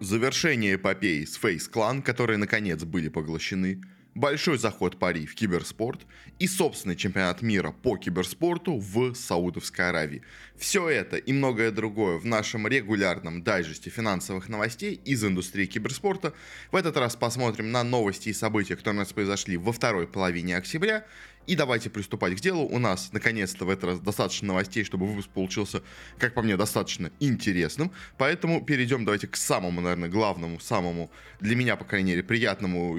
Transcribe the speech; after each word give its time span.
Завершение 0.00 0.76
эпопеи 0.76 1.24
с 1.24 1.36
Face 1.36 1.68
Clan, 1.68 2.02
которые 2.02 2.36
наконец 2.36 2.84
были 2.84 3.08
поглощены, 3.08 3.82
большой 4.14 4.56
заход 4.56 4.96
пари 4.96 5.26
в 5.26 5.34
киберспорт 5.34 6.06
и 6.38 6.46
собственный 6.46 6.94
чемпионат 6.94 7.42
мира 7.42 7.72
по 7.72 7.96
киберспорту 7.96 8.78
в 8.78 9.14
Саудовской 9.14 9.88
Аравии. 9.88 10.22
Все 10.56 10.88
это 10.88 11.16
и 11.16 11.32
многое 11.32 11.72
другое 11.72 12.18
в 12.18 12.26
нашем 12.26 12.68
регулярном 12.68 13.42
дайджесте 13.42 13.90
финансовых 13.90 14.48
новостей 14.48 15.00
из 15.04 15.24
индустрии 15.24 15.66
киберспорта. 15.66 16.32
В 16.70 16.76
этот 16.76 16.96
раз 16.96 17.16
посмотрим 17.16 17.72
на 17.72 17.82
новости 17.82 18.28
и 18.28 18.32
события, 18.32 18.76
которые 18.76 19.00
у 19.00 19.02
нас 19.02 19.12
произошли 19.12 19.56
во 19.56 19.72
второй 19.72 20.06
половине 20.06 20.56
октября 20.56 21.04
и 21.48 21.56
давайте 21.56 21.88
приступать 21.88 22.36
к 22.36 22.40
делу. 22.40 22.66
У 22.66 22.78
нас, 22.78 23.10
наконец-то, 23.12 23.64
в 23.64 23.70
этот 23.70 23.84
раз 23.84 24.00
достаточно 24.00 24.48
новостей, 24.48 24.84
чтобы 24.84 25.06
выпуск 25.06 25.30
получился, 25.30 25.82
как 26.18 26.34
по 26.34 26.42
мне, 26.42 26.56
достаточно 26.58 27.10
интересным. 27.20 27.90
Поэтому 28.18 28.62
перейдем, 28.62 29.06
давайте, 29.06 29.28
к 29.28 29.36
самому, 29.36 29.80
наверное, 29.80 30.10
главному, 30.10 30.60
самому, 30.60 31.10
для 31.40 31.56
меня, 31.56 31.76
по 31.76 31.86
крайней 31.86 32.10
мере, 32.10 32.22
приятному 32.22 32.98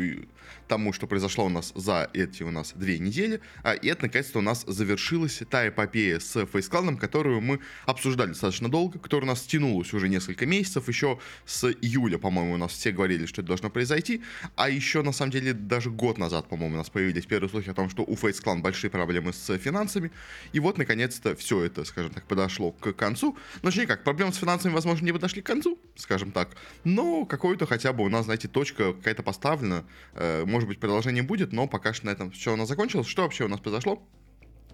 тому, 0.68 0.94
что 0.94 1.08
произошло 1.08 1.46
у 1.46 1.50
нас 1.50 1.72
за 1.76 2.10
эти 2.14 2.44
у 2.44 2.52
нас 2.52 2.74
две 2.76 3.00
недели. 3.00 3.42
А, 3.64 3.74
и 3.74 3.88
это, 3.88 4.04
наконец-то, 4.04 4.40
у 4.40 4.42
нас 4.42 4.64
завершилась 4.68 5.42
та 5.50 5.68
эпопея 5.68 6.20
с 6.20 6.46
фейскланом, 6.46 6.98
которую 6.98 7.42
мы 7.42 7.60
обсуждали 7.86 8.30
достаточно 8.30 8.70
долго, 8.70 9.00
которая 9.00 9.26
у 9.26 9.28
нас 9.28 9.42
тянулась 9.42 9.94
уже 9.94 10.08
несколько 10.08 10.46
месяцев. 10.46 10.88
Еще 10.88 11.20
с 11.46 11.66
июля, 11.82 12.18
по-моему, 12.18 12.54
у 12.54 12.58
нас 12.58 12.72
все 12.72 12.92
говорили, 12.92 13.26
что 13.26 13.42
это 13.42 13.48
должно 13.48 13.70
произойти. 13.70 14.22
А 14.56 14.70
еще, 14.70 15.02
на 15.02 15.12
самом 15.12 15.32
деле, 15.32 15.54
даже 15.54 15.90
год 15.90 16.18
назад, 16.18 16.48
по-моему, 16.48 16.76
у 16.76 16.78
нас 16.78 16.90
появились 16.90 17.26
первые 17.26 17.50
слухи 17.50 17.70
о 17.70 17.74
том, 17.74 17.90
что 17.90 18.04
у 18.04 18.16
Face 18.40 18.44
Clan 18.44 18.62
большие 18.62 18.90
проблемы 18.90 19.34
с 19.34 19.58
финансами. 19.58 20.12
И 20.54 20.60
вот, 20.60 20.78
наконец-то, 20.78 21.36
все 21.36 21.64
это, 21.64 21.86
скажем 21.86 22.12
так, 22.12 22.26
подошло 22.26 22.72
к 22.72 22.94
концу. 22.94 23.38
Ну, 23.62 23.70
точнее 23.70 23.88
как, 23.88 24.04
проблемы 24.04 24.34
с 24.34 24.38
финансами, 24.38 24.74
возможно, 24.74 25.06
не 25.06 25.12
подошли 25.12 25.42
к 25.42 25.46
концу, 25.46 25.80
скажем 25.96 26.32
так. 26.32 26.50
Но 26.84 27.26
какой-то 27.26 27.66
хотя 27.66 27.94
бы 27.94 28.04
у 28.04 28.10
нас, 28.10 28.26
знаете, 28.26 28.48
точка 28.48 28.94
какая-то 28.94 29.24
поставлена. 29.24 29.86
Э, 30.14 30.46
может 30.46 30.68
быть, 30.68 30.80
продолжение 30.80 31.24
будет, 31.24 31.52
но 31.52 31.68
пока 31.68 31.94
что 31.94 32.08
на 32.08 32.12
этом 32.12 32.32
все 32.32 32.54
у 32.54 32.56
нас 32.56 32.68
закончилось. 32.68 33.08
Что 33.08 33.24
вообще 33.24 33.46
у 33.46 33.48
нас 33.48 33.60
произошло? 33.60 34.04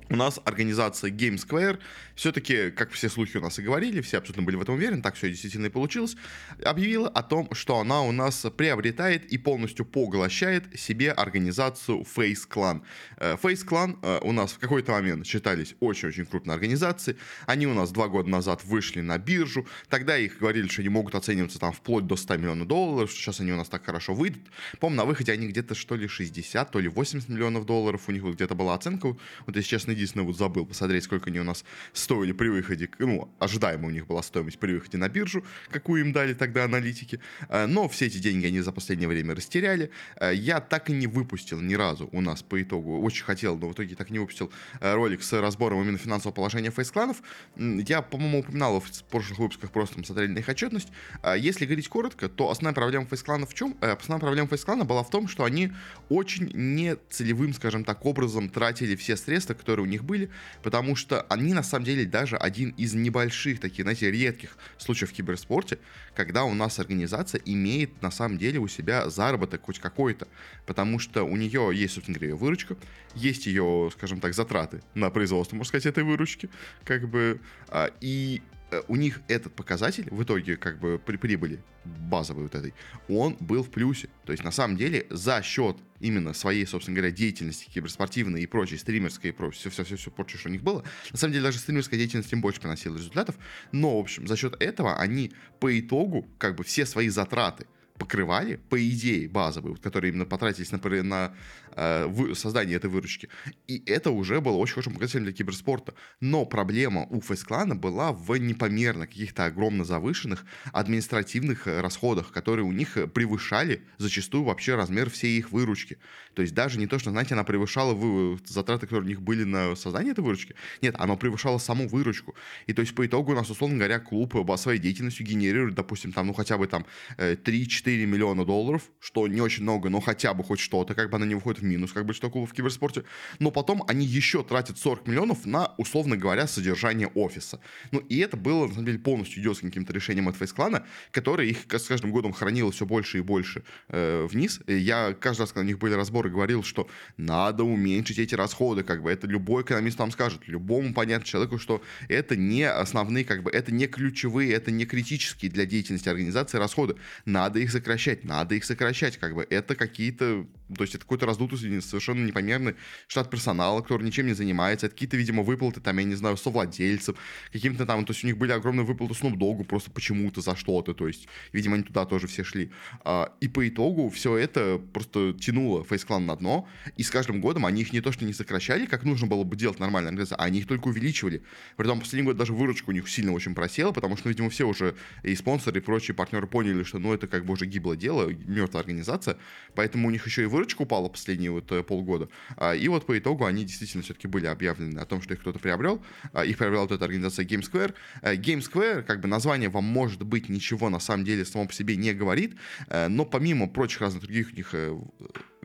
У 0.10 0.16
нас 0.16 0.40
организация 0.46 1.12
Game 1.12 1.36
Square, 1.36 1.80
все-таки, 2.16 2.72
как 2.72 2.92
все 2.92 3.10
слухи 3.10 3.38
у 3.38 3.42
нас 3.42 3.60
и 3.60 3.62
говорили, 3.62 4.02
все 4.02 4.18
абсолютно 4.18 4.44
были 4.44 4.56
в 4.56 4.62
этом 4.62 4.76
уверены, 4.76 5.02
так 5.02 5.16
все 5.16 5.30
действительно 5.30 5.68
и 5.68 5.70
получилось, 5.70 6.16
объявила 6.64 7.10
о 7.10 7.24
том, 7.24 7.50
что 7.54 7.80
она 7.80 8.02
у 8.02 8.12
нас 8.12 8.46
приобретает 8.56 9.26
и 9.26 9.38
полностью 9.38 9.86
поглощает 9.86 10.80
себе 10.80 11.12
организацию 11.12 12.06
Face 12.16 12.48
Clan. 12.50 12.84
Э, 13.18 13.36
Face 13.42 13.66
Clan 13.68 13.98
э, 14.02 14.20
у 14.22 14.32
нас 14.32 14.54
в 14.54 14.60
какой-то 14.60 14.92
момент 14.92 15.26
считались 15.26 15.76
очень-очень 15.80 16.26
крупной 16.26 16.56
организацией, 16.56 17.18
они 17.46 17.68
у 17.68 17.74
нас 17.74 17.92
два 17.92 18.08
года 18.08 18.30
назад 18.30 18.64
вышли 18.64 19.02
на 19.02 19.18
биржу, 19.18 19.68
тогда 19.90 20.18
их 20.18 20.40
говорили, 20.40 20.68
что 20.68 20.82
они 20.82 20.90
могут 20.90 21.16
оцениваться 21.16 21.60
там 21.60 21.74
вплоть 21.74 22.06
до 22.06 22.16
100 22.16 22.38
миллионов 22.38 22.68
долларов, 22.68 23.10
что 23.12 23.20
сейчас 23.20 23.40
они 23.40 23.52
у 23.52 23.58
нас 23.58 23.70
так 23.70 23.86
хорошо 23.86 24.14
выйдут. 24.14 24.44
Помню, 24.80 24.98
на 24.98 25.06
выходе 25.06 25.32
они 25.32 25.48
где-то 25.48 25.76
что 25.76 25.96
ли 25.96 26.08
60, 26.08 26.72
то 26.72 26.80
ли 26.80 26.88
80 26.88 27.28
миллионов 27.30 27.66
долларов, 27.66 28.04
у 28.08 28.12
них 28.12 28.24
где-то 28.24 28.56
была 28.56 28.76
оценка, 28.76 29.18
вот 29.46 29.56
если 29.56 29.70
честно, 29.70 29.95
единственное, 29.96 30.26
вот 30.26 30.38
забыл 30.38 30.66
посмотреть, 30.66 31.04
сколько 31.04 31.30
они 31.30 31.40
у 31.40 31.44
нас 31.44 31.66
стоили 31.94 32.32
при 32.32 32.50
выходе, 32.50 32.90
ну, 33.00 33.30
ожидаемо 33.40 33.88
у 33.88 33.92
них 33.92 34.08
была 34.08 34.22
стоимость 34.22 34.60
при 34.60 34.74
выходе 34.74 34.98
на 34.98 35.10
биржу, 35.10 35.44
какую 35.70 36.02
им 36.02 36.14
дали 36.14 36.34
тогда 36.34 36.66
аналитики, 36.66 37.20
э, 37.50 37.66
но 37.66 37.88
все 37.88 38.06
эти 38.06 38.18
деньги 38.18 38.48
они 38.48 38.62
за 38.62 38.72
последнее 38.72 39.08
время 39.08 39.36
растеряли. 39.36 39.90
Э, 40.20 40.34
я 40.34 40.60
так 40.60 40.90
и 40.90 40.94
не 40.94 41.08
выпустил 41.08 41.60
ни 41.62 41.74
разу 41.76 42.10
у 42.12 42.22
нас 42.22 42.44
по 42.44 42.62
итогу, 42.62 43.02
очень 43.02 43.24
хотел, 43.24 43.58
но 43.58 43.70
в 43.70 43.74
итоге 43.74 43.96
так 43.96 44.10
не 44.10 44.20
выпустил 44.20 44.52
э, 44.82 44.94
ролик 44.94 45.24
с 45.24 45.34
разбором 45.34 45.82
именно 45.82 45.98
финансового 45.98 46.36
положения 46.36 46.72
фейс-кланов. 46.72 47.18
Я, 47.56 48.02
по-моему, 48.02 48.40
упоминал 48.40 48.80
в 48.80 49.04
прошлых 49.06 49.40
выпусках, 49.40 49.72
просто 49.72 50.04
смотрели 50.04 50.32
на 50.32 50.40
их 50.40 50.50
отчетность. 50.50 50.90
Если 51.38 51.66
говорить 51.66 51.88
коротко, 51.88 52.30
то 52.30 52.50
основная 52.50 52.74
проблема 52.74 53.06
фейс-клана 53.06 53.46
в 53.46 53.54
чем? 53.54 53.78
Основная 53.82 54.20
проблема 54.20 54.48
фейс-клана 54.48 54.86
была 54.86 55.04
в 55.04 55.10
том, 55.10 55.28
что 55.28 55.44
они 55.44 55.72
очень 56.10 56.52
нецелевым, 56.54 57.54
скажем 57.54 57.84
так, 57.84 58.06
образом 58.06 58.50
тратили 58.50 58.96
все 58.96 59.16
средства, 59.16 59.54
которые 59.54 59.85
у 59.86 59.90
них 59.90 60.04
были, 60.04 60.30
потому 60.64 60.96
что 60.96 61.22
они 61.30 61.54
на 61.54 61.64
самом 61.64 61.86
деле 61.86 62.06
даже 62.06 62.38
один 62.38 62.72
из 62.72 62.94
небольших 62.94 63.60
таких, 63.60 63.84
знаете, 63.84 64.12
редких 64.12 64.58
случаев 64.78 65.12
в 65.12 65.14
киберспорте, 65.14 65.80
когда 66.16 66.44
у 66.44 66.54
нас 66.54 66.80
организация 66.80 67.42
имеет 67.46 68.02
на 68.02 68.12
самом 68.12 68.38
деле 68.38 68.60
у 68.60 68.68
себя 68.68 69.10
заработок 69.10 69.62
хоть 69.64 69.80
какой-то, 69.80 70.28
потому 70.66 71.00
что 71.00 71.24
у 71.24 71.36
нее 71.36 71.72
есть, 71.74 71.94
собственно 71.94 72.18
говоря, 72.18 72.36
выручка, 72.36 72.76
есть 73.16 73.46
ее, 73.46 73.90
скажем 73.94 74.20
так, 74.20 74.34
затраты 74.34 74.82
на 74.94 75.10
производство, 75.10 75.56
можно 75.56 75.70
сказать, 75.70 75.86
этой 75.86 76.04
выручки, 76.04 76.50
как 76.84 77.08
бы, 77.08 77.40
а, 77.70 77.92
и 78.02 78.42
у 78.88 78.96
них 78.96 79.22
этот 79.28 79.54
показатель 79.54 80.08
в 80.12 80.24
итоге 80.24 80.58
как 80.58 80.80
бы 80.80 81.00
при 81.04 81.18
прибыли 81.18 81.62
базовой 81.84 82.44
вот 82.44 82.56
этой, 82.56 82.74
он 83.08 83.38
был 83.40 83.64
в 83.64 83.70
плюсе. 83.70 84.10
То 84.26 84.32
есть 84.32 84.44
на 84.44 84.52
самом 84.52 84.78
деле 84.78 85.06
за 85.10 85.42
счет 85.42 85.78
именно 86.00 86.34
своей, 86.34 86.66
собственно 86.66 86.96
говоря, 86.96 87.12
деятельности 87.12 87.70
киберспортивной 87.70 88.42
и 88.42 88.46
прочей, 88.46 88.78
стримерской 88.78 89.30
и 89.30 89.34
прочей, 89.34 89.70
все-все-все 89.70 90.12
прочее, 90.12 90.40
что 90.40 90.50
у 90.50 90.52
них 90.52 90.64
было, 90.64 90.84
на 91.12 91.18
самом 91.18 91.34
деле 91.34 91.46
даже 91.46 91.60
стримерская 91.60 92.00
деятельность 92.00 92.32
им 92.34 92.42
больше 92.42 92.60
приносила 92.60 92.98
результатов, 92.98 93.36
но, 93.72 93.98
в 93.98 94.00
общем, 94.00 94.28
за 94.28 94.36
счет 94.36 94.56
этого 94.62 95.00
они 95.00 95.34
по 95.60 95.80
итогу 95.80 96.28
как 96.38 96.56
бы 96.56 96.64
все 96.64 96.86
свои 96.86 97.10
затраты 97.10 97.68
покрывали, 97.98 98.58
по 98.70 98.78
идее, 98.78 99.30
базовые, 99.30 99.76
которые 99.78 100.12
именно 100.12 100.26
потратились 100.26 100.72
на, 100.72 100.80
на 101.04 101.34
э, 101.72 102.34
создание 102.36 102.76
этой 102.76 102.90
выручки. 102.90 103.30
И 103.68 103.82
это 103.86 104.12
уже 104.12 104.42
было 104.42 104.58
очень 104.58 104.74
хорошим 104.74 104.94
показателем 104.94 105.24
для 105.24 105.34
киберспорта. 105.34 105.94
Но 106.20 106.46
проблема 106.46 107.06
у 107.10 107.22
фейс-клана 107.22 107.76
была 107.76 108.12
в 108.12 108.36
непомерно 108.36 109.08
каких-то 109.08 109.46
огромно 109.46 109.86
завышенных 109.86 110.46
административных 110.74 111.68
э, 111.68 111.80
расходах, 111.80 112.32
которые 112.32 112.66
у 112.66 112.72
них 112.74 112.98
превышали 113.14 113.84
зачастую 113.98 114.44
вообще 114.44 114.76
размер 114.76 115.10
всей 115.10 115.38
их 115.38 115.52
выручки. 115.52 115.98
То 116.34 116.42
есть 116.42 116.54
даже 116.54 116.80
не 116.80 116.88
то, 116.88 117.00
что, 117.00 117.12
знаете, 117.12 117.34
она 117.34 117.46
превышала 117.46 117.94
вы, 117.94 118.38
затраты, 118.46 118.88
которые 118.88 119.06
у 119.06 119.10
них 119.10 119.22
были 119.22 119.46
на 119.46 119.76
создание 119.76 120.12
этой 120.12 120.24
выручки. 120.24 120.56
Нет, 120.82 120.96
она 120.98 121.16
превышала 121.16 121.60
саму 121.60 121.88
выручку. 121.88 122.36
И 122.68 122.74
то 122.74 122.82
есть 122.82 122.94
по 122.94 123.06
итогу 123.06 123.32
у 123.32 123.36
нас, 123.36 123.50
условно 123.50 123.78
говоря, 123.78 124.00
клуб 124.00 124.36
своей 124.58 124.80
деятельностью 124.80 125.26
генерирует, 125.26 125.76
допустим, 125.76 126.12
там, 126.12 126.28
ну 126.28 126.34
хотя 126.34 126.58
бы 126.58 126.68
там 126.68 126.86
3-4 127.18 127.85
4 127.86 128.06
миллиона 128.08 128.46
долларов, 128.46 128.82
что 129.00 129.28
не 129.28 129.42
очень 129.42 129.62
много, 129.62 129.90
но 129.90 130.02
хотя 130.02 130.34
бы 130.34 130.44
хоть 130.44 130.60
что-то, 130.60 130.96
как 130.96 131.12
бы 131.12 131.18
она 131.18 131.26
не 131.28 131.36
выходит 131.36 131.62
в 131.62 131.64
минус, 131.64 131.92
как 131.92 132.06
бы 132.06 132.16
что 132.16 132.32
клубов 132.32 132.50
в 132.50 132.54
киберспорте, 132.54 133.04
но 133.38 133.52
потом 133.52 133.84
они 133.88 134.08
еще 134.08 134.44
тратят 134.44 134.80
40 134.80 135.08
миллионов 135.08 135.46
на, 135.46 135.76
условно 135.78 136.18
говоря, 136.18 136.48
содержание 136.48 137.08
офиса. 137.14 137.60
Ну, 137.92 138.00
и 138.00 138.18
это 138.18 138.38
было, 138.38 138.66
на 138.66 138.74
самом 138.74 138.88
деле, 138.88 138.98
полностью 138.98 139.40
идиотским 139.42 139.70
каким-то 139.70 139.94
решением 139.94 140.28
от 140.28 140.36
фейс-клана, 140.36 140.88
которое 141.12 141.48
их 141.48 141.60
с 141.72 141.84
каждым 141.84 142.12
годом 142.12 142.34
хранило 142.34 142.72
все 142.72 142.88
больше 142.88 143.20
и 143.20 143.22
больше 143.22 143.64
э, 143.90 144.26
вниз. 144.32 144.62
Я 144.66 145.14
каждый 145.14 145.42
раз, 145.42 145.52
когда 145.52 145.62
у 145.62 145.68
них 145.68 145.78
были 145.78 145.94
разборы, 145.94 146.32
говорил, 146.32 146.64
что 146.64 146.88
надо 147.18 147.64
уменьшить 147.64 148.18
эти 148.18 148.34
расходы, 148.34 148.82
как 148.82 149.04
бы 149.04 149.12
это 149.12 149.28
любой 149.28 149.62
экономист 149.62 150.00
вам 150.00 150.10
скажет, 150.10 150.48
любому 150.48 150.92
понятному 150.96 151.26
человеку, 151.26 151.60
что 151.60 151.84
это 152.10 152.36
не 152.36 152.64
основные, 152.68 153.26
как 153.26 153.44
бы 153.44 153.52
это 153.52 153.72
не 153.72 153.86
ключевые, 153.86 154.54
это 154.54 154.72
не 154.72 154.86
критические 154.86 155.52
для 155.52 155.68
деятельности 155.68 156.10
организации 156.10 156.58
расходы. 156.58 156.96
Надо 157.26 157.60
их 157.60 157.75
сокращать, 157.76 158.24
надо 158.24 158.56
их 158.56 158.64
сокращать, 158.64 159.18
как 159.18 159.36
бы 159.36 159.46
это 159.50 159.76
какие-то, 159.76 160.48
то 160.74 160.84
есть 160.84 160.96
это 160.96 161.04
какой-то 161.04 161.26
раздутый, 161.26 161.58
совершенно 161.82 162.26
непомерный 162.26 162.76
штат 163.08 163.30
персонала, 163.30 163.82
который 163.82 164.04
ничем 164.04 164.28
не 164.28 164.34
занимается, 164.34 164.86
это 164.86 164.96
какие-то, 164.96 165.18
видимо, 165.18 165.44
выплаты, 165.44 165.82
там, 165.82 165.98
я 165.98 166.04
не 166.06 166.16
знаю, 166.16 166.38
совладельцев, 166.38 167.18
каким-то 167.52 167.86
там, 167.86 168.06
то 168.06 168.14
есть 168.14 168.24
у 168.24 168.28
них 168.28 168.38
были 168.38 168.52
огромные 168.52 168.86
выплаты 168.86 169.14
Snoop 169.14 169.36
Dogg 169.36 169.66
просто 169.66 169.92
почему-то 169.92 170.42
за 170.42 170.56
что-то, 170.56 170.94
то 170.94 171.08
есть, 171.08 171.28
видимо, 171.52 171.76
они 171.76 171.84
туда 171.84 172.06
тоже 172.06 172.28
все 172.28 172.44
шли. 172.44 172.72
А, 173.04 173.34
и 173.42 173.48
по 173.48 173.68
итогу 173.68 174.10
все 174.10 174.38
это 174.38 174.82
просто 174.94 175.34
тянуло 175.34 175.84
фейсклан 175.84 176.26
на 176.26 176.36
дно, 176.36 176.68
и 176.96 177.04
с 177.04 177.10
каждым 177.10 177.42
годом 177.42 177.66
они 177.66 177.82
их 177.82 177.92
не 177.92 178.02
то 178.02 178.12
что 178.12 178.24
не 178.26 178.34
сокращали, 178.34 178.86
как 178.86 179.04
нужно 179.04 179.28
было 179.28 179.44
бы 179.44 179.56
делать 179.56 179.80
нормально, 179.80 180.26
а 180.32 180.44
они 180.44 180.60
их 180.60 180.68
только 180.68 180.88
увеличивали. 180.88 181.44
При 181.76 181.86
этом 181.86 182.00
последний 182.00 182.26
год 182.26 182.38
даже 182.38 182.54
выручка 182.54 182.90
у 182.90 182.94
них 182.94 183.10
сильно 183.10 183.34
очень 183.34 183.54
просела, 183.54 183.92
потому 183.92 184.16
что, 184.18 184.30
видимо, 184.30 184.50
все 184.50 184.66
уже 184.66 184.96
и 185.24 185.36
спонсоры, 185.36 185.80
и 185.80 185.84
прочие 185.84 186.16
партнеры 186.16 186.48
поняли, 186.48 186.84
что, 186.84 187.00
ну, 187.00 187.14
это 187.14 187.28
как 187.28 187.46
бы 187.46 187.54
уже 187.54 187.65
уже 187.66 187.72
гиблое 187.72 187.98
дело, 187.98 188.30
мертвая 188.30 188.82
организация, 188.82 189.38
поэтому 189.74 190.08
у 190.08 190.12
них 190.12 190.26
еще 190.26 190.44
и 190.44 190.46
выручка 190.46 190.84
упала 190.84 191.10
последние 191.10 191.52
вот 191.52 191.72
э, 191.72 191.84
полгода. 191.84 192.30
А, 192.58 192.74
и 192.74 192.88
вот 192.88 193.06
по 193.06 193.18
итогу 193.18 193.46
они 193.46 193.66
действительно 193.66 194.04
все-таки 194.04 194.28
были 194.28 194.46
объявлены 194.46 195.00
о 195.00 195.06
том, 195.06 195.22
что 195.22 195.34
их 195.34 195.42
кто-то 195.42 195.60
приобрел. 195.60 196.04
А, 196.34 196.46
их 196.46 196.58
приобрела 196.58 196.84
вот 196.84 196.92
эта 196.92 197.06
организация 197.06 197.46
Game 197.46 197.62
Square. 197.62 197.94
Э, 198.22 198.36
Game 198.36 198.60
Square, 198.60 199.04
как 199.04 199.22
бы 199.22 199.28
название 199.28 199.70
вам 199.70 199.84
может 199.84 200.24
быть 200.24 200.50
ничего 200.50 200.90
на 200.90 201.00
самом 201.00 201.26
деле 201.26 201.46
само 201.46 201.68
по 201.68 201.74
себе 201.74 201.96
не 201.96 202.14
говорит, 202.14 202.56
э, 202.88 203.08
но 203.08 203.26
помимо 203.26 203.68
прочих 203.68 204.02
разных 204.02 204.24
других 204.24 204.52
у 204.54 204.56
них 204.56 204.74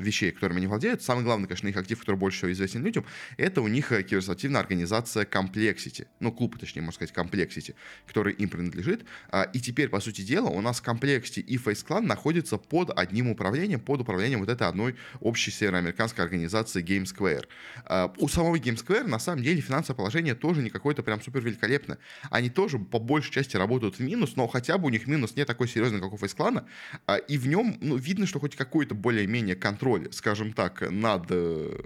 вещей, 0.01 0.33
которыми 0.33 0.59
они 0.59 0.67
владеют. 0.67 1.03
Самый 1.03 1.25
главный, 1.25 1.47
конечно, 1.47 1.69
их 1.69 1.77
актив, 1.77 1.99
который 1.99 2.17
больше 2.17 2.39
всего 2.39 2.53
известен 2.53 2.83
людям, 2.83 3.05
это 3.37 3.61
у 3.61 3.69
них 3.69 3.89
киберспортивная 3.89 4.61
организация 4.61 5.25
Complexity. 5.25 6.07
Ну, 6.21 6.33
клуб, 6.33 6.59
точнее, 6.59 6.83
можно 6.83 7.07
сказать, 7.07 7.15
Complexity, 7.15 7.75
который 8.07 8.33
им 8.33 8.49
принадлежит. 8.49 9.05
А, 9.31 9.43
и 9.43 9.61
теперь, 9.61 9.89
по 9.89 10.01
сути 10.01 10.23
дела, 10.23 10.49
у 10.49 10.61
нас 10.61 10.83
Complexity 10.85 11.41
и 11.41 11.57
Face 11.57 11.87
Clan 11.91 12.03
находится 12.03 12.57
под 12.57 12.97
одним 12.97 13.29
управлением, 13.29 13.81
под 13.81 14.01
управлением 14.03 14.41
вот 14.41 14.49
этой 14.49 14.69
одной 14.69 14.95
общей 15.21 15.51
североамериканской 15.51 16.25
организации 16.25 16.83
Game 16.83 17.05
Square. 17.05 17.47
А, 17.85 18.13
у 18.19 18.29
самого 18.29 18.57
Game 18.57 18.77
Square 18.77 19.07
на 19.09 19.19
самом 19.19 19.43
деле 19.43 19.61
финансовое 19.61 19.97
положение 19.97 20.35
тоже 20.35 20.63
не 20.63 20.71
какое-то 20.71 21.03
прям 21.03 21.21
супер 21.21 21.41
великолепное. 21.41 21.99
Они 22.31 22.49
тоже 22.49 22.79
по 22.79 22.99
большей 22.99 23.33
части 23.33 23.57
работают 23.57 23.97
в 23.97 24.01
минус, 24.01 24.37
но 24.37 24.47
хотя 24.47 24.79
бы 24.79 24.87
у 24.87 24.91
них 24.91 25.07
минус 25.07 25.35
не 25.37 25.45
такой 25.45 25.69
серьезный, 25.69 26.01
как 26.01 26.13
у 26.13 26.17
Clan, 26.17 26.65
а, 27.07 27.17
и 27.17 27.39
в 27.39 27.49
нем 27.49 27.77
ну, 27.81 27.97
видно, 27.97 28.27
что 28.27 28.39
хоть 28.39 28.55
какой-то 28.55 28.95
более-менее 28.95 29.57
контроль, 29.57 30.13
скажем 30.13 30.53
так, 30.53 30.89
над 30.91 31.27
э, 31.31 31.81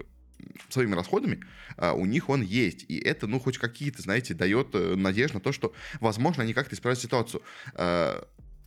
своими 0.69 0.93
расходами, 0.95 1.41
а, 1.77 1.93
у 1.93 2.05
них 2.05 2.29
он 2.29 2.41
есть. 2.41 2.85
И 2.87 2.97
это, 2.97 3.27
ну, 3.27 3.39
хоть 3.39 3.57
какие-то, 3.57 4.01
знаете, 4.01 4.33
дает 4.33 4.69
э, 4.73 4.95
надежду 4.95 5.35
на 5.35 5.41
то, 5.41 5.51
что, 5.51 5.73
возможно, 5.99 6.43
они 6.43 6.53
как-то 6.53 6.75
исправят 6.75 6.99
ситуацию. 6.99 7.41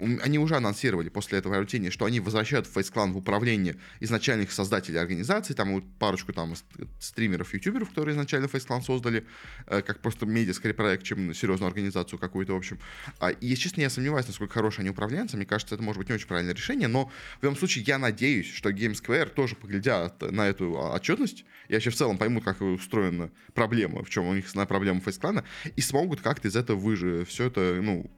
А, 0.01 0.05
они 0.23 0.39
уже 0.39 0.57
анонсировали 0.57 1.09
после 1.09 1.39
этого 1.39 1.53
приобретения, 1.53 1.91
что 1.91 2.05
они 2.05 2.21
возвращают 2.21 2.67
Face 2.67 2.93
Clan 2.93 3.13
в 3.13 3.17
управление 3.17 3.77
изначальных 4.01 4.53
создателей 4.53 4.99
организации, 4.99 5.55
там 5.55 5.75
вот 5.75 5.85
парочку 5.99 6.33
там 6.33 6.55
стримеров, 7.01 7.55
ютуберов, 7.55 7.89
которые 7.91 8.15
изначально 8.15 8.47
Face 8.47 8.67
Clan 8.67 8.83
создали, 8.83 9.27
э, 9.67 9.83
как 9.83 10.01
просто 10.01 10.27
медиа, 10.27 10.53
скорее 10.55 10.75
проект, 10.75 11.05
чем 11.05 11.35
серьезную 11.35 11.69
организацию 11.69 12.19
какую-то, 12.19 12.53
в 12.53 12.57
общем. 12.57 12.79
А, 13.19 13.31
если 13.41 13.63
честно, 13.63 13.81
я 13.81 13.91
сомневаюсь, 13.91 14.27
насколько 14.27 14.55
хорошие 14.55 14.83
они 14.83 14.91
управленцы, 14.91 15.37
мне 15.37 15.47
кажется, 15.47 15.75
это 15.75 15.85
может 15.85 15.99
быть 15.99 16.09
не 16.09 16.15
очень 16.15 16.29
правильное 16.29 16.55
решение, 16.55 16.89
но 16.89 17.11
в 17.41 17.43
любом 17.43 17.57
случае 17.57 17.85
я 17.87 17.99
надеюсь, 17.99 18.53
что 18.53 18.71
Game 18.71 18.93
Square 18.93 19.31
тоже 19.31 19.57
поглядят 19.57 20.21
на 20.23 20.49
эту 20.49 20.79
отчетность, 20.79 21.45
и 21.69 21.75
вообще 21.75 21.91
в 21.91 21.97
целом 21.97 22.19
поймут, 22.19 22.45
как 22.45 22.61
устроена 22.61 23.31
проблема, 23.55 24.05
в 24.05 24.11
чем 24.11 24.27
у 24.27 24.35
них 24.35 24.47
основная 24.47 24.67
проблема 24.67 25.01
Face 25.01 25.21
Clan, 25.21 25.45
и 25.77 25.81
смогут 25.81 26.21
как-то 26.21 26.49
из 26.49 26.57
этого 26.57 26.79
выжить 26.79 27.29
все 27.29 27.47
это, 27.47 27.79
ну, 27.83 28.11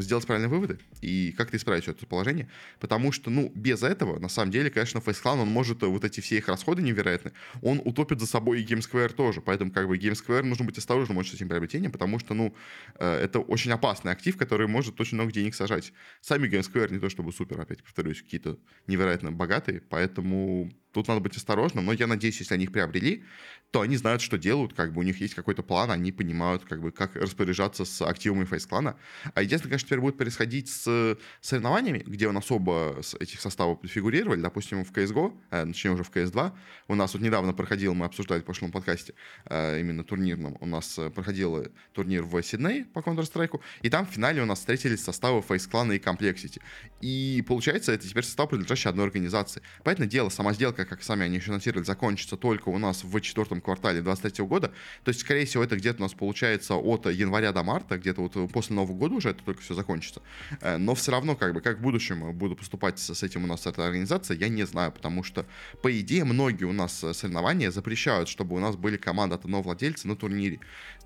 сделать 0.00 0.26
правильные 0.26 0.48
выводы 0.48 0.78
и 1.00 1.32
как-то 1.36 1.56
исправить 1.56 1.88
это 1.88 2.06
положение, 2.06 2.48
потому 2.80 3.12
что, 3.12 3.30
ну, 3.30 3.50
без 3.54 3.82
этого, 3.82 4.18
на 4.18 4.28
самом 4.28 4.50
деле, 4.50 4.70
конечно, 4.70 4.98
FaceClan, 4.98 5.42
он 5.42 5.48
может, 5.48 5.82
э, 5.82 5.86
вот 5.86 6.04
эти 6.04 6.20
все 6.20 6.38
их 6.38 6.48
расходы 6.48 6.82
невероятные, 6.82 7.32
он 7.60 7.80
утопит 7.84 8.20
за 8.20 8.26
собой 8.26 8.62
и 8.62 8.66
GameSquare 8.66 9.12
тоже, 9.12 9.40
поэтому, 9.40 9.70
как 9.70 9.88
бы, 9.88 9.98
GameSquare 9.98 10.42
нужно 10.42 10.64
быть 10.64 10.78
осторожным 10.78 11.18
очень 11.18 11.32
с 11.32 11.34
этим 11.34 11.48
приобретением, 11.48 11.92
потому 11.92 12.18
что, 12.18 12.34
ну, 12.34 12.54
э, 12.98 13.24
это 13.24 13.40
очень 13.40 13.72
опасный 13.72 14.12
актив, 14.12 14.36
который 14.36 14.66
может 14.68 15.00
очень 15.00 15.16
много 15.16 15.32
денег 15.32 15.54
сажать. 15.54 15.92
Сами 16.20 16.48
GameSquare 16.48 16.92
не 16.92 16.98
то 16.98 17.08
чтобы 17.08 17.32
супер, 17.32 17.60
опять 17.60 17.82
повторюсь, 17.82 18.22
какие-то 18.22 18.58
невероятно 18.86 19.32
богатые, 19.32 19.80
поэтому 19.80 20.72
тут 20.92 21.08
надо 21.08 21.20
быть 21.20 21.36
осторожным, 21.36 21.86
но 21.86 21.92
я 21.92 22.06
надеюсь, 22.06 22.38
если 22.38 22.54
они 22.54 22.64
их 22.64 22.72
приобрели, 22.72 23.24
то 23.70 23.80
они 23.80 23.96
знают, 23.96 24.20
что 24.20 24.38
делают, 24.38 24.74
как 24.74 24.92
бы 24.92 25.00
у 25.00 25.02
них 25.02 25.20
есть 25.20 25.34
какой-то 25.34 25.62
план, 25.62 25.90
они 25.90 26.12
понимают, 26.12 26.64
как 26.64 26.80
бы, 26.80 26.92
как 26.92 27.16
распоряжаться 27.16 27.84
с 27.84 28.02
активами 28.02 28.44
фейс-клана. 28.44 28.96
А 29.34 29.42
единственное, 29.42 29.72
конечно, 29.82 29.88
теперь 29.88 30.00
будет 30.00 30.16
происходить 30.16 30.68
с 30.68 31.16
соревнованиями, 31.40 32.02
где 32.06 32.28
у 32.28 32.32
нас 32.32 32.50
оба 32.50 32.96
этих 33.20 33.40
составов 33.40 33.78
фигурировали, 33.84 34.40
допустим, 34.40 34.84
в 34.84 34.92
CSGO, 34.92 35.32
э, 35.50 35.66
точнее 35.66 35.92
уже 35.92 36.04
в 36.04 36.10
CS2. 36.10 36.52
У 36.88 36.94
нас 36.94 37.14
вот 37.14 37.22
недавно 37.22 37.52
проходил, 37.52 37.94
мы 37.94 38.06
обсуждали 38.06 38.40
в 38.40 38.44
прошлом 38.44 38.70
подкасте, 38.72 39.14
э, 39.46 39.80
именно 39.80 40.04
турнирном, 40.04 40.56
у 40.60 40.66
нас 40.66 40.98
э, 40.98 41.10
проходил 41.10 41.66
турнир 41.92 42.22
в 42.22 42.42
Сиднее 42.42 42.84
по 42.84 43.00
Counter-Strike, 43.00 43.60
и 43.82 43.90
там 43.90 44.06
в 44.06 44.10
финале 44.10 44.42
у 44.42 44.46
нас 44.46 44.58
встретились 44.58 45.02
составы 45.04 45.42
фейс-клана 45.42 45.92
и 45.92 45.98
Complexity. 45.98 46.60
И 47.00 47.44
получается, 47.46 47.92
это 47.92 48.08
теперь 48.08 48.24
состав, 48.24 48.48
принадлежащий 48.48 48.88
одной 48.88 49.06
организации. 49.06 49.62
Поэтому 49.84 50.08
дело, 50.08 50.30
сама 50.30 50.52
сделка, 50.52 50.84
как 50.84 51.02
сами 51.02 51.24
они 51.24 51.36
еще 51.36 51.50
анонсировали, 51.50 51.84
закончится 51.84 52.36
только 52.36 52.68
у 52.68 52.78
нас 52.78 53.04
в 53.04 53.20
четвертом 53.20 53.60
квартале 53.60 54.00
2023 54.00 54.44
года. 54.46 54.68
То 55.04 55.08
есть, 55.08 55.20
скорее 55.20 55.44
всего, 55.44 55.64
это 55.64 55.76
где-то 55.76 55.98
у 55.98 56.02
нас 56.02 56.14
получается 56.14 56.74
от 56.74 57.06
января 57.06 57.52
до 57.52 57.62
марта, 57.62 57.98
где-то 57.98 58.22
вот 58.22 58.52
после 58.52 58.76
Нового 58.76 58.94
года 58.94 59.14
уже 59.14 59.30
это 59.30 59.42
только 59.42 59.62
все 59.62 59.71
закончится. 59.74 60.22
Э, 60.60 60.76
но 60.76 60.94
все 60.94 61.12
равно, 61.12 61.36
как 61.36 61.54
бы, 61.54 61.60
как 61.60 61.78
в 61.78 61.80
будущем 61.80 62.32
буду 62.32 62.56
поступать 62.56 62.98
с 62.98 63.22
этим 63.22 63.44
у 63.44 63.46
нас 63.46 63.66
эта 63.66 63.84
организация, 63.84 64.36
я 64.36 64.48
не 64.48 64.64
знаю, 64.64 64.92
потому 64.92 65.22
что, 65.22 65.46
по 65.82 66.00
идее, 66.00 66.24
многие 66.24 66.64
у 66.64 66.72
нас 66.72 67.02
э, 67.04 67.14
соревнования 67.14 67.70
запрещают, 67.70 68.28
чтобы 68.28 68.56
у 68.56 68.58
нас 68.58 68.76
были 68.76 68.96
команды 68.96 69.34
от 69.34 69.44
одного 69.44 69.62
владельца 69.62 70.08
на 70.08 70.16
турнире. 70.16 70.60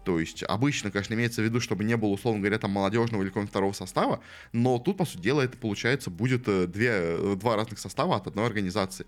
То 0.05 0.21
есть 0.21 0.45
обычно, 0.45 0.93
конечно, 0.93 1.15
имеется 1.15 1.43
в 1.43 1.45
виду, 1.45 1.61
чтобы 1.61 1.83
не 1.83 1.97
было, 1.97 2.11
условно 2.11 2.41
говоря, 2.41 2.59
там 2.61 2.71
молодежного 2.71 3.23
или 3.23 3.29
какого-нибудь 3.29 3.51
второго 3.51 3.73
состава, 3.73 4.21
но 4.53 4.79
тут, 4.79 4.99
по 4.99 5.05
сути 5.05 5.21
дела, 5.21 5.43
это 5.43 5.57
получается 5.57 6.11
будет 6.11 6.47
э, 6.47 6.69
две, 6.69 7.35
два 7.35 7.57
разных 7.57 7.81
состава 7.81 8.17
от 8.17 8.29
одной 8.29 8.47
организации. 8.47 9.07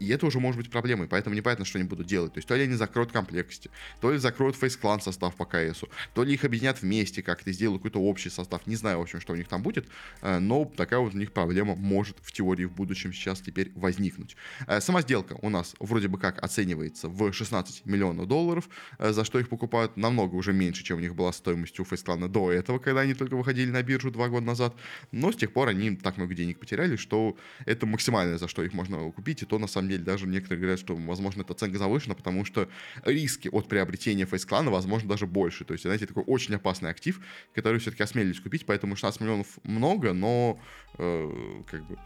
И 0.00 0.08
это 0.08 0.26
уже 0.26 0.40
может 0.40 0.58
быть 0.58 0.70
проблемой, 0.70 1.08
поэтому 1.08 1.34
непонятно, 1.34 1.64
что 1.64 1.78
они 1.78 1.88
будут 1.88 2.06
делать. 2.06 2.32
То 2.34 2.38
есть 2.38 2.48
то 2.48 2.54
ли 2.54 2.64
они 2.64 2.74
закроют 2.74 3.12
комплексити, 3.12 3.70
то 4.00 4.12
ли 4.12 4.18
закроют 4.18 4.56
фейс-клан 4.56 5.00
состав 5.00 5.34
по 5.34 5.44
КСу, 5.44 5.88
то 6.14 6.24
ли 6.24 6.34
их 6.34 6.44
объединят 6.44 6.82
вместе 6.82 7.22
как-то, 7.22 7.52
сделают 7.52 7.82
какой-то 7.82 8.00
общий 8.00 8.30
состав. 8.30 8.66
Не 8.68 8.76
знаю, 8.76 8.98
в 8.98 9.02
общем, 9.02 9.20
что 9.20 9.32
у 9.32 9.36
них 9.36 9.48
там 9.48 9.62
будет, 9.62 9.88
э, 10.20 10.38
но 10.38 10.66
такая 10.66 11.00
вот 11.00 11.14
у 11.14 11.18
них 11.18 11.32
проблема 11.32 11.74
может 11.74 12.18
в 12.20 12.32
теории 12.32 12.66
в 12.66 12.72
будущем 12.72 13.14
сейчас 13.14 13.40
теперь 13.40 13.72
возникнуть. 13.74 14.36
Э, 14.66 14.80
сама 14.80 15.00
сделка 15.00 15.38
у 15.40 15.48
нас 15.48 15.74
вроде 15.80 16.08
бы 16.08 16.18
как 16.18 16.42
оценивается 16.44 17.08
в 17.08 17.32
16 17.32 17.86
миллионов 17.86 18.28
долларов, 18.28 18.68
э, 18.98 19.12
за 19.12 19.24
что 19.24 19.38
их 19.38 19.48
покупают 19.48 19.96
намного 19.96 20.34
уже 20.34 20.52
меньше, 20.52 20.84
чем 20.84 20.98
у 20.98 21.00
них 21.00 21.14
была 21.14 21.32
стоимость 21.32 21.80
у 21.80 21.84
фейс-клана 21.84 22.28
до 22.28 22.52
этого, 22.52 22.78
когда 22.78 23.00
они 23.00 23.14
только 23.14 23.36
выходили 23.36 23.70
на 23.70 23.82
биржу 23.82 24.10
два 24.10 24.28
года 24.28 24.44
назад, 24.44 24.76
но 25.12 25.32
с 25.32 25.36
тех 25.36 25.52
пор 25.52 25.68
они 25.68 25.96
так 25.96 26.18
много 26.18 26.34
денег 26.34 26.58
потеряли, 26.58 26.96
что 26.96 27.38
это 27.64 27.86
максимальное, 27.86 28.36
за 28.36 28.48
что 28.48 28.62
их 28.62 28.74
можно 28.74 29.10
купить, 29.12 29.42
и 29.42 29.46
то 29.46 29.58
на 29.58 29.66
самом 29.66 29.88
деле 29.88 30.04
даже 30.04 30.26
некоторые 30.26 30.60
говорят, 30.60 30.78
что 30.78 30.94
возможно 30.94 31.40
эта 31.40 31.54
оценка 31.54 31.78
завышена, 31.78 32.14
потому 32.14 32.44
что 32.44 32.68
риски 33.04 33.48
от 33.48 33.66
приобретения 33.68 34.26
фейс-клана, 34.26 34.70
возможно, 34.70 35.08
даже 35.08 35.26
больше. 35.26 35.64
То 35.64 35.72
есть, 35.72 35.84
знаете, 35.84 36.06
такой 36.06 36.24
очень 36.26 36.54
опасный 36.54 36.90
актив, 36.90 37.18
который 37.54 37.80
все-таки 37.80 38.02
осмелились 38.02 38.40
купить, 38.40 38.57
поэтому 38.66 38.96
16 38.96 39.20
миллионов 39.20 39.58
много, 39.64 40.12
но 40.12 40.58
э, 40.98 41.62
как 41.66 41.84
бы 41.86 41.98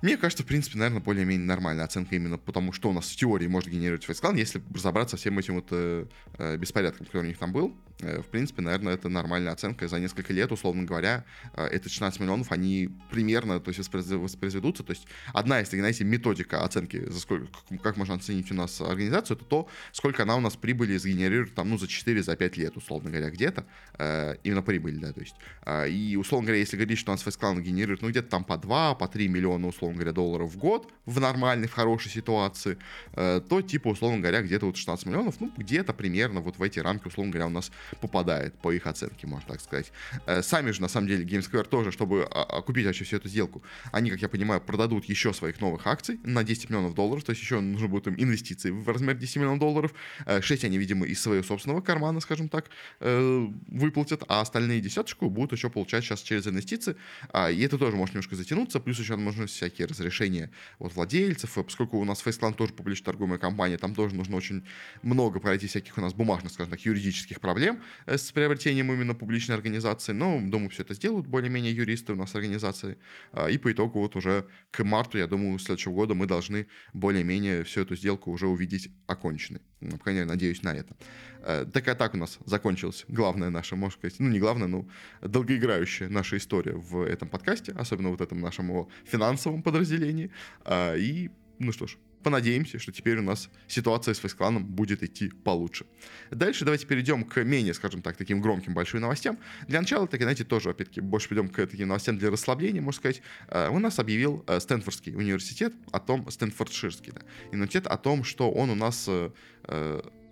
мне 0.00 0.16
кажется, 0.16 0.44
в 0.44 0.46
принципе, 0.46 0.78
наверное, 0.78 1.00
более-менее 1.00 1.46
нормальная 1.46 1.84
оценка 1.84 2.14
именно 2.14 2.38
потому, 2.38 2.72
что 2.72 2.90
у 2.90 2.92
нас 2.92 3.08
в 3.10 3.16
теории 3.16 3.48
может 3.48 3.68
генерировать 3.68 4.04
фейсклан, 4.04 4.36
если 4.36 4.62
разобраться 4.72 5.16
со 5.16 5.20
всем 5.20 5.38
этим 5.38 5.56
вот 5.56 5.68
э, 5.70 6.06
э, 6.38 6.56
беспорядком, 6.56 7.06
который 7.06 7.22
у 7.22 7.26
них 7.26 7.38
там 7.38 7.52
был. 7.52 7.76
Э, 8.00 8.20
в 8.22 8.26
принципе, 8.26 8.62
наверное, 8.62 8.94
это 8.94 9.08
нормальная 9.08 9.52
оценка. 9.52 9.88
За 9.88 9.98
несколько 9.98 10.32
лет, 10.32 10.52
условно 10.52 10.84
говоря, 10.84 11.24
э, 11.54 11.68
эти 11.72 11.88
16 11.88 12.20
миллионов, 12.20 12.52
они 12.52 12.90
примерно 13.10 13.60
то 13.60 13.70
есть, 13.70 13.92
воспроизведутся. 13.92 14.84
То 14.84 14.92
есть 14.92 15.06
одна 15.32 15.60
из, 15.60 15.68
знаете, 15.68 16.04
методика 16.04 16.64
оценки, 16.64 17.04
за 17.08 17.18
сколько, 17.18 17.48
как 17.82 17.96
можно 17.96 18.14
оценить 18.14 18.50
у 18.52 18.54
нас 18.54 18.80
организацию, 18.80 19.36
это 19.36 19.44
то, 19.44 19.68
сколько 19.92 20.22
она 20.22 20.36
у 20.36 20.40
нас 20.40 20.56
прибыли 20.56 20.96
сгенерирует 20.96 21.54
там, 21.54 21.70
ну, 21.70 21.78
за 21.78 21.86
4-5 21.86 22.22
за 22.22 22.36
5 22.36 22.56
лет, 22.56 22.76
условно 22.76 23.10
говоря, 23.10 23.30
где-то. 23.30 23.66
Э, 23.98 24.36
именно 24.44 24.62
прибыль, 24.62 24.98
да, 24.98 25.12
то 25.12 25.20
есть. 25.20 25.34
Э, 25.66 25.88
и, 25.88 26.16
условно 26.16 26.46
говоря, 26.46 26.60
если 26.60 26.76
говорить, 26.76 26.98
что 26.98 27.10
у 27.10 27.14
нас 27.14 27.22
фейсклан 27.22 27.62
генерирует, 27.62 28.02
ну, 28.02 28.10
где-то 28.10 28.28
там 28.28 28.44
по 28.44 28.56
2, 28.56 28.94
по 28.94 29.08
3 29.08 29.28
миллиона, 29.28 29.66
условно 29.66 29.87
условно 29.88 29.98
говоря, 29.98 30.12
долларов 30.12 30.50
в 30.50 30.58
год 30.58 30.92
в 31.06 31.20
нормальной, 31.20 31.68
в 31.68 31.72
хорошей 31.72 32.10
ситуации, 32.10 32.76
э, 33.14 33.40
то 33.48 33.62
типа, 33.62 33.88
условно 33.88 34.20
говоря, 34.20 34.42
где-то 34.42 34.66
вот 34.66 34.76
16 34.76 35.06
миллионов, 35.06 35.40
ну, 35.40 35.50
где-то 35.56 35.92
примерно 35.92 36.40
вот 36.40 36.58
в 36.58 36.62
эти 36.62 36.80
рамки, 36.80 37.08
условно 37.08 37.32
говоря, 37.32 37.46
у 37.46 37.50
нас 37.50 37.70
попадает 38.00 38.54
по 38.54 38.72
их 38.72 38.86
оценке, 38.86 39.26
можно 39.26 39.48
так 39.48 39.60
сказать. 39.60 39.92
Э, 40.26 40.42
сами 40.42 40.70
же, 40.72 40.82
на 40.82 40.88
самом 40.88 41.08
деле, 41.08 41.24
GameSquare 41.24 41.68
тоже, 41.68 41.92
чтобы 41.92 42.24
окупить 42.24 42.86
вообще 42.86 43.04
всю 43.04 43.16
эту 43.16 43.28
сделку, 43.28 43.62
они, 43.92 44.10
как 44.10 44.20
я 44.20 44.28
понимаю, 44.28 44.60
продадут 44.60 45.06
еще 45.06 45.32
своих 45.32 45.60
новых 45.60 45.86
акций 45.86 46.20
на 46.24 46.44
10 46.44 46.70
миллионов 46.70 46.94
долларов, 46.94 47.24
то 47.24 47.30
есть 47.30 47.42
еще 47.42 47.60
нужно 47.60 47.88
будет 47.88 48.06
им 48.08 48.14
инвестиции 48.18 48.70
в 48.70 48.88
размер 48.88 49.14
10 49.14 49.36
миллионов 49.36 49.58
долларов. 49.58 49.94
6 50.40 50.64
э, 50.64 50.66
они, 50.66 50.78
видимо, 50.78 51.06
из 51.06 51.20
своего 51.20 51.42
собственного 51.42 51.80
кармана, 51.80 52.20
скажем 52.20 52.48
так, 52.48 52.66
выплатят, 53.00 54.22
а 54.28 54.40
остальные 54.40 54.80
десяточку 54.80 55.30
будут 55.30 55.52
еще 55.52 55.70
получать 55.70 56.04
сейчас 56.04 56.20
через 56.20 56.46
инвестиции. 56.46 56.96
А, 57.32 57.50
и 57.50 57.60
это 57.62 57.78
тоже 57.78 57.96
может 57.96 58.14
немножко 58.14 58.36
затянуться, 58.36 58.80
плюс 58.80 58.98
еще 58.98 59.16
нужно 59.16 59.46
всякие 59.46 59.77
всякие 59.78 59.86
разрешения 59.86 60.50
от 60.78 60.94
владельцев, 60.94 61.56
и 61.58 61.62
поскольку 61.62 61.98
у 61.98 62.04
нас 62.04 62.24
FaceClan 62.24 62.54
тоже 62.54 62.72
публично 62.72 63.06
торгуемая 63.06 63.38
компания, 63.38 63.78
там 63.78 63.94
тоже 63.94 64.14
нужно 64.14 64.36
очень 64.36 64.64
много 65.02 65.40
пройти 65.40 65.66
всяких 65.66 65.98
у 65.98 66.00
нас 66.00 66.14
бумажных, 66.14 66.52
скажем 66.52 66.72
так, 66.72 66.80
юридических 66.80 67.40
проблем 67.40 67.80
э, 68.06 68.18
с 68.18 68.32
приобретением 68.32 68.92
именно 68.92 69.14
публичной 69.14 69.54
организации, 69.54 70.12
но, 70.12 70.40
думаю, 70.40 70.70
все 70.70 70.82
это 70.82 70.94
сделают 70.94 71.26
более-менее 71.26 71.72
юристы 71.72 72.12
у 72.12 72.16
нас 72.16 72.34
организации, 72.34 72.96
а, 73.32 73.48
и 73.48 73.58
по 73.58 73.70
итогу 73.70 74.00
вот 74.00 74.16
уже 74.16 74.44
к 74.70 74.84
марту, 74.84 75.18
я 75.18 75.26
думаю, 75.26 75.58
следующего 75.58 75.92
года 75.92 76.14
мы 76.14 76.26
должны 76.26 76.66
более-менее 76.92 77.62
всю 77.62 77.82
эту 77.82 77.96
сделку 77.96 78.32
уже 78.32 78.46
увидеть 78.46 78.90
оконченной. 79.06 79.60
Ну, 79.80 79.92
по 79.92 79.98
крайней 79.98 80.20
мере, 80.20 80.30
надеюсь 80.30 80.62
на 80.62 80.74
это. 80.74 80.96
Э, 81.42 81.66
такая 81.72 81.94
так 81.94 82.14
у 82.14 82.16
нас 82.16 82.38
закончилась 82.44 83.04
главная 83.08 83.50
наша, 83.50 83.76
можно 83.76 83.98
сказать, 83.98 84.18
ну 84.18 84.28
не 84.28 84.38
главная, 84.38 84.68
но 84.68 84.86
долгоиграющая 85.22 86.08
наша 86.08 86.36
история 86.36 86.72
в 86.72 87.02
этом 87.02 87.28
подкасте, 87.28 87.72
особенно 87.72 88.10
вот 88.10 88.20
этом 88.20 88.40
нашем 88.40 88.68
его 88.68 88.88
финансовом 89.04 89.62
подразделении. 89.62 90.30
А, 90.64 90.94
и, 90.94 91.30
ну 91.58 91.72
что 91.72 91.86
ж, 91.86 91.96
понадеемся, 92.22 92.78
что 92.78 92.92
теперь 92.92 93.18
у 93.18 93.22
нас 93.22 93.48
ситуация 93.66 94.14
с 94.14 94.18
фейскланом 94.18 94.64
будет 94.64 95.02
идти 95.02 95.30
получше. 95.30 95.86
Дальше 96.30 96.64
давайте 96.64 96.86
перейдем 96.86 97.24
к 97.24 97.42
менее, 97.42 97.74
скажем 97.74 98.02
так, 98.02 98.16
таким 98.16 98.40
громким 98.40 98.74
большим 98.74 99.00
новостям. 99.00 99.38
Для 99.66 99.80
начала, 99.80 100.06
так, 100.06 100.20
знаете, 100.20 100.44
тоже, 100.44 100.70
опять-таки, 100.70 101.00
больше 101.00 101.28
перейдем 101.28 101.48
к 101.48 101.66
таким 101.66 101.88
новостям 101.88 102.18
для 102.18 102.30
расслабления, 102.30 102.82
можно 102.82 102.98
сказать. 102.98 103.22
Э, 103.48 103.68
у 103.70 103.78
нас 103.78 103.98
объявил 103.98 104.44
э, 104.46 104.60
Стэнфордский 104.60 105.14
университет 105.14 105.74
о 105.92 106.00
том, 106.00 106.30
Стэнфордширский, 106.30 107.12
да, 107.12 107.22
университет 107.52 107.86
о 107.86 107.96
том, 107.96 108.24
что 108.24 108.50
он 108.50 108.70
у 108.70 108.74
нас 108.74 109.08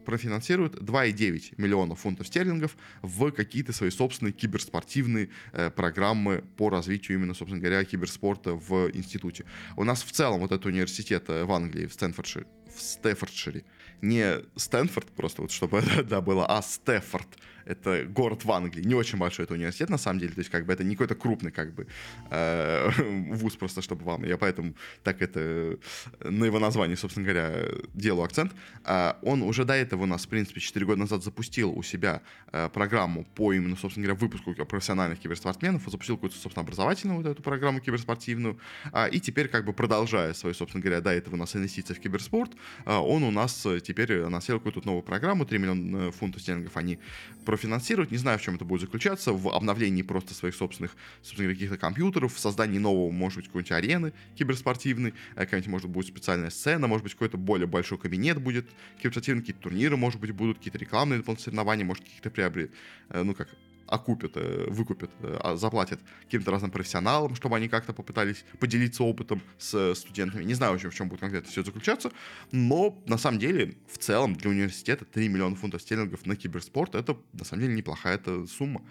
профинансируют 0.07 0.77
2,9 0.77 1.55
миллионов 1.59 2.01
фунтов 2.01 2.27
стерлингов 2.29 2.77
в 3.03 3.31
какие-то 3.33 3.73
свои 3.73 3.91
собственные 3.91 4.33
киберспортивные 4.33 5.29
э, 5.53 5.71
программы 5.71 6.45
по 6.57 6.71
развитию 6.71 7.19
именно, 7.19 7.35
собственно 7.35 7.61
говоря, 7.61 7.85
киберспорта 7.85 8.55
в 8.55 8.91
институте. 8.95 9.45
У 9.77 9.85
нас 9.85 10.03
в 10.03 10.13
целом 10.13 10.41
вот 10.41 10.53
этот 10.53 10.65
университет 10.65 11.25
э, 11.29 11.45
в 11.45 11.53
Англии, 11.53 11.87
в 11.87 11.93
Стэнфордшире, 11.93 12.47
в 12.75 12.81
Стефордшире, 12.81 13.65
не 14.01 14.37
Стэнфорд 14.57 15.09
просто, 15.09 15.43
вот 15.43 15.51
чтобы 15.51 15.83
да, 16.09 16.21
было, 16.21 16.47
а 16.47 16.63
Стефорд, 16.63 17.29
это 17.67 18.05
город 18.05 18.45
в 18.45 18.53
Англии, 18.53 18.83
не 18.83 18.95
очень 18.95 19.19
большой 19.19 19.45
это 19.45 19.55
университет 19.55 19.91
на 19.91 19.99
самом 19.99 20.21
деле, 20.21 20.33
то 20.33 20.41
есть 20.41 20.51
как 20.51 20.65
бы 20.67 20.73
это 20.73 20.85
не 20.85 20.95
какой-то 20.95 21.15
крупный 21.15 21.51
как 21.51 21.75
бы 21.75 21.87
э, 22.31 22.91
вуз 23.35 23.57
просто, 23.57 23.83
чтобы 23.83 24.05
вам, 24.05 24.25
я 24.25 24.39
поэтому 24.39 24.75
так 25.03 25.21
это 25.21 25.79
на 26.21 26.45
его 26.45 26.59
названии, 26.59 26.95
собственно 26.95 27.25
говоря, 27.25 27.69
делаю 27.95 28.25
акцент. 28.25 28.53
А 28.85 29.19
он 29.23 29.43
уже 29.43 29.65
до 29.65 29.75
этого 29.75 30.05
у 30.05 30.07
нас, 30.07 30.27
в 30.27 30.29
принципе, 30.29 30.61
4 30.61 30.87
года 30.87 31.01
назад 31.01 31.25
запустил 31.25 31.71
у 31.77 31.83
себя 31.83 32.23
э, 32.53 32.69
программу 32.73 33.25
по 33.35 33.53
именно, 33.53 33.77
собственно 33.77 34.07
говоря, 34.07 34.19
выпуску 34.19 34.55
профессиональных 34.65 35.19
киберспортсменов, 35.19 35.83
запустил 35.87 36.17
какую-то, 36.17 36.37
собственно, 36.37 36.63
образовательную 36.63 37.19
вот 37.19 37.27
эту 37.27 37.43
программу 37.43 37.81
киберспортивную, 37.81 38.59
а, 38.93 39.07
и 39.07 39.21
теперь 39.21 39.49
как 39.49 39.65
бы 39.65 39.73
продолжая 39.73 40.35
свою, 40.35 40.55
собственно 40.55 40.83
говоря, 40.83 41.01
до 41.01 41.11
этого 41.11 41.35
у 41.35 41.39
нас 41.39 41.57
инвестиции 41.57 41.95
в 41.95 42.01
киберспорт, 42.01 42.53
а, 42.85 43.01
он 43.01 43.25
у 43.25 43.31
нас 43.31 43.67
теперь 43.83 44.23
анонсировал 44.23 44.61
какую-то 44.61 44.87
новую 44.87 45.03
программу, 45.03 45.45
3 45.45 45.59
миллиона 45.59 46.13
фунтов 46.13 46.43
стерлингов. 46.43 46.77
Они 46.77 46.99
профинансировать. 47.57 48.11
Не 48.11 48.19
знаю, 48.19 48.39
в 48.39 48.43
чем 48.43 48.57
это 48.57 48.67
будет 48.67 48.83
заключаться. 48.83 49.33
В 49.33 49.49
обновлении 49.49 50.03
просто 50.03 50.35
своих 50.35 50.55
собственных, 50.55 50.95
собственно, 51.23 51.51
каких-то 51.53 51.79
компьютеров, 51.79 52.35
в 52.35 52.39
создании 52.39 52.79
нового, 52.79 53.11
может 53.11 53.39
быть, 53.39 53.47
какой-нибудь 53.47 53.73
арены 53.73 54.13
киберспортивной, 54.37 55.15
э, 55.35 55.41
какая-нибудь, 55.41 55.71
может 55.71 55.89
быть, 55.89 56.07
специальная 56.07 56.51
сцена, 56.51 56.87
может 56.87 57.05
быть, 57.05 57.13
какой-то 57.15 57.39
более 57.39 57.67
большой 57.67 57.97
кабинет 57.97 58.43
будет 58.43 58.67
киберспортивный, 58.99 59.41
какие-то 59.41 59.63
турниры, 59.63 59.97
может 59.97 60.21
быть, 60.21 60.33
будут 60.33 60.59
какие-то 60.59 60.79
рекламные 60.79 61.19
дополнительные 61.21 61.45
соревнования, 61.45 61.85
может, 61.87 62.05
какие-то 62.05 62.29
приобрет, 62.29 62.71
э, 63.09 63.23
ну, 63.23 63.35
как 63.35 63.49
окупят, 63.87 64.33
э, 64.37 64.67
выкупят, 64.69 65.11
э, 65.21 65.39
а 65.43 65.57
заплатят 65.57 66.01
каким-то 66.25 66.51
разным 66.51 66.71
профессионалам, 66.71 67.35
чтобы 67.35 67.57
они 67.57 67.69
как-то 67.69 67.93
попытались 67.93 68.45
поделиться 68.59 69.05
опытом 69.05 69.43
с 69.59 69.95
студентами. 69.95 70.45
Не 70.45 70.55
знаю, 70.55 70.79
чем, 70.79 70.91
в 70.91 70.95
чем 70.95 71.09
будет 71.09 71.21
конкретно 71.21 71.51
все 71.51 71.63
заключаться, 71.63 72.11
но 72.53 73.01
на 73.07 73.19
самом 73.19 73.39
деле 73.39 73.77
в 73.89 73.99
целом 73.99 74.35
для 74.35 74.51
университета 74.51 75.05
3 75.05 75.29
миллиона 75.29 75.57
фунтов 75.57 75.83
стерлингов 75.83 76.27
на 76.27 76.37
киберспорт 76.37 76.95
это 76.95 77.17
на 77.33 77.45
самом 77.45 77.63
деле 77.63 77.75
неплохая 77.75 78.17
это 78.17 78.47
сумма. 78.47 78.83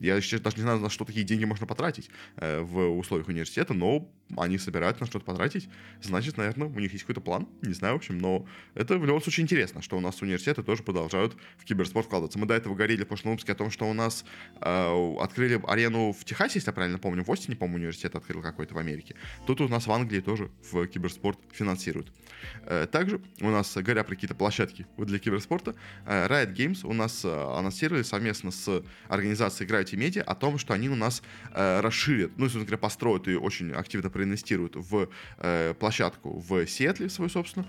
Я 0.00 0.20
сейчас 0.20 0.40
даже 0.40 0.56
не 0.56 0.62
знаю, 0.62 0.78
на 0.78 0.90
что 0.90 1.04
такие 1.04 1.24
деньги 1.24 1.44
можно 1.44 1.66
потратить 1.66 2.08
э, 2.36 2.60
в 2.60 2.96
условиях 2.96 3.28
университета, 3.28 3.74
но 3.74 4.08
они 4.36 4.58
собираются 4.58 5.02
на 5.02 5.06
что-то 5.06 5.24
потратить, 5.24 5.68
значит, 6.00 6.36
наверное, 6.36 6.68
у 6.68 6.78
них 6.78 6.92
есть 6.92 7.04
какой-то 7.04 7.20
план, 7.20 7.48
не 7.62 7.74
знаю, 7.74 7.94
в 7.94 7.96
общем, 7.98 8.18
но 8.18 8.46
это 8.74 8.96
в 8.98 9.04
любом 9.04 9.20
случае 9.20 9.44
интересно, 9.44 9.82
что 9.82 9.96
у 9.96 10.00
нас 10.00 10.22
университеты 10.22 10.62
тоже 10.62 10.82
продолжают 10.82 11.36
в 11.58 11.64
киберспорт 11.64 12.06
вкладываться. 12.06 12.38
Мы 12.38 12.46
до 12.46 12.54
этого 12.54 12.74
говорили 12.74 13.04
в 13.04 13.08
прошлом 13.08 13.32
выпуске 13.32 13.52
о 13.52 13.54
том, 13.54 13.70
что 13.70 13.88
у 13.88 13.92
нас 13.92 14.24
э, 14.24 14.28
открыли 14.60 15.60
арену 15.66 16.12
в 16.12 16.24
Техасе, 16.24 16.58
если 16.58 16.68
я 16.68 16.72
правильно 16.72 16.98
помню, 16.98 17.24
в 17.24 17.30
Остине, 17.30 17.56
по-моему, 17.56 17.78
университет 17.78 18.14
открыл 18.14 18.42
какой-то 18.42 18.74
в 18.74 18.78
Америке. 18.78 19.16
Тут 19.46 19.60
у 19.60 19.68
нас 19.68 19.86
в 19.86 19.92
Англии 19.92 20.20
тоже 20.20 20.50
в 20.70 20.86
киберспорт 20.86 21.38
финансируют. 21.52 22.12
Э, 22.64 22.86
также 22.90 23.20
у 23.40 23.50
нас, 23.50 23.74
говоря 23.76 24.04
про 24.04 24.14
какие-то 24.14 24.34
площадки 24.34 24.86
для 24.96 25.18
киберспорта, 25.18 25.74
э, 26.06 26.26
Riot 26.26 26.54
Games 26.54 26.86
у 26.86 26.92
нас 26.92 27.24
э, 27.24 27.28
анонсировали 27.28 28.02
совместно 28.02 28.50
с 28.50 28.82
организацией 29.08 29.68
Gravity 29.68 29.94
Media 29.94 30.20
о 30.20 30.34
том, 30.34 30.58
что 30.58 30.74
они 30.74 30.88
у 30.88 30.94
нас 30.94 31.22
расширят, 31.54 32.32
ну, 32.36 32.44
собственно 32.44 32.64
говоря, 32.64 32.78
построят 32.78 33.28
и 33.28 33.34
очень 33.34 33.72
активно 33.72 34.10
проинвестируют 34.10 34.76
в 34.76 35.08
площадку 35.74 36.38
в 36.38 36.66
Сиэтле 36.66 37.08
свою 37.08 37.28
собственную, 37.28 37.68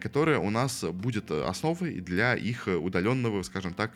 которая 0.00 0.38
у 0.38 0.50
нас 0.50 0.84
будет 0.84 1.30
основой 1.30 2.00
для 2.00 2.34
их 2.34 2.66
удаленного, 2.66 3.42
скажем 3.42 3.74
так, 3.74 3.92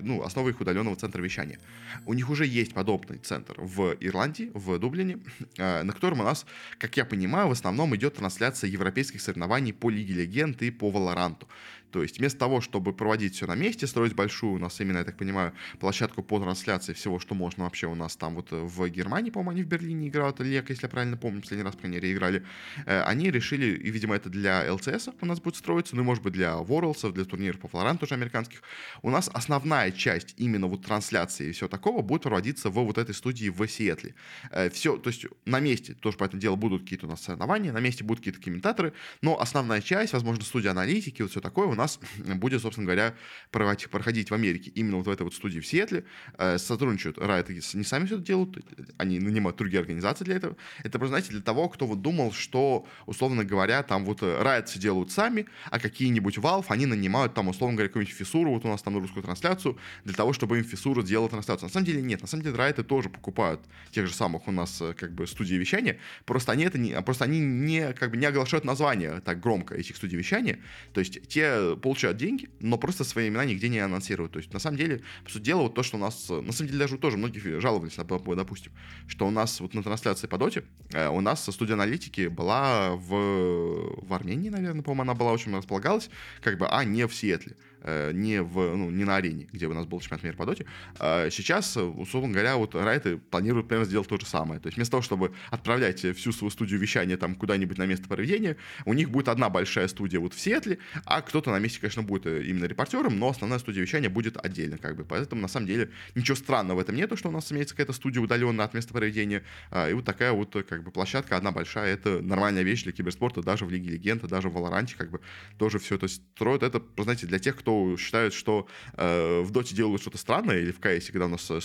ну, 0.00 0.22
основой 0.22 0.52
их 0.52 0.60
удаленного 0.60 0.96
центра 0.96 1.05
вещания. 1.14 1.58
У 2.04 2.14
них 2.14 2.30
уже 2.30 2.46
есть 2.46 2.74
подобный 2.74 3.18
центр 3.18 3.54
в 3.58 3.96
Ирландии, 4.00 4.50
в 4.54 4.78
Дублине, 4.78 5.18
э, 5.56 5.82
на 5.82 5.92
котором 5.92 6.20
у 6.20 6.24
нас, 6.24 6.46
как 6.78 6.96
я 6.96 7.04
понимаю, 7.04 7.48
в 7.48 7.52
основном 7.52 7.94
идет 7.96 8.14
трансляция 8.14 8.68
европейских 8.68 9.20
соревнований 9.20 9.72
по 9.72 9.90
Лиге 9.90 10.14
Легенд 10.14 10.62
и 10.62 10.70
по 10.70 10.90
Валоранту. 10.90 11.48
То 11.90 12.02
есть 12.02 12.18
вместо 12.18 12.38
того, 12.38 12.60
чтобы 12.60 12.92
проводить 12.92 13.34
все 13.34 13.46
на 13.46 13.54
месте, 13.54 13.86
строить 13.86 14.14
большую, 14.14 14.54
у 14.54 14.58
нас 14.58 14.80
именно, 14.80 14.98
я 14.98 15.04
так 15.04 15.16
понимаю, 15.16 15.52
площадку 15.78 16.22
по 16.22 16.38
трансляции 16.40 16.92
всего, 16.92 17.18
что 17.18 17.34
можно 17.34 17.64
вообще 17.64 17.86
у 17.86 17.94
нас 17.94 18.16
там 18.16 18.34
вот 18.34 18.48
в 18.50 18.88
Германии, 18.88 19.30
по-моему, 19.30 19.50
они 19.50 19.62
в 19.62 19.66
Берлине 19.66 20.08
играют, 20.08 20.40
Лек, 20.40 20.70
если 20.70 20.84
я 20.84 20.88
правильно 20.88 21.16
помню, 21.16 21.40
последний 21.40 21.64
раз, 21.64 21.74
по 21.74 21.82
крайней 21.82 21.98
играли, 22.12 22.44
э, 22.86 23.02
они 23.02 23.30
решили, 23.30 23.76
и, 23.76 23.90
видимо, 23.90 24.14
это 24.14 24.28
для 24.28 24.72
ЛЦС 24.72 25.08
у 25.20 25.26
нас 25.26 25.40
будет 25.40 25.56
строиться, 25.56 25.96
ну, 25.96 26.02
и, 26.02 26.04
может 26.04 26.22
быть, 26.22 26.32
для 26.32 26.54
Worlds, 26.54 27.12
для 27.12 27.24
турниров 27.24 27.60
по 27.60 27.66
Valorant 27.66 27.98
тоже 27.98 28.14
американских, 28.14 28.62
у 29.02 29.10
нас 29.10 29.30
основная 29.32 29.90
часть 29.92 30.34
именно 30.36 30.66
вот 30.66 30.84
трансляции 30.84 31.48
и 31.48 31.52
все 31.52 31.68
такого 31.68 32.02
будет 32.02 32.22
проводиться 32.22 32.70
в 32.70 32.74
вот 32.74 32.98
этой 32.98 33.14
студии 33.14 33.48
в 33.48 33.66
Сиэтле. 33.66 34.14
Э, 34.50 34.70
все, 34.70 34.96
то 34.96 35.08
есть 35.08 35.26
на 35.44 35.60
месте 35.60 35.94
тоже 35.94 36.16
по 36.16 36.24
этому 36.24 36.40
делу 36.40 36.56
будут 36.56 36.82
какие-то 36.82 37.06
у 37.06 37.10
нас 37.10 37.22
соревнования, 37.22 37.72
на 37.72 37.80
месте 37.80 38.04
будут 38.04 38.20
какие-то 38.20 38.40
комментаторы, 38.40 38.92
но 39.22 39.40
основная 39.40 39.80
часть, 39.80 40.12
возможно, 40.12 40.44
студия 40.44 40.70
аналитики, 40.70 41.22
вот 41.22 41.30
все 41.30 41.40
такое 41.40 41.66
нас 41.76 42.00
будет, 42.18 42.62
собственно 42.62 42.86
говоря, 42.86 43.14
проходить 43.50 44.30
в 44.30 44.34
Америке 44.34 44.70
именно 44.74 44.96
вот 44.96 45.06
в 45.06 45.10
этой 45.10 45.22
вот 45.22 45.34
студии 45.34 45.60
в 45.60 45.66
Сиэтле. 45.66 46.04
Э, 46.38 46.58
сотрудничают 46.58 47.18
Riot 47.18 47.52
не 47.74 47.84
сами 47.84 48.06
все 48.06 48.16
это 48.16 48.24
делают, 48.24 48.58
они 48.98 49.18
нанимают 49.18 49.56
другие 49.56 49.80
организации 49.80 50.24
для 50.24 50.36
этого. 50.36 50.56
Это, 50.82 51.04
знаете, 51.06 51.30
для 51.30 51.40
того, 51.40 51.68
кто 51.68 51.86
вот 51.86 52.02
думал, 52.02 52.32
что, 52.32 52.86
условно 53.06 53.44
говоря, 53.44 53.82
там 53.82 54.04
вот 54.04 54.22
Riot 54.22 54.66
все 54.66 54.78
делают 54.78 55.10
сами, 55.10 55.46
а 55.70 55.78
какие-нибудь 55.78 56.38
Valve, 56.38 56.66
они 56.68 56.86
нанимают 56.86 57.34
там, 57.34 57.48
условно 57.48 57.76
говоря, 57.76 57.88
какую-нибудь 57.88 58.16
фисуру, 58.16 58.50
вот 58.50 58.64
у 58.64 58.68
нас 58.68 58.82
там 58.82 58.98
русскую 58.98 59.22
трансляцию, 59.22 59.78
для 60.04 60.14
того, 60.14 60.32
чтобы 60.32 60.58
им 60.58 60.64
фисура 60.64 61.02
сделала 61.02 61.28
трансляцию. 61.28 61.68
На 61.68 61.72
самом 61.72 61.86
деле 61.86 62.02
нет, 62.02 62.22
на 62.22 62.28
самом 62.28 62.44
деле 62.44 62.56
Riot 62.56 62.82
тоже 62.84 63.08
покупают 63.08 63.60
тех 63.90 64.06
же 64.06 64.14
самых 64.14 64.48
у 64.48 64.52
нас 64.52 64.80
э, 64.80 64.94
как 64.94 65.12
бы 65.12 65.26
студии 65.26 65.54
вещания, 65.54 65.98
просто 66.24 66.52
они 66.52 66.64
это 66.64 66.78
не, 66.78 67.00
просто 67.02 67.24
они 67.24 67.40
не, 67.40 67.92
как 67.92 68.10
бы 68.10 68.16
не 68.16 68.26
оглашают 68.26 68.64
название 68.64 69.20
так 69.20 69.40
громко 69.40 69.74
этих 69.74 69.96
студий 69.96 70.18
вещания, 70.18 70.58
то 70.92 71.00
есть 71.00 71.26
те 71.28 71.65
получают 71.74 72.16
деньги, 72.16 72.48
но 72.60 72.78
просто 72.78 73.04
свои 73.04 73.28
имена 73.28 73.44
нигде 73.44 73.68
не 73.68 73.78
анонсируют. 73.78 74.32
То 74.32 74.38
есть, 74.38 74.52
на 74.52 74.58
самом 74.58 74.76
деле, 74.76 75.02
по 75.24 75.30
сути 75.30 75.44
дела, 75.44 75.62
вот 75.62 75.74
то, 75.74 75.82
что 75.82 75.96
у 75.96 76.00
нас, 76.00 76.28
на 76.28 76.52
самом 76.52 76.68
деле, 76.68 76.78
даже 76.78 76.98
тоже 76.98 77.16
многие 77.16 77.58
жаловались, 77.60 77.96
допустим, 77.96 78.72
что 79.08 79.26
у 79.26 79.30
нас 79.30 79.60
вот 79.60 79.74
на 79.74 79.82
трансляции 79.82 80.26
по 80.26 80.38
доте, 80.38 80.64
э, 80.92 81.08
у 81.08 81.20
нас 81.20 81.44
студия 81.44 81.74
аналитики 81.74 82.28
была 82.28 82.94
в, 82.94 84.06
в 84.06 84.14
Армении, 84.14 84.50
наверное, 84.50 84.82
по-моему, 84.82 85.02
она 85.02 85.14
была 85.14 85.32
очень 85.32 85.56
располагалась, 85.56 86.10
как 86.42 86.58
бы, 86.58 86.68
а 86.68 86.84
не 86.84 87.06
в 87.06 87.14
Сиэтле. 87.14 87.56
Э, 87.82 88.10
не, 88.12 88.42
в, 88.42 88.76
ну, 88.76 88.90
не 88.90 89.04
на 89.04 89.16
арене, 89.16 89.48
где 89.52 89.66
у 89.66 89.74
нас 89.74 89.86
был 89.86 90.00
чемпионат 90.00 90.24
мира 90.24 90.36
по 90.36 90.46
доте. 90.46 90.66
А 90.98 91.30
сейчас, 91.30 91.76
условно 91.76 92.32
говоря, 92.32 92.56
вот 92.56 92.74
Райты 92.74 93.16
планируют 93.16 93.68
примерно 93.68 93.86
сделать 93.86 94.08
то 94.08 94.18
же 94.18 94.26
самое. 94.26 94.60
То 94.60 94.68
есть 94.68 94.76
вместо 94.76 94.92
того, 94.92 95.02
чтобы 95.02 95.32
отправлять 95.50 96.00
всю 96.16 96.32
свою 96.32 96.50
студию 96.50 96.80
вещания 96.80 97.16
там 97.16 97.34
куда-нибудь 97.34 97.78
на 97.78 97.86
место 97.86 98.08
проведения, 98.08 98.56
у 98.84 98.92
них 98.92 99.10
будет 99.10 99.28
одна 99.28 99.50
большая 99.50 99.88
студия 99.88 100.18
вот 100.18 100.34
в 100.34 100.40
Сиэтле, 100.40 100.78
а 101.04 101.22
кто-то 101.22 101.50
на 101.50 101.58
месте, 101.58 101.80
конечно, 101.80 102.02
будет 102.02 102.26
э, 102.26 102.44
именно 102.44 102.64
репортером, 102.64 103.18
но 103.18 103.28
основная 103.28 103.58
студия 103.58 103.82
вещания 103.82 104.10
будет 104.10 104.36
отдельно, 104.36 104.78
как 104.78 104.96
бы. 104.96 105.04
Поэтому, 105.04 105.40
на 105.40 105.48
самом 105.48 105.66
деле, 105.66 105.90
ничего 106.14 106.36
странного 106.36 106.78
в 106.78 106.80
этом 106.80 106.96
нету, 106.96 107.16
что 107.16 107.28
у 107.28 107.32
нас 107.32 107.52
имеется 107.52 107.74
какая-то 107.74 107.92
студия 107.92 108.20
удаленно 108.20 108.64
от 108.64 108.74
места 108.74 108.92
проведения. 108.92 109.42
А, 109.70 109.88
и 109.88 109.92
вот 109.92 110.04
такая 110.04 110.32
вот, 110.32 110.56
как 110.68 110.82
бы, 110.82 110.90
площадка 110.90 111.36
одна 111.36 111.52
большая, 111.52 111.94
это 111.94 112.20
нормальная 112.20 112.62
вещь 112.62 112.82
для 112.82 112.92
киберспорта, 112.92 113.42
даже 113.42 113.64
в 113.64 113.70
Лиге 113.70 113.90
Легенды, 113.90 114.26
даже 114.26 114.48
в 114.48 114.54
Валоранте, 114.54 114.96
как 114.96 115.10
бы, 115.10 115.20
тоже 115.58 115.78
все 115.78 115.94
это 115.94 116.08
строят. 116.08 116.62
Это, 116.62 116.82
знаете, 116.98 117.26
для 117.26 117.38
тех, 117.38 117.56
кто 117.56 117.65
считают, 117.98 118.34
что 118.34 118.66
э, 118.94 119.40
в 119.40 119.50
Доте 119.50 119.74
делают 119.74 120.00
что-то 120.02 120.18
странное, 120.18 120.58
или 120.60 120.72
в 120.72 120.78
КС, 120.78 121.10
когда 121.10 121.26
у 121.26 121.28
нас 121.28 121.50
э, 121.50 121.60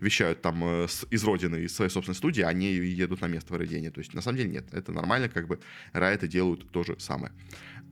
вещают 0.00 0.42
там 0.42 0.64
э, 0.64 0.88
с, 0.88 1.06
из 1.10 1.24
родины, 1.24 1.56
из 1.56 1.74
своей 1.74 1.90
собственной 1.90 2.16
студии, 2.16 2.42
они 2.42 2.66
едут 2.66 3.20
на 3.20 3.26
место 3.26 3.54
проведения. 3.54 3.90
То 3.90 4.00
есть, 4.00 4.14
на 4.14 4.22
самом 4.22 4.38
деле, 4.38 4.50
нет, 4.50 4.66
это 4.72 4.92
нормально, 4.92 5.28
как 5.28 5.46
бы 5.46 5.60
Riot 5.92 6.26
делают 6.26 6.70
то 6.70 6.82
же 6.84 6.96
самое. 6.98 7.32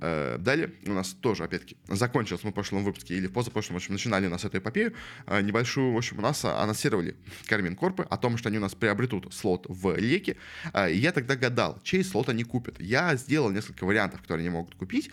Э, 0.03 0.37
далее 0.37 0.73
у 0.87 0.93
нас 0.93 1.13
тоже, 1.13 1.45
опять-таки, 1.45 1.77
закончилось 1.87 2.43
мы 2.43 2.51
в 2.51 2.55
прошлом 2.55 2.83
выпуске 2.83 3.15
или 3.15 3.29
в 3.29 3.33
позапрошлом, 3.33 3.75
в 3.75 3.77
общем, 3.77 3.93
начинали 3.93 4.27
у 4.27 4.31
нас 4.31 4.45
эту 4.45 4.59
эпопею, 4.59 4.95
э, 5.29 5.41
небольшую, 5.43 5.93
в 5.93 5.97
общем, 5.97 6.19
у 6.19 6.23
нас 6.23 6.45
анонсировали 6.45 7.15
Кармин 7.47 7.77
Корпы 7.77 8.03
о 8.03 8.17
том, 8.17 8.37
что 8.37 8.49
они 8.49 8.59
у 8.59 8.61
нас 8.61 8.75
приобретут 8.75 9.33
слот 9.33 9.67
в 9.69 9.97
Леке, 9.97 10.37
э, 10.75 10.93
я 10.93 11.13
тогда 11.13 11.37
гадал, 11.37 11.79
чей 11.85 12.03
слот 12.03 12.29
они 12.29 12.43
купят. 12.43 12.81
Я 12.81 13.15
сделал 13.15 13.51
несколько 13.51 13.85
вариантов, 13.85 14.23
которые 14.23 14.45
они 14.45 14.53
могут 14.53 14.75
купить, 14.75 15.11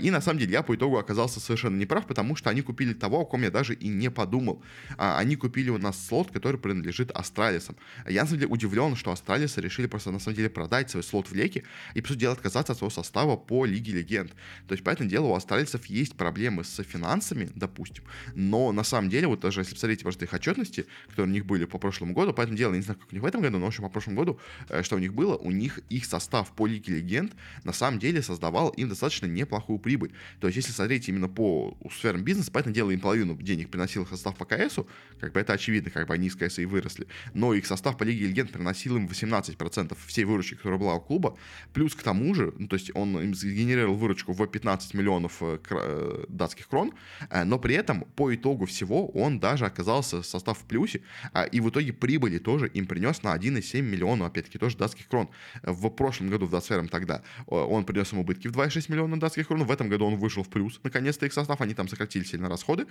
и 0.00 0.10
на 0.10 0.20
самом 0.20 0.40
деле 0.40 0.52
я 0.52 0.62
по 0.62 0.74
итогу 0.74 0.98
оказался 0.98 1.38
совершенно 1.38 1.76
неправ, 1.76 2.06
потому 2.08 2.34
что 2.34 2.50
они 2.50 2.62
купили 2.62 2.94
того, 2.94 3.20
о 3.20 3.24
ком 3.24 3.42
я 3.42 3.50
даже 3.50 3.74
и 3.74 3.86
не 3.86 4.10
подумал. 4.10 4.60
Они 4.96 5.36
купили 5.36 5.70
у 5.70 5.78
нас 5.78 6.04
слот, 6.04 6.32
который 6.32 6.58
принадлежит 6.58 7.12
Астралисам. 7.12 7.76
Я, 8.08 8.22
на 8.22 8.26
самом 8.26 8.40
деле, 8.40 8.52
удивлен, 8.52 8.96
что 8.96 9.12
Астралисы 9.12 9.60
решили 9.60 9.86
просто, 9.86 10.10
на 10.10 10.18
самом 10.18 10.36
деле, 10.36 10.50
продать 10.50 10.90
свой 10.90 11.04
слот 11.04 11.30
в 11.30 11.34
Леке 11.34 11.62
и, 11.94 12.00
по 12.00 12.08
сути 12.08 12.20
дела, 12.20 12.32
отказаться 12.32 12.72
от 12.72 12.78
своего 12.78 12.90
состава 12.90 13.36
по 13.36 13.64
Лиге 13.64 13.92
Легенд. 13.92 14.31
То 14.66 14.72
есть, 14.72 14.84
поэтому 14.84 15.08
дело, 15.08 15.26
у 15.26 15.34
австралийцев 15.34 15.86
есть 15.86 16.16
проблемы 16.16 16.64
с 16.64 16.82
финансами, 16.82 17.50
допустим, 17.54 18.04
но 18.34 18.72
на 18.72 18.84
самом 18.84 19.10
деле, 19.10 19.26
вот 19.26 19.40
даже 19.40 19.60
если 19.60 19.74
посмотреть 19.74 20.02
просто 20.02 20.24
их 20.24 20.32
отчетности, 20.32 20.86
которые 21.08 21.30
у 21.30 21.34
них 21.34 21.46
были 21.46 21.64
по 21.64 21.78
прошлому 21.78 22.14
году, 22.14 22.32
поэтому 22.32 22.56
дело, 22.56 22.72
я 22.72 22.78
не 22.78 22.82
знаю, 22.82 22.98
как 22.98 23.10
у 23.10 23.14
них 23.14 23.22
в 23.22 23.26
этом 23.26 23.40
году, 23.40 23.58
но, 23.58 23.64
в 23.64 23.68
общем, 23.68 23.84
по 23.84 23.90
прошлому 23.90 24.18
году, 24.18 24.40
э, 24.68 24.82
что 24.82 24.96
у 24.96 24.98
них 24.98 25.14
было, 25.14 25.36
у 25.36 25.50
них 25.50 25.80
их 25.88 26.04
состав 26.04 26.52
по 26.52 26.66
Лиге 26.66 26.96
Легенд 26.96 27.32
на 27.64 27.72
самом 27.72 27.98
деле 27.98 28.22
создавал 28.22 28.70
им 28.70 28.88
достаточно 28.88 29.26
неплохую 29.26 29.78
прибыль. 29.78 30.12
То 30.40 30.46
есть, 30.46 30.56
если 30.56 30.72
смотреть 30.72 31.08
именно 31.08 31.28
по 31.28 31.76
сферам 31.90 32.22
бизнеса, 32.22 32.50
поэтому 32.52 32.74
дело, 32.74 32.90
им 32.90 33.00
половину 33.00 33.36
денег 33.36 33.70
приносил 33.70 34.02
их 34.02 34.08
состав 34.08 34.36
по 34.36 34.44
КСу, 34.44 34.86
как 35.20 35.32
бы 35.32 35.40
это 35.40 35.52
очевидно, 35.52 35.90
как 35.90 36.06
бы 36.06 36.14
они 36.14 36.28
из 36.28 36.36
КСа 36.36 36.62
и 36.62 36.66
выросли, 36.66 37.06
но 37.34 37.54
их 37.54 37.66
состав 37.66 37.98
по 37.98 38.04
Лиге 38.04 38.26
Легенд 38.26 38.52
приносил 38.52 38.96
им 38.96 39.06
18% 39.06 39.96
всей 40.06 40.24
выручки, 40.24 40.54
которая 40.54 40.78
была 40.78 40.94
у 40.94 41.00
клуба, 41.00 41.36
плюс 41.72 41.94
к 41.94 42.02
тому 42.02 42.34
же, 42.34 42.52
ну, 42.58 42.68
то 42.68 42.76
есть 42.76 42.90
он 42.94 43.20
им 43.20 43.34
сгенерировал 43.34 43.96
выручку 43.96 44.21
в 44.26 44.46
15 44.46 44.94
миллионов 44.94 45.38
э, 45.40 45.58
э, 45.70 46.24
датских 46.28 46.68
крон, 46.68 46.92
э, 47.30 47.44
но 47.44 47.58
при 47.58 47.74
этом 47.74 48.04
по 48.16 48.34
итогу 48.34 48.66
всего 48.66 49.08
он 49.08 49.40
даже 49.40 49.66
оказался 49.66 50.22
состав 50.22 50.58
в 50.58 50.64
плюсе, 50.64 51.02
а, 51.32 51.44
и 51.44 51.60
в 51.60 51.68
итоге 51.68 51.92
прибыли 51.92 52.38
тоже 52.38 52.68
им 52.68 52.86
принес 52.86 53.22
на 53.22 53.34
1,7 53.34 53.82
миллиона, 53.82 54.26
опять-таки, 54.26 54.58
тоже 54.58 54.76
датских 54.76 55.08
крон. 55.08 55.28
В 55.62 55.88
прошлом 55.90 56.28
году 56.28 56.46
в 56.46 56.50
датсферам 56.50 56.88
тогда 56.88 57.22
он 57.46 57.84
принес 57.84 58.12
им 58.12 58.18
убытки 58.20 58.48
в 58.48 58.52
2,6 58.52 58.90
миллиона 58.90 59.18
датских 59.18 59.48
крон, 59.48 59.64
в 59.64 59.70
этом 59.70 59.88
году 59.88 60.06
он 60.06 60.16
вышел 60.16 60.42
в 60.42 60.48
плюс, 60.48 60.80
наконец-то 60.82 61.26
их 61.26 61.32
состав, 61.32 61.60
они 61.60 61.74
там 61.74 61.88
сократили 61.88 62.24
сильно 62.24 62.48
расходы, 62.48 62.86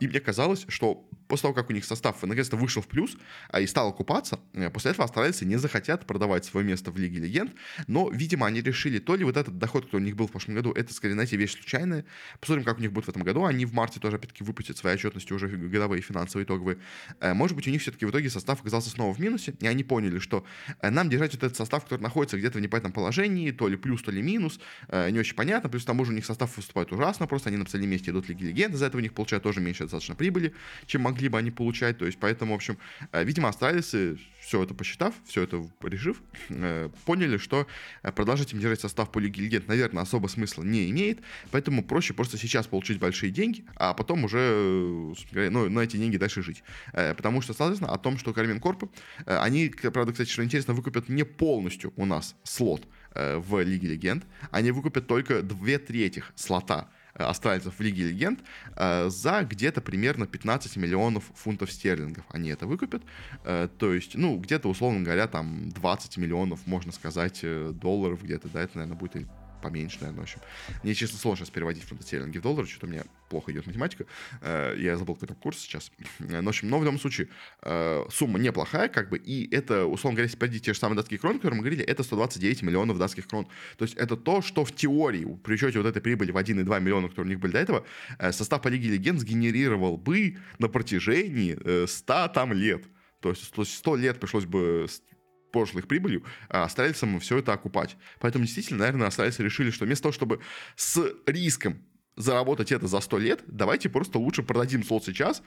и 0.00 0.08
мне 0.08 0.20
казалось, 0.20 0.64
что 0.68 1.08
после 1.28 1.42
того, 1.42 1.54
как 1.54 1.70
у 1.70 1.72
них 1.72 1.84
состав 1.84 2.22
наконец-то 2.22 2.56
вышел 2.56 2.82
в 2.82 2.86
плюс 2.86 3.16
и 3.58 3.66
стал 3.66 3.88
окупаться, 3.88 4.40
после 4.72 4.92
этого 4.92 5.04
австралийцы 5.04 5.44
не 5.44 5.56
захотят 5.56 6.06
продавать 6.06 6.44
свое 6.44 6.66
место 6.66 6.90
в 6.90 6.98
Лиге 6.98 7.20
Легенд, 7.20 7.52
но, 7.86 8.10
видимо, 8.10 8.46
они 8.46 8.60
решили, 8.60 8.98
то 8.98 9.16
ли 9.16 9.24
вот 9.24 9.36
этот 9.36 9.58
доход, 9.58 9.86
который 9.86 10.02
у 10.02 10.04
них 10.04 10.16
был 10.16 10.26
в 10.26 10.30
прошлом 10.30 10.53
году, 10.54 10.72
это, 10.72 10.92
скорее, 10.92 11.14
знаете, 11.14 11.36
вещь 11.36 11.52
случайная. 11.52 12.04
Посмотрим, 12.40 12.64
как 12.64 12.78
у 12.78 12.80
них 12.80 12.92
будет 12.92 13.06
в 13.06 13.08
этом 13.08 13.22
году. 13.22 13.44
Они 13.44 13.64
в 13.64 13.72
марте 13.72 14.00
тоже, 14.00 14.16
опять-таки, 14.16 14.44
выпустят 14.44 14.76
свои 14.76 14.94
отчетности 14.94 15.32
уже 15.32 15.48
годовые 15.48 16.02
финансовые 16.02 16.44
итоговые. 16.44 16.78
Э, 17.20 17.34
может 17.34 17.56
быть, 17.56 17.66
у 17.66 17.70
них 17.70 17.82
все-таки 17.82 18.06
в 18.06 18.10
итоге 18.10 18.30
состав 18.30 18.60
оказался 18.60 18.90
снова 18.90 19.14
в 19.14 19.18
минусе, 19.18 19.54
и 19.60 19.66
они 19.66 19.84
поняли, 19.84 20.18
что 20.18 20.44
э, 20.80 20.90
нам 20.90 21.08
держать 21.08 21.34
вот 21.34 21.42
этот 21.42 21.56
состав, 21.56 21.84
который 21.84 22.00
находится 22.00 22.38
где-то 22.38 22.58
в 22.58 22.60
непонятном 22.60 22.92
положении, 22.92 23.50
то 23.50 23.68
ли 23.68 23.76
плюс, 23.76 24.02
то 24.02 24.10
ли 24.10 24.22
минус, 24.22 24.60
э, 24.88 25.10
не 25.10 25.18
очень 25.18 25.34
понятно. 25.34 25.68
Плюс 25.68 25.82
к 25.82 25.86
тому 25.86 26.04
же 26.04 26.12
у 26.12 26.14
них 26.14 26.24
состав 26.24 26.56
выступает 26.56 26.92
ужасно, 26.92 27.26
просто 27.26 27.48
они 27.48 27.58
на 27.58 27.64
последнем 27.64 27.90
месте 27.90 28.10
идут 28.10 28.28
Лиги 28.28 28.44
Легенд, 28.44 28.74
из-за 28.74 28.86
этого 28.86 29.00
у 29.00 29.02
них 29.02 29.14
получают 29.14 29.42
тоже 29.42 29.60
меньше 29.60 29.84
достаточно 29.84 30.14
прибыли, 30.14 30.54
чем 30.86 31.02
могли 31.02 31.28
бы 31.28 31.38
они 31.38 31.50
получать. 31.50 31.98
То 31.98 32.06
есть, 32.06 32.18
поэтому, 32.18 32.52
в 32.52 32.56
общем, 32.56 32.78
видимо, 33.12 33.48
австралийцы 33.48 34.18
все 34.44 34.62
это 34.62 34.74
посчитав, 34.74 35.14
все 35.24 35.42
это 35.42 35.66
решив, 35.82 36.22
э, 36.50 36.90
поняли, 37.06 37.38
что 37.38 37.66
э, 38.02 38.12
продолжать 38.12 38.52
им 38.52 38.60
держать 38.60 38.80
состав 38.80 39.08
Легенд, 39.16 39.68
наверное, 39.68 40.02
особо 40.02 40.28
смысла 40.28 40.62
не 40.62 40.90
имеет, 40.90 41.20
поэтому 41.50 41.82
проще 41.82 42.12
просто 42.12 42.36
сейчас 42.36 42.66
получить 42.66 42.98
большие 42.98 43.30
деньги, 43.32 43.64
а 43.76 43.94
потом 43.94 44.24
уже 44.24 44.38
э, 45.32 45.48
ну, 45.50 45.70
на 45.70 45.80
эти 45.80 45.96
деньги 45.96 46.16
дальше 46.16 46.42
жить. 46.42 46.62
Потому 46.92 47.40
что, 47.40 47.54
соответственно, 47.54 47.92
о 47.92 47.98
том, 47.98 48.18
что 48.18 48.32
Кармин 48.32 48.60
Корп, 48.60 48.90
они, 49.24 49.68
правда, 49.68 50.12
кстати, 50.12 50.28
что 50.28 50.44
интересно, 50.44 50.74
выкупят 50.74 51.08
не 51.08 51.24
полностью 51.24 51.92
у 51.96 52.04
нас 52.04 52.36
слот 52.42 52.86
в 53.14 53.62
Лиге 53.62 53.88
Легенд, 53.88 54.24
они 54.50 54.72
выкупят 54.72 55.06
только 55.06 55.42
две 55.42 55.78
трети 55.78 56.22
слота 56.34 56.90
австралийцев 57.14 57.74
в 57.74 57.80
Лиге 57.80 58.04
Легенд 58.04 58.40
э, 58.76 59.08
за 59.08 59.42
где-то 59.42 59.80
примерно 59.80 60.26
15 60.26 60.76
миллионов 60.76 61.24
фунтов 61.34 61.70
стерлингов. 61.70 62.24
Они 62.30 62.50
это 62.50 62.66
выкупят. 62.66 63.02
Э, 63.44 63.68
то 63.78 63.92
есть, 63.92 64.16
ну, 64.16 64.36
где-то, 64.38 64.68
условно 64.68 65.02
говоря, 65.02 65.26
там 65.26 65.68
20 65.70 66.16
миллионов, 66.16 66.66
можно 66.66 66.92
сказать, 66.92 67.40
э, 67.42 67.72
долларов 67.74 68.22
где-то, 68.22 68.48
да, 68.48 68.62
это, 68.62 68.78
наверное, 68.78 68.98
будет 68.98 69.16
поменьше, 69.64 69.96
наверное, 70.00 70.20
в 70.20 70.22
общем. 70.24 70.40
Мне, 70.82 70.94
честно, 70.94 71.18
сложно 71.18 71.46
переводить 71.46 71.84
фунты 71.84 72.04
стерлинги 72.04 72.36
в 72.36 72.42
доллары, 72.42 72.66
что-то 72.66 72.86
у 72.86 72.90
меня 72.90 73.04
плохо 73.30 73.50
идет 73.50 73.66
математика. 73.66 74.04
Э, 74.42 74.76
я 74.78 74.96
забыл 74.98 75.14
какой-то 75.14 75.34
курс 75.34 75.58
сейчас. 75.58 75.90
Э, 76.18 76.40
но, 76.40 76.44
в 76.44 76.48
общем, 76.48 76.68
но 76.68 76.78
в 76.78 76.84
любом 76.84 77.00
случае, 77.00 77.28
э, 77.62 78.04
сумма 78.10 78.38
неплохая, 78.38 78.88
как 78.88 79.08
бы, 79.08 79.16
и 79.16 79.48
это, 79.54 79.86
условно 79.86 80.16
говоря, 80.16 80.24
если 80.24 80.36
перейти 80.36 80.60
те 80.60 80.74
же 80.74 80.78
самые 80.78 80.96
датские 80.96 81.18
кроны, 81.18 81.36
которые 81.36 81.56
мы 81.56 81.62
говорили, 81.62 81.82
это 81.82 82.02
129 82.02 82.62
миллионов 82.62 82.98
датских 82.98 83.26
крон. 83.26 83.46
То 83.78 83.84
есть 83.86 83.96
это 83.96 84.16
то, 84.16 84.42
что 84.42 84.66
в 84.66 84.72
теории, 84.72 85.24
при 85.42 85.54
учете 85.54 85.78
вот 85.78 85.86
этой 85.86 86.02
прибыли 86.02 86.30
в 86.30 86.36
1,2 86.36 86.80
миллиона, 86.80 87.08
которые 87.08 87.26
у 87.26 87.30
них 87.30 87.40
были 87.40 87.52
до 87.52 87.58
этого, 87.58 87.86
состав 88.32 88.60
по 88.60 88.68
Лиге 88.68 88.90
Легенд 88.90 89.18
сгенерировал 89.18 89.96
бы 89.96 90.36
на 90.58 90.68
протяжении 90.68 91.86
100 91.86 92.28
там 92.28 92.52
лет. 92.52 92.84
То 93.20 93.30
есть 93.30 93.76
100 93.78 93.96
лет 93.96 94.20
пришлось 94.20 94.44
бы 94.44 94.86
прошлых 95.54 95.86
прибылью, 95.86 96.24
а 96.48 96.64
австралийцам 96.64 97.18
все 97.20 97.38
это 97.38 97.52
окупать. 97.52 97.96
Поэтому 98.20 98.44
действительно, 98.44 98.80
наверное, 98.80 99.06
австралийцы 99.06 99.42
решили, 99.42 99.70
что 99.70 99.86
вместо 99.86 100.02
того, 100.02 100.12
чтобы 100.12 100.40
с 100.76 101.00
риском 101.26 101.78
заработать 102.16 102.72
это 102.72 102.86
за 102.86 103.00
100 103.00 103.18
лет, 103.18 103.44
давайте 103.46 103.88
просто 103.88 104.18
лучше 104.18 104.42
продадим 104.42 104.84
слот 104.84 105.04
сейчас, 105.04 105.42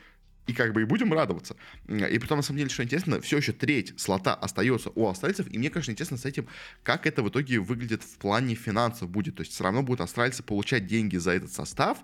и 0.47 0.53
как 0.53 0.73
бы 0.73 0.81
и 0.81 0.85
будем 0.85 1.13
радоваться. 1.13 1.55
И 1.87 2.19
потом, 2.19 2.37
на 2.37 2.41
самом 2.41 2.59
деле, 2.59 2.69
что 2.69 2.83
интересно, 2.83 3.19
все 3.19 3.37
еще 3.37 3.51
треть 3.51 3.99
слота 3.99 4.33
остается 4.33 4.91
у 4.95 5.07
австралийцев, 5.07 5.47
и 5.51 5.57
мне, 5.57 5.69
конечно, 5.69 5.91
интересно 5.91 6.17
с 6.17 6.25
этим, 6.25 6.47
как 6.83 7.05
это 7.05 7.21
в 7.21 7.29
итоге 7.29 7.59
выглядит 7.59 8.01
в 8.03 8.17
плане 8.17 8.55
финансов 8.55 9.09
будет. 9.09 9.35
То 9.35 9.41
есть 9.41 9.51
все 9.53 9.63
равно 9.65 9.83
будут 9.83 10.01
австралийцы 10.01 10.43
получать 10.43 10.87
деньги 10.87 11.17
за 11.17 11.31
этот 11.31 11.51
состав, 11.51 11.97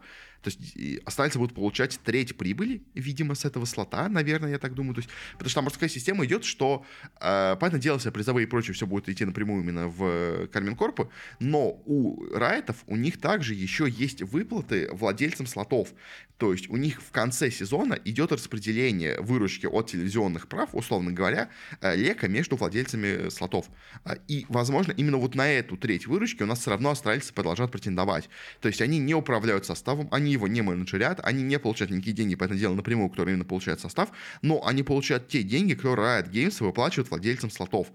то 0.43 0.49
есть 0.49 1.03
австралийцы 1.05 1.39
будут 1.39 1.55
получать 1.55 1.99
треть 2.03 2.37
прибыли, 2.37 2.83
видимо, 2.93 3.33
с 3.33 3.45
этого 3.45 3.65
слота, 3.65 4.09
наверное, 4.09 4.51
я 4.51 4.59
так 4.59 4.73
думаю. 4.73 4.93
То 4.93 4.99
есть, 4.99 5.09
потому 5.33 5.49
что 5.49 5.61
там 5.61 5.69
такая 5.69 5.89
система 5.89 6.25
идет, 6.25 6.43
что, 6.43 6.85
э, 7.21 7.55
понятное 7.59 7.79
дело, 7.79 7.97
все 7.97 8.11
призовые 8.11 8.45
и 8.45 8.49
прочее 8.49 8.73
все 8.73 8.85
будет 8.85 9.07
идти 9.07 9.23
напрямую 9.23 9.63
именно 9.63 9.87
в 9.87 10.47
Кармин 10.47 10.75
Корпу, 10.75 11.09
но 11.39 11.81
у 11.85 12.25
райтов 12.35 12.83
у 12.87 12.97
них 12.97 13.19
также 13.19 13.53
еще 13.53 13.87
есть 13.89 14.21
выплаты 14.21 14.89
владельцам 14.91 15.47
слотов. 15.47 15.93
То 16.37 16.51
есть 16.51 16.69
у 16.69 16.75
них 16.75 17.01
в 17.01 17.11
конце 17.11 17.49
сезона 17.49 17.97
идет 18.03 18.33
распределение 18.33 19.21
выручки 19.21 19.65
от 19.65 19.89
телевизионных 19.91 20.49
прав, 20.49 20.71
условно 20.73 21.11
говоря, 21.13 21.49
э, 21.79 21.95
лека 21.95 22.27
между 22.27 22.57
владельцами 22.57 23.29
слотов. 23.29 23.67
А, 24.03 24.15
и, 24.27 24.45
возможно, 24.49 24.91
именно 24.91 25.17
вот 25.17 25.35
на 25.35 25.49
эту 25.49 25.77
треть 25.77 26.05
выручки 26.05 26.43
у 26.43 26.45
нас 26.45 26.59
все 26.59 26.71
равно 26.71 26.91
австралийцы 26.91 27.33
продолжают 27.33 27.71
претендовать. 27.71 28.29
То 28.59 28.67
есть 28.67 28.81
они 28.81 28.99
не 28.99 29.15
управляют 29.15 29.65
составом, 29.65 30.09
они 30.11 30.32
его 30.33 30.47
не 30.47 30.61
менеджерят, 30.61 31.19
они 31.23 31.43
не 31.43 31.59
получают 31.59 31.91
никакие 31.91 32.15
деньги, 32.15 32.35
по 32.35 32.43
этому 32.43 32.59
делу 32.59 32.75
напрямую, 32.75 33.09
которые 33.09 33.33
именно 33.33 33.45
получает 33.45 33.79
состав, 33.79 34.11
но 34.41 34.65
они 34.65 34.83
получают 34.83 35.27
те 35.27 35.43
деньги, 35.43 35.73
которые 35.73 36.21
Riot 36.21 36.31
Games 36.31 36.63
выплачивают 36.63 37.09
владельцам 37.09 37.49
слотов. 37.49 37.91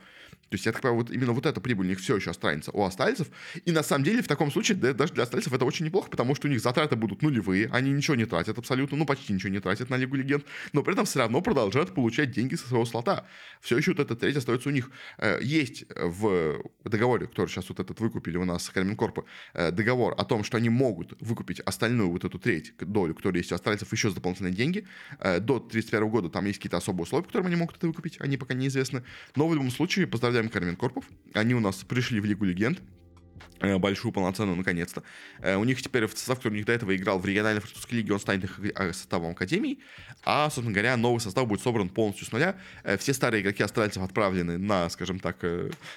То 0.50 0.54
есть, 0.54 0.66
я 0.66 0.72
так 0.72 0.82
понимаю, 0.82 1.02
вот 1.02 1.10
именно 1.10 1.32
вот 1.32 1.46
эта 1.46 1.60
прибыль 1.60 1.86
у 1.86 1.88
них 1.90 2.00
все 2.00 2.16
еще 2.16 2.30
останется 2.30 2.70
у 2.72 2.82
астальцев. 2.82 3.28
И 3.64 3.72
на 3.72 3.82
самом 3.82 4.04
деле 4.04 4.22
в 4.22 4.28
таком 4.28 4.50
случае 4.50 4.78
да, 4.78 4.92
даже 4.92 5.12
для 5.12 5.24
астальцев 5.24 5.52
это 5.52 5.64
очень 5.64 5.84
неплохо, 5.84 6.10
потому 6.10 6.34
что 6.34 6.48
у 6.48 6.50
них 6.50 6.60
затраты 6.60 6.96
будут 6.96 7.22
нулевые, 7.22 7.68
они 7.72 7.90
ничего 7.90 8.16
не 8.16 8.24
тратят 8.24 8.58
абсолютно, 8.58 8.96
ну 8.96 9.06
почти 9.06 9.32
ничего 9.32 9.52
не 9.52 9.60
тратят 9.60 9.90
на 9.90 9.96
Лигу 9.96 10.16
Легенд, 10.16 10.44
но 10.72 10.82
при 10.82 10.94
этом 10.94 11.04
все 11.04 11.20
равно 11.20 11.40
продолжают 11.40 11.94
получать 11.94 12.30
деньги 12.30 12.54
со 12.54 12.66
своего 12.66 12.84
слота. 12.84 13.26
Все 13.60 13.76
еще 13.76 13.92
вот 13.92 14.00
эта 14.00 14.16
треть 14.16 14.36
остается 14.36 14.68
у 14.68 14.72
них. 14.72 14.90
Э, 15.18 15.38
есть 15.42 15.84
в 15.94 16.62
договоре, 16.84 17.26
который 17.26 17.48
сейчас 17.48 17.68
вот 17.68 17.80
этот 17.80 18.00
выкупили 18.00 18.36
у 18.36 18.44
нас 18.44 18.64
с 18.64 18.70
Карминкорпа, 18.70 19.24
э, 19.54 19.70
договор 19.70 20.14
о 20.16 20.24
том, 20.24 20.44
что 20.44 20.56
они 20.56 20.70
могут 20.70 21.20
выкупить 21.20 21.60
остальную 21.60 22.10
вот 22.10 22.24
эту 22.24 22.38
треть 22.38 22.72
долю, 22.78 23.14
которая 23.14 23.40
есть 23.40 23.52
у 23.52 23.54
астальцев, 23.54 23.92
еще 23.92 24.08
за 24.08 24.16
дополнительные 24.16 24.54
деньги. 24.54 24.86
Э, 25.20 25.40
до 25.40 25.58
31 25.58 26.08
года 26.08 26.28
там 26.28 26.46
есть 26.46 26.58
какие-то 26.58 26.78
особые 26.78 27.02
условия, 27.02 27.26
которые 27.26 27.48
они 27.48 27.56
могут 27.56 27.76
это 27.76 27.86
выкупить, 27.86 28.16
они 28.20 28.36
пока 28.36 28.54
неизвестны. 28.54 29.02
Но 29.36 29.48
в 29.48 29.54
любом 29.54 29.70
случае, 29.70 30.06
поздравляю 30.06 30.37
поздравляем 30.38 30.50
Кармен 30.50 30.76
Корпов. 30.76 31.04
Они 31.34 31.54
у 31.54 31.60
нас 31.60 31.76
пришли 31.76 32.20
в 32.20 32.24
Лигу 32.24 32.44
Легенд. 32.44 32.80
Э, 33.60 33.76
большую 33.78 34.12
полноценную 34.12 34.56
наконец-то. 34.56 35.02
Э, 35.40 35.56
у 35.56 35.64
них 35.64 35.82
теперь 35.82 36.06
в 36.06 36.10
состав, 36.12 36.38
который 36.38 36.54
у 36.54 36.56
них 36.56 36.66
до 36.66 36.72
этого 36.72 36.94
играл 36.94 37.18
в 37.18 37.26
региональной 37.26 37.60
французской 37.60 37.94
лиге, 37.94 38.12
он 38.12 38.20
станет 38.20 38.44
их 38.44 38.60
э, 38.60 38.92
составом 38.92 39.32
Академии, 39.32 39.80
а, 40.24 40.44
собственно 40.44 40.72
говоря, 40.72 40.96
новый 40.96 41.20
состав 41.20 41.46
будет 41.48 41.60
собран 41.60 41.88
полностью 41.88 42.26
с 42.26 42.32
нуля. 42.32 42.56
Все 42.98 43.12
старые 43.14 43.42
игроки 43.42 43.62
австралийцев 43.62 44.02
отправлены 44.02 44.58
на, 44.58 44.88
скажем 44.90 45.20
так, 45.20 45.42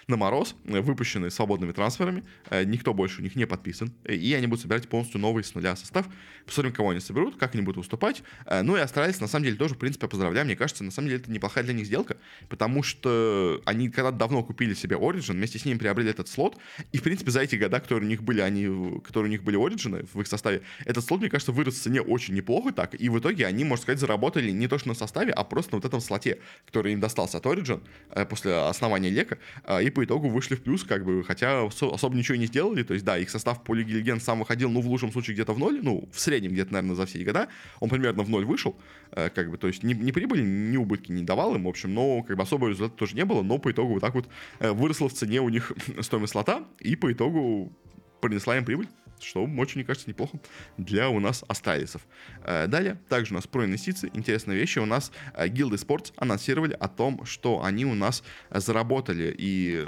на 0.08 0.16
мороз, 0.16 0.56
выпущены 0.64 1.30
свободными 1.32 1.72
трансферами, 1.72 2.24
никто 2.66 2.94
больше 2.94 3.20
у 3.20 3.24
них 3.24 3.36
не 3.36 3.46
подписан, 3.46 3.92
и 4.06 4.34
они 4.34 4.48
будут 4.48 4.62
собирать 4.62 4.88
полностью 4.88 5.20
новый 5.20 5.44
с 5.44 5.54
нуля 5.56 5.76
состав. 5.76 6.08
Посмотрим, 6.46 6.74
кого 6.74 6.92
они 6.92 7.00
соберут, 7.00 7.38
как 7.38 7.56
они 7.56 7.64
будут 7.64 7.78
выступать. 7.78 8.24
Ну 8.50 8.78
и 8.78 8.80
австралийцы, 8.80 9.22
на 9.22 9.28
самом 9.28 9.46
деле, 9.46 9.58
тоже, 9.58 9.76
в 9.76 9.78
принципе, 9.80 10.08
поздравляю. 10.08 10.46
Мне 10.46 10.56
кажется, 10.56 10.84
на 10.84 10.92
самом 10.92 11.10
деле, 11.10 11.22
это 11.22 11.32
неплохая 11.32 11.64
для 11.64 11.74
них 11.74 11.86
сделка, 11.86 12.18
потому 12.48 12.84
что 12.84 13.62
они 13.66 13.90
когда-то 13.90 14.18
давно 14.18 14.44
купили 14.44 14.74
себе 14.74 14.96
Origin, 14.98 15.34
вместе 15.34 15.60
с 15.60 15.66
ним 15.66 15.80
приобрели 15.80 16.10
этот 16.10 16.28
слот, 16.28 16.58
и, 16.92 16.98
в 16.98 17.04
принципе, 17.04 17.31
за 17.32 17.42
эти 17.42 17.56
года, 17.56 17.80
которые 17.80 18.06
у 18.06 18.10
них 18.10 18.24
были, 18.24 18.42
они, 18.42 19.00
которые 19.02 19.30
у 19.30 19.32
них 19.32 19.44
были 19.44 19.58
Origin 19.58 20.08
в 20.14 20.22
их 20.22 20.28
составе, 20.28 20.62
этот 20.86 21.04
слот, 21.04 21.22
мне 21.22 21.30
кажется, 21.30 21.52
вырос 21.52 21.76
в 21.76 21.82
цене 21.82 22.02
очень 22.02 22.34
неплохо 22.34 22.72
так, 22.72 23.00
и 23.00 23.10
в 23.10 23.20
итоге 23.20 23.46
они, 23.46 23.64
можно 23.64 23.84
сказать, 23.84 24.00
заработали 24.00 24.52
не 24.52 24.68
то 24.68 24.78
что 24.78 24.90
на 24.90 24.94
составе, 24.94 25.32
а 25.32 25.44
просто 25.44 25.74
на 25.74 25.78
вот 25.78 25.86
этом 25.86 26.02
слоте, 26.02 26.40
который 26.66 26.94
им 26.94 27.00
достался 27.00 27.38
от 27.38 27.46
Origin 27.46 27.82
э, 28.12 28.26
после 28.26 28.54
основания 28.56 29.10
Лека, 29.10 29.38
э, 29.66 29.84
и 29.84 29.90
по 29.90 30.04
итогу 30.04 30.30
вышли 30.30 30.56
в 30.56 30.62
плюс, 30.62 30.84
как 30.84 31.06
бы, 31.06 31.24
хотя 31.24 31.66
особо 31.66 32.16
ничего 32.16 32.38
не 32.38 32.46
сделали, 32.46 32.84
то 32.84 32.94
есть, 32.94 33.06
да, 33.06 33.18
их 33.18 33.30
состав 33.30 33.64
по 33.64 33.74
Лиге 33.74 33.94
Легенд 33.96 34.24
сам 34.24 34.40
выходил, 34.40 34.70
ну, 34.70 34.82
в 34.82 34.88
лучшем 34.88 35.12
случае 35.12 35.36
где-то 35.36 35.54
в 35.54 35.60
ноль, 35.60 35.80
ну, 35.82 36.10
в 36.12 36.20
среднем 36.20 36.52
где-то, 36.52 36.74
наверное, 36.74 36.96
за 36.96 37.06
все 37.06 37.20
эти 37.20 37.26
года, 37.26 37.48
он 37.80 37.90
примерно 37.90 38.24
в 38.24 38.30
ноль 38.30 38.46
вышел, 38.46 38.78
э, 39.12 39.30
как 39.30 39.50
бы, 39.50 39.58
то 39.58 39.68
есть, 39.68 39.84
ни, 39.84 39.94
ни 39.94 40.12
прибыли, 40.12 40.42
ни 40.42 40.78
убытки 40.78 41.12
не 41.12 41.24
давал 41.24 41.56
им, 41.56 41.66
в 41.66 41.68
общем, 41.68 41.94
но, 41.94 42.24
как 42.24 42.38
бы, 42.38 42.44
особого 42.44 42.70
результата 42.70 42.98
тоже 42.98 43.16
не 43.16 43.26
было, 43.26 43.42
но 43.42 43.58
по 43.58 43.72
итогу 43.72 43.94
вот 43.94 44.02
так 44.02 44.16
вот 44.16 44.28
выросла 44.60 45.10
в 45.10 45.14
цене 45.14 45.42
у 45.42 45.50
них 45.50 45.72
стоимость 46.02 46.34
слота, 46.34 46.66
и 46.80 46.96
по 46.96 47.12
итогу 47.12 47.21
принесла 48.22 48.58
им 48.58 48.66
прибыль. 48.66 48.88
что 49.20 49.44
очень, 49.44 49.76
мне 49.76 49.84
кажется, 49.84 50.10
неплохо 50.10 50.40
для 50.78 51.10
у 51.10 51.20
нас 51.20 51.44
асталисов. 51.48 52.02
Э, 52.44 52.68
далее, 52.68 53.00
также 53.08 53.34
у 53.34 53.36
нас 53.36 53.46
про 53.46 53.66
инвестиции. 53.66 54.10
Интересные 54.14 54.58
вещи. 54.58 54.80
У 54.80 54.86
нас 54.86 55.12
Гилды 55.48 55.76
Sports 55.76 56.12
анонсировали 56.16 56.74
о 56.74 56.88
том, 56.88 57.26
что 57.26 57.64
они 57.64 57.86
у 57.86 57.94
нас 57.94 58.24
заработали 58.50 59.34
и 59.38 59.86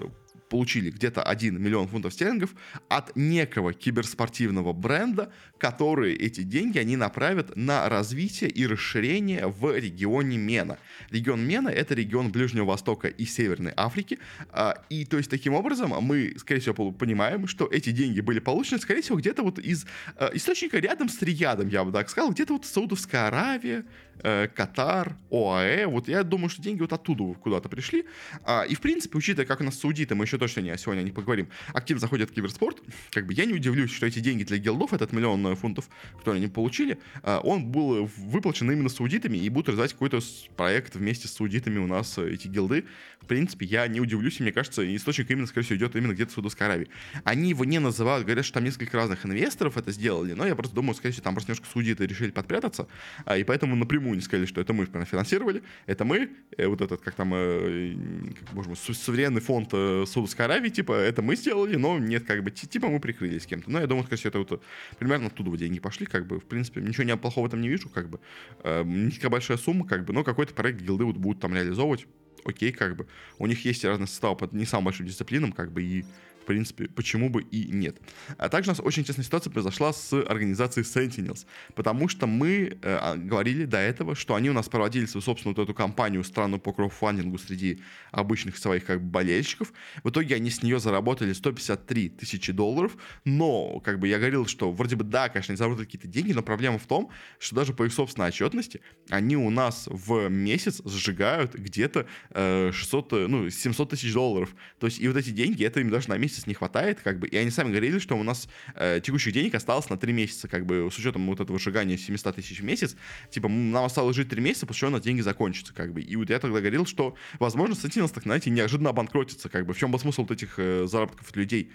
получили 0.54 0.92
где-то 0.92 1.24
1 1.24 1.60
миллион 1.60 1.88
фунтов 1.88 2.13
стерлингов 2.13 2.54
от 2.88 3.16
некого 3.16 3.74
киберспортивного 3.74 4.72
бренда, 4.72 5.32
которые 5.58 6.16
эти 6.16 6.44
деньги 6.44 6.78
они 6.78 6.96
направят 6.96 7.56
на 7.56 7.89
развитие 7.89 8.52
и 8.52 8.68
расширение 8.68 9.48
в 9.48 9.76
регионе 9.76 10.38
Мена. 10.38 10.78
Регион 11.10 11.42
Мена— 11.42 11.70
это 11.70 11.96
регион 11.96 12.32
Ближнего 12.32 12.66
Востока 12.66 13.08
и 13.08 13.26
Северной 13.26 13.74
Африки, 13.76 14.20
а, 14.52 14.76
и 14.92 15.06
то 15.06 15.18
есть 15.18 15.32
таким 15.32 15.56
образом 15.56 15.89
мы, 16.02 16.36
скорее 16.38 16.60
всего, 16.60 16.92
понимаем, 16.92 17.48
что 17.48 17.66
эти 17.66 17.89
деньги 17.89 18.22
были 18.22 18.38
получены, 18.38 18.80
скорее 18.80 19.02
всего, 19.02 19.18
где-то 19.18 19.42
вот 19.42 19.58
из 19.58 19.88
а, 20.18 20.30
источника 20.36 20.78
рядом 20.78 21.10
с 21.10 21.20
Риядом, 21.24 21.68
я 21.68 21.84
бы 21.84 21.92
так 21.92 22.10
сказал, 22.10 22.32
где-то 22.32 22.54
вот 22.54 22.66
Саудовская 22.68 23.26
Аравия, 23.28 23.86
э, 24.19 24.47
Катар, 24.47 25.15
ОАЭ, 25.32 25.88
вот 25.88 26.08
я 26.08 26.23
думаю, 26.23 26.49
что 26.49 26.62
деньги 26.62 26.82
вот 26.82 26.93
оттуда 26.93 27.34
куда-то 27.39 27.69
пришли, 27.69 28.06
а, 28.43 28.63
и 28.63 28.76
в 28.76 28.82
принципе, 28.82 29.17
учитывая, 29.17 29.45
как 29.45 29.62
у 29.62 29.63
нас 29.63 29.80
саудиты, 29.80 30.15
мы 30.15 30.26
еще 30.26 30.38
точно 30.38 30.62
не, 30.62 30.78
сегодня 30.78 31.02
не 31.02 31.12
поговорим, 31.12 31.49
активно 31.73 31.99
заходят 31.99 32.30
в 32.30 32.34
киберспорт, 32.34 32.82
как 33.12 33.26
бы 33.26 33.34
я 33.34 33.45
не 33.45 33.54
удивлюсь, 33.54 33.91
что 33.91 34.06
эти 34.06 34.19
деньги 34.19 34.43
для 34.43 34.58
гилдов, 34.58 34.93
этот 34.93 35.12
миллион 35.12 35.56
фунтов, 35.56 35.89
которые 36.17 36.39
они 36.39 36.47
получили, 36.47 36.97
а, 37.21 37.39
он 37.39 37.65
был 37.65 38.10
выплачен 38.17 38.71
именно 38.71 38.89
саудитами 38.89 39.38
и 39.38 39.49
будут 39.49 39.69
развивать 39.69 39.93
какой-то 39.93 40.19
проект 40.56 40.95
вместе 40.95 41.28
с 41.28 41.34
саудитами 41.34 41.80
у 41.80 41.88
нас 41.88 42.17
э, 42.17 42.34
эти 42.34 42.47
гилды. 42.47 42.86
В 43.19 43.26
принципе, 43.26 43.65
я 43.65 43.88
не 43.88 44.02
удивлюсь, 44.02 44.39
и 44.39 44.43
мне 44.43 44.52
кажется, 44.52 44.84
источник 44.95 45.32
именно, 45.32 45.47
скорее 45.47 45.65
всего, 45.65 45.78
идет 45.78 45.95
именно 45.95 46.13
где-то 46.13 46.32
в 46.32 46.34
Саудовской 46.34 46.67
Аравии. 46.67 46.89
Они 47.23 47.49
его 47.49 47.63
не 47.63 47.80
называют, 47.80 48.26
говорят, 48.26 48.43
что 48.43 48.56
там 48.56 48.65
несколько 48.65 48.97
разных 48.97 49.26
инвесторов 49.26 49.78
это 49.78 49.91
сделали, 49.91 50.34
но 50.34 50.45
я 50.45 50.56
просто 50.56 50.76
думаю, 50.76 50.95
скорее 50.95 51.13
всего, 51.13 51.23
там 51.23 51.34
просто 51.34 51.52
немножко 51.52 51.71
саудиты 51.71 52.06
решили 52.06 52.32
подпрятаться, 52.32 52.88
а, 53.26 53.38
и 53.38 53.43
поэтому 53.43 53.76
напрямую 53.76 54.12
не 54.15 54.21
сказали, 54.21 54.45
что 54.45 54.62
это 54.62 54.73
мы 54.73 54.86
финансировали, 54.86 55.63
это 55.86 56.06
мы, 56.06 56.30
э, 56.58 56.67
вот 56.67 56.82
этот, 56.82 57.02
как 57.02 57.15
там, 57.15 57.34
э, 57.34 57.95
как, 58.39 58.54
может 58.54 58.71
быть, 58.71 58.80
суверенный 58.80 59.41
фонд 59.41 59.71
Саудовской 59.71 60.45
Аравии, 60.45 60.69
типа, 60.69 60.93
это 60.93 61.21
мы 61.21 61.36
сделали, 61.36 61.76
но 61.76 61.99
нет, 61.99 62.23
как 62.26 62.43
бы, 62.43 62.52
типа 62.52 62.88
мы 62.88 62.99
прикрылись 62.99 63.45
кем-то. 63.45 63.71
Но 63.71 63.80
я 63.80 63.88
думаю, 63.88 64.06
всего, 64.15 64.30
это 64.30 64.39
вот 64.39 64.63
примерно 64.97 65.28
оттуда 65.28 65.56
деньги 65.58 65.80
пошли, 65.80 66.06
как 66.06 66.28
бы, 66.28 66.39
в 66.39 66.45
принципе, 66.45 66.82
ничего 66.82 67.04
не 67.04 67.15
плохого 67.17 67.45
в 67.45 67.47
этом 67.47 67.62
не 67.62 67.69
вижу, 67.69 67.89
как 67.89 68.10
бы, 68.10 68.19
э, 68.63 68.84
не 68.84 69.12
такая 69.12 69.32
большая 69.32 69.58
сумма, 69.58 69.88
как 69.88 70.06
бы, 70.06 70.13
но 70.13 70.23
какой-то 70.23 70.54
проект 70.54 70.82
гилды 70.82 71.06
вот 71.06 71.17
будут 71.17 71.41
там 71.41 71.54
реализовывать, 71.54 72.08
окей, 72.45 72.71
как 72.71 72.95
бы, 72.95 73.08
у 73.39 73.47
них 73.47 73.63
есть 73.65 73.86
разные 73.86 74.08
составы 74.08 74.36
по 74.36 74.56
не 74.56 74.65
самым 74.65 74.86
большим 74.86 75.06
дисциплинам, 75.06 75.52
как 75.52 75.71
бы, 75.71 75.82
и 75.84 76.06
в 76.43 76.45
принципе, 76.45 76.88
почему 76.89 77.29
бы 77.29 77.41
и 77.41 77.69
нет. 77.71 77.97
А 78.38 78.49
также 78.49 78.69
у 78.69 78.73
нас 78.73 78.82
очень 78.84 79.01
интересная 79.01 79.25
ситуация 79.25 79.49
произошла 79.49 79.93
с 79.93 80.13
организацией 80.13 80.86
Sentinels, 80.86 81.45
потому 81.73 82.10
что 82.10 82.27
мы 82.27 82.77
э, 82.82 83.15
говорили 83.17 83.63
до 83.65 83.77
этого, 83.77 84.13
что 84.13 84.36
они 84.36 84.49
у 84.49 84.53
нас 84.53 84.67
проводили 84.67 85.06
свою 85.06 85.21
собственную 85.21 85.56
вот 85.56 85.63
эту 85.63 85.73
кампанию 85.73 86.23
странную 86.23 86.60
по 86.60 86.73
краудфандингу 86.73 87.38
среди 87.38 87.82
обычных 88.12 88.58
своих 88.58 88.86
как 88.86 89.01
бы 89.01 89.10
болельщиков. 89.10 89.71
В 90.03 90.10
итоге 90.10 90.36
они 90.36 90.49
с 90.49 90.62
нее 90.62 90.79
заработали 90.79 91.32
153 91.32 92.10
тысячи 92.10 92.51
долларов, 92.51 92.97
но, 93.23 93.79
как 93.79 93.99
бы 93.99 94.08
я 94.10 94.17
говорил, 94.17 94.45
что 94.45 94.71
вроде 94.71 94.97
бы 94.97 95.06
да, 95.06 95.29
конечно, 95.29 95.53
они 95.53 95.58
заработали 95.58 95.86
какие-то 95.86 96.08
деньги, 96.08 96.34
но 96.34 96.43
проблема 96.43 96.77
в 96.77 96.86
том, 96.86 97.10
что 97.39 97.56
даже 97.56 97.73
по 97.73 97.84
их 97.84 97.93
собственной 97.93 98.27
отчетности 98.27 98.82
они 99.10 99.38
у 99.38 99.49
нас 99.49 99.88
в 99.89 100.27
месяц 100.27 100.82
сжигают 100.84 101.56
где-то 101.56 102.06
э, 102.32 102.71
600, 102.73 103.12
ну, 103.29 103.49
700 103.49 103.89
тысяч 103.91 104.13
долларов. 104.13 104.53
То 104.79 104.88
есть 104.88 104.99
и 104.99 105.08
вот 105.08 105.15
эти 105.15 105.29
деньги, 105.29 105.63
это 105.63 105.79
им 105.79 105.89
даже 105.89 106.10
на 106.10 106.17
месяц 106.17 106.33
месяц 106.34 106.48
не 106.48 106.54
хватает, 106.54 107.00
как 107.04 107.19
бы, 107.19 107.28
и 107.28 107.38
они 107.38 107.52
сами 107.52 107.69
говорили, 107.69 108.00
что 108.00 108.15
у 108.15 108.24
нас 108.24 108.48
э, 108.76 109.00
текущих 109.04 109.34
денег 109.34 109.56
осталось 109.56 109.89
на 109.89 109.98
3 109.98 110.13
месяца, 110.13 110.48
как 110.48 110.65
бы, 110.65 110.89
с 110.91 110.98
учетом 110.98 111.28
вот 111.28 111.39
этого 111.39 111.60
сжигания 111.60 111.98
700 111.98 112.36
тысяч 112.36 112.60
в 112.60 112.63
месяц, 112.63 112.96
типа, 113.30 113.48
нам 113.48 113.86
осталось 113.86 114.15
жить 114.15 114.30
3 114.30 114.41
месяца, 114.41 114.65
после 114.65 114.80
чего 114.82 114.89
у 114.89 114.93
нас 114.93 115.02
деньги 115.02 115.22
закончатся, 115.22 115.74
как 115.74 115.93
бы, 115.93 116.02
и 116.02 116.15
вот 116.15 116.30
я 116.30 116.39
тогда 116.39 116.60
говорил, 116.60 116.86
что, 116.86 117.15
возможно, 117.39 117.74
Sentinels, 117.74 118.13
так, 118.13 118.24
знаете, 118.24 118.50
неожиданно 118.50 118.89
обанкротится, 118.89 119.50
как 119.50 119.65
бы, 119.65 119.74
в 119.74 119.78
чем 119.78 119.91
был 119.91 120.00
смысл 120.00 120.22
вот 120.22 120.32
этих 120.32 120.56
э, 120.58 120.86
заработков 120.88 121.30
от 121.30 121.36
людей, 121.36 121.72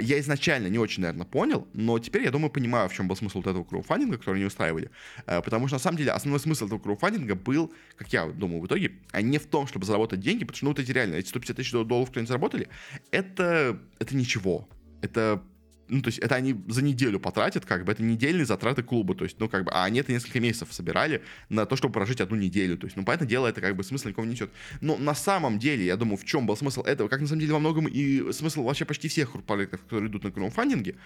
я 0.00 0.18
изначально 0.20 0.68
не 0.68 0.78
очень, 0.78 1.02
наверное, 1.02 1.26
понял, 1.26 1.68
но 1.72 1.98
теперь, 1.98 2.24
я 2.24 2.30
думаю, 2.30 2.50
понимаю, 2.50 2.88
в 2.88 2.94
чем 2.94 3.08
был 3.08 3.16
смысл 3.16 3.38
вот 3.38 3.46
этого 3.46 3.64
краудфандинга, 3.64 4.18
который 4.18 4.36
они 4.36 4.44
устраивали. 4.46 4.90
А, 5.26 5.40
потому 5.42 5.66
что, 5.68 5.76
на 5.76 5.80
самом 5.80 5.98
деле, 5.98 6.12
основной 6.12 6.40
смысл 6.40 6.66
этого 6.66 6.78
краудфандинга 6.78 7.34
был, 7.34 7.72
как 7.96 8.12
я 8.12 8.26
думаю, 8.26 8.60
в 8.60 8.66
итоге, 8.66 8.92
а 9.12 9.22
не 9.22 9.38
в 9.38 9.46
том, 9.46 9.66
чтобы 9.66 9.86
заработать 9.86 10.20
деньги, 10.20 10.44
потому 10.44 10.56
что, 10.56 10.64
ну, 10.66 10.70
вот 10.70 10.78
эти 10.78 10.92
реально, 10.92 11.16
эти 11.16 11.28
150 11.28 11.56
тысяч 11.56 11.72
долларов, 11.72 12.08
которые 12.08 12.22
они 12.22 12.28
заработали, 12.28 12.68
это, 13.10 13.78
это 13.98 14.16
ничего. 14.16 14.68
Это 15.02 15.42
ну, 15.88 16.02
то 16.02 16.08
есть 16.08 16.18
это 16.18 16.34
они 16.34 16.56
за 16.68 16.82
неделю 16.82 17.20
потратят, 17.20 17.64
как 17.64 17.84
бы, 17.84 17.92
это 17.92 18.02
недельные 18.02 18.46
затраты 18.46 18.82
клуба, 18.82 19.14
то 19.14 19.24
есть, 19.24 19.38
ну, 19.38 19.48
как 19.48 19.64
бы, 19.64 19.70
а 19.72 19.84
они 19.84 20.00
это 20.00 20.12
несколько 20.12 20.40
месяцев 20.40 20.72
собирали 20.72 21.22
на 21.48 21.66
то, 21.66 21.76
чтобы 21.76 21.92
прожить 21.92 22.20
одну 22.20 22.36
неделю, 22.36 22.76
то 22.76 22.86
есть, 22.86 22.96
ну, 22.96 23.04
понятное 23.04 23.28
дело, 23.28 23.46
это 23.46 23.60
как 23.60 23.76
бы 23.76 23.84
смысла 23.84 24.10
никого 24.10 24.26
не 24.26 24.32
несет. 24.32 24.50
Но 24.80 24.96
на 24.96 25.14
самом 25.14 25.58
деле, 25.58 25.86
я 25.86 25.96
думаю, 25.96 26.16
в 26.16 26.24
чем 26.24 26.46
был 26.46 26.56
смысл 26.56 26.82
этого, 26.82 27.08
как 27.08 27.20
на 27.20 27.26
самом 27.26 27.40
деле 27.40 27.52
во 27.52 27.58
многом 27.58 27.86
и 27.86 28.32
смысл 28.32 28.64
вообще 28.64 28.84
почти 28.84 29.08
всех 29.08 29.32
проектов, 29.44 29.82
которые 29.82 30.10
идут 30.10 30.24
на 30.24 30.30
краудфандинге, 30.30 30.96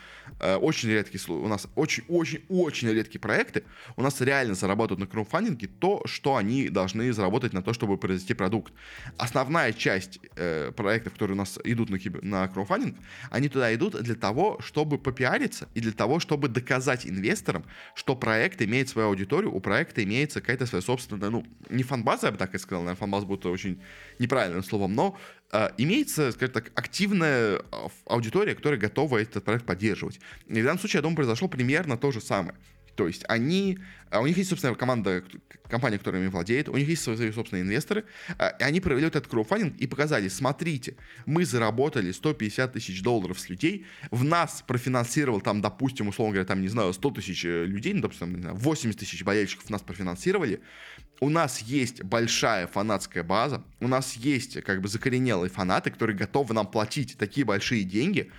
э, 0.40 0.56
очень 0.56 0.88
редкие, 0.90 1.20
у 1.28 1.48
нас 1.48 1.68
очень-очень-очень 1.74 2.88
редкие 2.90 3.20
проекты, 3.20 3.64
у 3.96 4.02
нас 4.02 4.20
реально 4.20 4.54
зарабатывают 4.54 5.00
на 5.00 5.06
краудфандинге 5.06 5.68
то, 5.78 6.02
что 6.04 6.36
они 6.36 6.68
должны 6.68 7.12
заработать 7.12 7.52
на 7.52 7.62
то, 7.62 7.72
чтобы 7.72 7.96
произвести 7.96 8.34
продукт. 8.34 8.72
Основная 9.16 9.72
часть 9.72 10.20
э, 10.36 10.72
проектов, 10.72 11.14
которые 11.14 11.34
у 11.34 11.38
нас 11.38 11.58
идут 11.64 11.90
на, 11.90 11.98
на 12.22 12.48
краудфандинг, 12.48 12.96
они 13.30 13.48
туда 13.48 13.74
идут 13.74 14.00
для 14.02 14.14
того, 14.14 14.58
чтобы 14.68 14.98
попиариться 14.98 15.66
и 15.72 15.80
для 15.80 15.92
того, 15.92 16.20
чтобы 16.20 16.48
доказать 16.48 17.06
инвесторам, 17.06 17.64
что 17.94 18.14
проект 18.14 18.60
имеет 18.60 18.90
свою 18.90 19.08
аудиторию, 19.08 19.50
у 19.54 19.60
проекта 19.60 20.04
имеется 20.04 20.42
какая-то 20.42 20.66
своя 20.66 20.82
собственная, 20.82 21.30
ну, 21.30 21.46
не 21.70 21.82
фанбаза, 21.82 22.26
я 22.26 22.32
бы 22.32 22.38
так 22.38 22.54
и 22.54 22.58
сказал, 22.58 22.82
наверное, 22.82 23.00
фанбаза 23.00 23.24
будет 23.26 23.46
очень 23.46 23.80
неправильным 24.18 24.62
словом, 24.62 24.94
но 24.94 25.16
э, 25.52 25.70
имеется, 25.78 26.32
скажем 26.32 26.52
так, 26.52 26.70
активная 26.74 27.62
аудитория, 28.04 28.54
которая 28.54 28.78
готова 28.78 29.16
этот 29.16 29.42
проект 29.42 29.64
поддерживать. 29.64 30.20
И 30.46 30.60
в 30.60 30.64
данном 30.64 30.78
случае, 30.78 30.98
я 30.98 31.02
думаю, 31.02 31.16
произошло 31.16 31.48
примерно 31.48 31.96
то 31.96 32.12
же 32.12 32.20
самое. 32.20 32.54
То 32.98 33.06
есть 33.06 33.24
они, 33.28 33.78
а 34.10 34.20
у 34.20 34.26
них 34.26 34.36
есть, 34.36 34.50
собственно, 34.50 34.74
команда, 34.74 35.22
компания, 35.68 35.98
которая 35.98 36.20
ими 36.20 36.28
владеет, 36.28 36.68
у 36.68 36.76
них 36.76 36.88
есть 36.88 37.00
свои 37.00 37.30
собственные 37.30 37.62
инвесторы, 37.62 38.06
а, 38.38 38.48
и 38.48 38.64
они 38.64 38.80
провели 38.80 39.06
этот 39.06 39.28
краудфандинг 39.28 39.76
и 39.76 39.86
показали, 39.86 40.26
смотрите, 40.26 40.96
мы 41.24 41.44
заработали 41.44 42.10
150 42.10 42.72
тысяч 42.72 43.00
долларов 43.00 43.38
с 43.38 43.48
людей, 43.48 43.86
в 44.10 44.24
нас 44.24 44.64
профинансировал 44.66 45.40
там, 45.40 45.60
допустим, 45.60 46.08
условно 46.08 46.32
говоря, 46.32 46.48
там, 46.48 46.60
не 46.60 46.66
знаю, 46.66 46.92
100 46.92 47.10
тысяч 47.12 47.44
э, 47.44 47.66
людей, 47.66 47.94
ну, 47.94 48.00
допустим, 48.00 48.34
не 48.34 48.42
знаю, 48.42 48.56
80 48.56 48.98
тысяч 48.98 49.22
болельщиков 49.22 49.70
нас 49.70 49.80
профинансировали, 49.80 50.60
у 51.20 51.28
нас 51.28 51.60
есть 51.60 52.02
большая 52.02 52.66
фанатская 52.66 53.22
база, 53.22 53.62
у 53.78 53.86
нас 53.86 54.14
есть 54.14 54.60
как 54.62 54.80
бы 54.80 54.88
закоренелые 54.88 55.50
фанаты, 55.50 55.92
которые 55.92 56.16
готовы 56.16 56.52
нам 56.52 56.66
платить 56.66 57.16
такие 57.16 57.46
большие 57.46 57.84
деньги, 57.84 58.32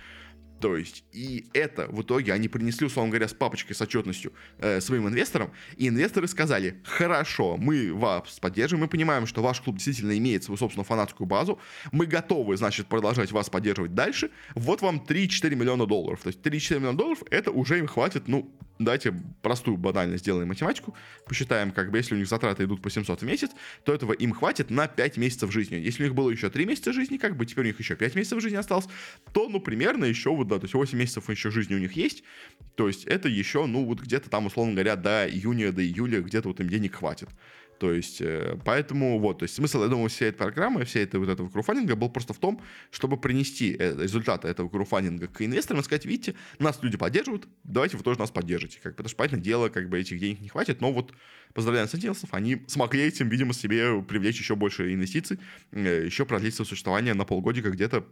то 0.60 0.76
есть, 0.76 1.04
и 1.12 1.46
это 1.54 1.86
в 1.86 2.02
итоге 2.02 2.32
они 2.32 2.48
принесли, 2.48 2.86
условно 2.86 3.10
говоря, 3.10 3.28
с 3.28 3.32
папочкой, 3.32 3.74
с 3.74 3.80
отчетностью 3.80 4.32
э, 4.58 4.80
своим 4.80 5.08
инвесторам, 5.08 5.50
и 5.76 5.88
инвесторы 5.88 6.28
сказали, 6.28 6.80
хорошо, 6.84 7.56
мы 7.56 7.92
вас 7.94 8.38
поддерживаем, 8.38 8.84
мы 8.84 8.88
понимаем, 8.88 9.26
что 9.26 9.42
ваш 9.42 9.60
клуб 9.60 9.76
действительно 9.76 10.16
имеет 10.18 10.44
свою 10.44 10.58
собственную 10.58 10.84
фанатскую 10.84 11.26
базу, 11.26 11.58
мы 11.92 12.06
готовы, 12.06 12.56
значит, 12.56 12.86
продолжать 12.88 13.32
вас 13.32 13.48
поддерживать 13.48 13.94
дальше, 13.94 14.30
вот 14.54 14.82
вам 14.82 15.02
3-4 15.06 15.54
миллиона 15.54 15.86
долларов. 15.86 16.20
То 16.22 16.28
есть 16.28 16.40
3-4 16.40 16.78
миллиона 16.78 16.98
долларов, 16.98 17.22
это 17.30 17.50
уже 17.50 17.78
им 17.78 17.86
хватит, 17.86 18.28
ну, 18.28 18.54
давайте 18.80 19.14
простую 19.42 19.76
банально 19.76 20.16
сделаем 20.16 20.48
математику, 20.48 20.96
посчитаем, 21.26 21.70
как 21.70 21.90
бы, 21.90 21.98
если 21.98 22.14
у 22.14 22.18
них 22.18 22.26
затраты 22.26 22.64
идут 22.64 22.82
по 22.82 22.90
700 22.90 23.20
в 23.20 23.24
месяц, 23.24 23.50
то 23.84 23.94
этого 23.94 24.12
им 24.12 24.32
хватит 24.32 24.70
на 24.70 24.88
5 24.88 25.16
месяцев 25.18 25.52
жизни. 25.52 25.76
Если 25.76 26.02
у 26.02 26.06
них 26.06 26.14
было 26.14 26.30
еще 26.30 26.50
3 26.50 26.66
месяца 26.66 26.92
жизни, 26.92 27.18
как 27.18 27.36
бы, 27.36 27.46
теперь 27.46 27.64
у 27.64 27.66
них 27.68 27.78
еще 27.78 27.94
5 27.94 28.14
месяцев 28.16 28.40
жизни 28.42 28.56
осталось, 28.56 28.86
то, 29.32 29.48
ну, 29.48 29.60
примерно 29.60 30.06
еще 30.06 30.34
вот, 30.34 30.48
да, 30.48 30.58
то 30.58 30.64
есть 30.64 30.74
8 30.74 30.98
месяцев 30.98 31.28
еще 31.28 31.50
жизни 31.50 31.74
у 31.74 31.78
них 31.78 31.92
есть, 31.92 32.24
то 32.74 32.88
есть 32.88 33.04
это 33.04 33.28
еще, 33.28 33.66
ну, 33.66 33.84
вот 33.84 34.00
где-то 34.00 34.30
там, 34.30 34.46
условно 34.46 34.72
говоря, 34.72 34.96
до 34.96 35.28
июня, 35.28 35.72
до 35.72 35.84
июля 35.84 36.20
где-то 36.20 36.48
вот 36.48 36.60
им 36.60 36.68
денег 36.68 36.96
хватит. 36.96 37.28
То 37.80 37.94
есть, 37.94 38.20
э, 38.20 38.58
поэтому 38.62 39.18
вот, 39.18 39.38
то 39.38 39.44
есть 39.44 39.54
смысл, 39.54 39.82
я 39.82 39.88
думаю, 39.88 40.10
всей 40.10 40.28
этой 40.28 40.36
программы, 40.36 40.84
всей 40.84 41.04
этой 41.04 41.18
вот 41.18 41.30
этого 41.30 41.48
круфандинга 41.48 41.96
был 41.96 42.10
просто 42.10 42.34
в 42.34 42.38
том, 42.38 42.60
чтобы 42.90 43.16
принести 43.16 43.74
э, 43.78 43.96
результаты 43.98 44.48
этого 44.48 44.68
круфандинга 44.68 45.28
к 45.28 45.40
инвесторам 45.40 45.80
и 45.80 45.84
сказать, 45.84 46.04
видите, 46.04 46.34
нас 46.58 46.78
люди 46.82 46.98
поддерживают, 46.98 47.48
давайте 47.64 47.96
вы 47.96 48.02
тоже 48.02 48.18
нас 48.18 48.30
поддержите. 48.30 48.78
Как, 48.82 48.96
потому 48.96 49.08
что, 49.08 49.16
понятное 49.16 49.40
дело, 49.40 49.70
как 49.70 49.88
бы 49.88 49.98
этих 49.98 50.18
денег 50.20 50.42
не 50.42 50.50
хватит, 50.50 50.82
но 50.82 50.92
вот 50.92 51.14
поздравляем 51.54 51.88
сентинелсов, 51.88 52.34
они 52.34 52.62
смогли 52.66 53.00
этим, 53.00 53.30
видимо, 53.30 53.54
себе 53.54 54.02
привлечь 54.02 54.38
еще 54.38 54.56
больше 54.56 54.92
инвестиций, 54.92 55.38
э, 55.72 56.04
еще 56.04 56.26
продлить 56.26 56.54
свое 56.54 56.68
существование 56.68 57.14
на 57.14 57.24
полгодика 57.24 57.70
где-то 57.70 58.06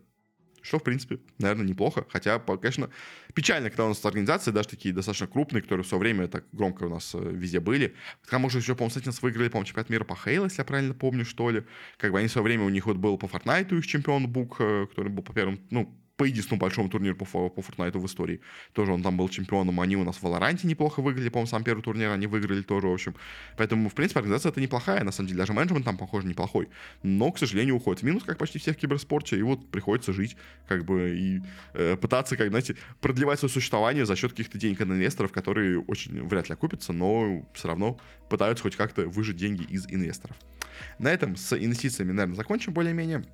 что, 0.62 0.79
в 0.79 0.83
принципе, 0.83 1.18
наверное, 1.38 1.66
неплохо. 1.66 2.07
Хотя, 2.11 2.38
конечно, 2.38 2.90
печально, 3.35 3.71
когда 3.71 3.85
у 3.85 3.88
нас 3.88 4.05
организации, 4.05 4.51
даже 4.51 4.68
такие 4.68 4.94
достаточно 4.94 5.27
крупные, 5.27 5.62
которые 5.62 5.85
все 5.85 5.99
время 5.99 6.29
так 6.29 6.44
громко 6.53 6.85
у 6.85 6.88
нас 6.88 7.14
э, 7.14 7.18
везде 7.18 7.61
были. 7.61 7.94
К 8.23 8.31
тому 8.31 8.51
же 8.51 8.59
еще, 8.59 8.75
по-моему, 8.75 8.94
Сеттинс 8.94 9.23
выиграли, 9.23 9.49
по-моему, 9.49 9.66
чемпионат 9.66 9.90
мира 9.90 10.05
по 10.05 10.16
Хейлу, 10.16 10.44
если 10.44 10.61
я 10.61 10.64
правильно 10.64 10.94
помню, 10.94 11.25
что 11.25 11.51
ли. 11.51 11.64
Как 11.97 12.12
бы 12.12 12.18
они 12.18 12.29
в 12.29 12.33
свое 12.33 12.44
время, 12.44 12.64
у 12.64 12.68
них 12.68 12.87
вот 12.87 12.97
был 12.97 13.18
по 13.18 13.27
Fortnite 13.27 13.77
их 13.77 13.87
чемпион 13.87 14.29
Бук, 14.29 14.57
э, 14.61 14.87
который 14.88 15.09
был 15.09 15.23
по 15.23 15.33
первым, 15.33 15.61
ну, 15.71 15.94
по 16.18 16.24
единственному 16.24 16.61
большому 16.61 16.88
турниру 16.90 17.16
по, 17.16 17.24
по 17.48 17.61
Fortnite 17.61 17.96
в 17.96 18.04
истории. 18.04 18.40
Тоже 18.72 18.92
он 18.92 19.02
там 19.02 19.16
был 19.16 19.28
чемпионом, 19.28 19.81
они 19.81 19.96
у 19.96 20.02
нас 20.02 20.16
в 20.16 20.22
Валоранте 20.24 20.66
неплохо 20.66 21.00
выиграли, 21.00 21.28
по-моему, 21.28 21.46
сам 21.46 21.62
первый 21.62 21.81
турнир 21.81 22.11
они 22.11 22.26
выиграли 22.26 22.62
тоже, 22.62 22.88
в 22.88 22.92
общем. 22.92 23.14
Поэтому, 23.57 23.88
в 23.88 23.94
принципе, 23.94 24.18
организация 24.18 24.50
это 24.50 24.61
неплохая, 24.61 25.04
на 25.04 25.12
самом 25.12 25.28
деле, 25.28 25.38
даже 25.38 25.52
менеджмент 25.52 25.85
там, 25.85 25.96
похоже, 25.96 26.26
неплохой. 26.26 26.68
Но, 27.04 27.31
к 27.31 27.38
сожалению, 27.38 27.76
уходит 27.76 28.02
в 28.02 28.04
минус, 28.04 28.24
как 28.24 28.37
почти 28.37 28.59
всех 28.59 28.76
в 28.76 28.81
киберспорте, 28.81 29.38
и 29.38 29.42
вот 29.42 29.70
приходится 29.70 30.12
жить, 30.12 30.37
как 30.66 30.85
бы, 30.85 31.16
и 31.16 31.40
э, 31.74 31.96
пытаться, 31.96 32.37
как, 32.37 32.48
знаете, 32.48 32.74
продлевать 33.00 33.38
свое 33.38 33.52
существование 33.52 34.04
за 34.04 34.16
счет 34.16 34.33
каких-то 34.33 34.59
денег 34.59 34.81
от 34.81 34.88
инвесторов, 34.88 35.31
которые 35.31 35.78
очень 35.78 36.26
вряд 36.26 36.48
ли 36.48 36.54
окупятся, 36.54 36.92
но 36.92 37.46
все 37.54 37.68
равно 37.68 37.96
пытаются 38.28 38.64
хоть 38.64 38.74
как-то 38.74 39.07
выжить 39.09 39.37
деньги 39.37 39.62
из 39.62 39.87
инвесторов. 39.87 40.37
На 40.98 41.12
этом 41.12 41.37
с 41.37 41.57
инвестициями, 41.57 42.11
наверное, 42.11 42.37
закончим 42.37 42.72
более-менее 42.72 43.24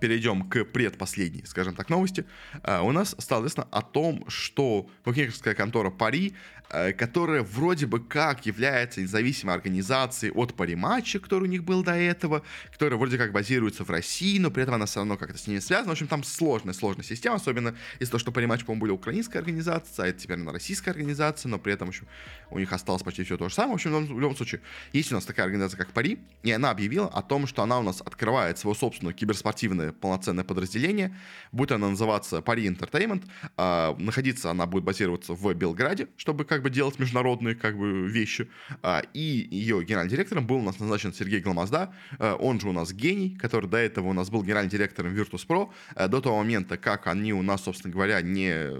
перейдем 0.00 0.48
к 0.48 0.64
предпоследней, 0.64 1.44
скажем 1.46 1.74
так, 1.74 1.88
новости. 1.88 2.24
Uh, 2.62 2.82
у 2.82 2.92
нас 2.92 3.14
стало 3.18 3.40
известно 3.40 3.66
о 3.70 3.82
том, 3.82 4.24
что 4.28 4.88
букмекерская 5.04 5.54
контора 5.54 5.90
Пари 5.90 6.34
которая 6.68 7.42
вроде 7.42 7.86
бы 7.86 8.00
как 8.00 8.46
является 8.46 9.00
независимой 9.00 9.54
организацией 9.54 10.32
от 10.32 10.54
париматча, 10.54 11.18
который 11.20 11.44
у 11.44 11.50
них 11.50 11.64
был 11.64 11.82
до 11.82 11.94
этого, 11.94 12.42
которая 12.72 12.98
вроде 12.98 13.18
как 13.18 13.32
базируется 13.32 13.84
в 13.84 13.90
России, 13.90 14.38
но 14.38 14.50
при 14.50 14.62
этом 14.62 14.74
она 14.74 14.86
все 14.86 15.00
равно 15.00 15.16
как-то 15.16 15.38
с 15.38 15.46
ними 15.46 15.58
связана. 15.58 15.90
В 15.90 15.92
общем, 15.92 16.06
там 16.06 16.24
сложная, 16.24 16.74
сложная 16.74 17.04
система, 17.04 17.36
особенно 17.36 17.74
из-за 17.98 18.12
того, 18.12 18.18
что 18.18 18.32
париматч, 18.32 18.64
по-моему, 18.64 18.82
были 18.82 18.92
украинская 18.92 19.40
организация, 19.40 20.04
а 20.04 20.08
это 20.08 20.18
теперь 20.18 20.38
она 20.38 20.52
российская 20.52 20.90
организация, 20.90 21.48
но 21.48 21.58
при 21.58 21.72
этом 21.72 21.88
еще 21.88 22.04
у 22.50 22.58
них 22.58 22.72
осталось 22.72 23.02
почти 23.02 23.24
все 23.24 23.36
то 23.36 23.48
же 23.48 23.54
самое. 23.54 23.72
В 23.72 23.74
общем, 23.74 24.06
в 24.06 24.20
любом 24.20 24.36
случае, 24.36 24.60
есть 24.92 25.12
у 25.12 25.14
нас 25.14 25.24
такая 25.24 25.46
организация, 25.46 25.78
как 25.78 25.92
Пари, 25.92 26.18
и 26.42 26.50
она 26.50 26.70
объявила 26.70 27.08
о 27.08 27.22
том, 27.22 27.46
что 27.46 27.62
она 27.62 27.78
у 27.78 27.82
нас 27.82 28.00
открывает 28.00 28.58
свое 28.58 28.76
собственное 28.76 29.12
киберспортивное 29.12 29.92
полноценное 29.92 30.44
подразделение, 30.44 31.16
будет 31.52 31.72
она 31.72 31.90
называться 31.90 32.42
Пари 32.42 32.66
Entertainment, 32.68 33.24
а, 33.56 33.94
находиться 33.98 34.50
она 34.50 34.66
будет 34.66 34.84
базироваться 34.84 35.34
в 35.34 35.54
Белграде, 35.54 36.08
чтобы 36.16 36.44
как 36.54 36.62
бы 36.62 36.70
делать 36.70 36.98
международные 36.98 37.54
как 37.54 37.76
бы 37.76 38.06
вещи. 38.08 38.48
А, 38.82 39.02
и 39.12 39.48
ее 39.50 39.82
генеральным 39.82 40.10
директором 40.10 40.46
был 40.46 40.56
у 40.56 40.62
нас 40.62 40.78
назначен 40.78 41.12
Сергей 41.12 41.40
Гламазда, 41.40 41.92
а, 42.18 42.36
он 42.36 42.60
же 42.60 42.68
у 42.68 42.72
нас 42.72 42.92
гений, 42.92 43.36
который 43.36 43.68
до 43.68 43.78
этого 43.78 44.08
у 44.08 44.12
нас 44.12 44.30
был 44.30 44.42
генеральным 44.42 44.70
директором 44.70 45.12
Virtus.pro, 45.14 45.70
а, 45.94 46.08
до 46.08 46.20
того 46.20 46.38
момента, 46.38 46.76
как 46.76 47.08
они 47.08 47.32
у 47.32 47.42
нас, 47.42 47.64
собственно 47.64 47.92
говоря, 47.92 48.20
не 48.20 48.70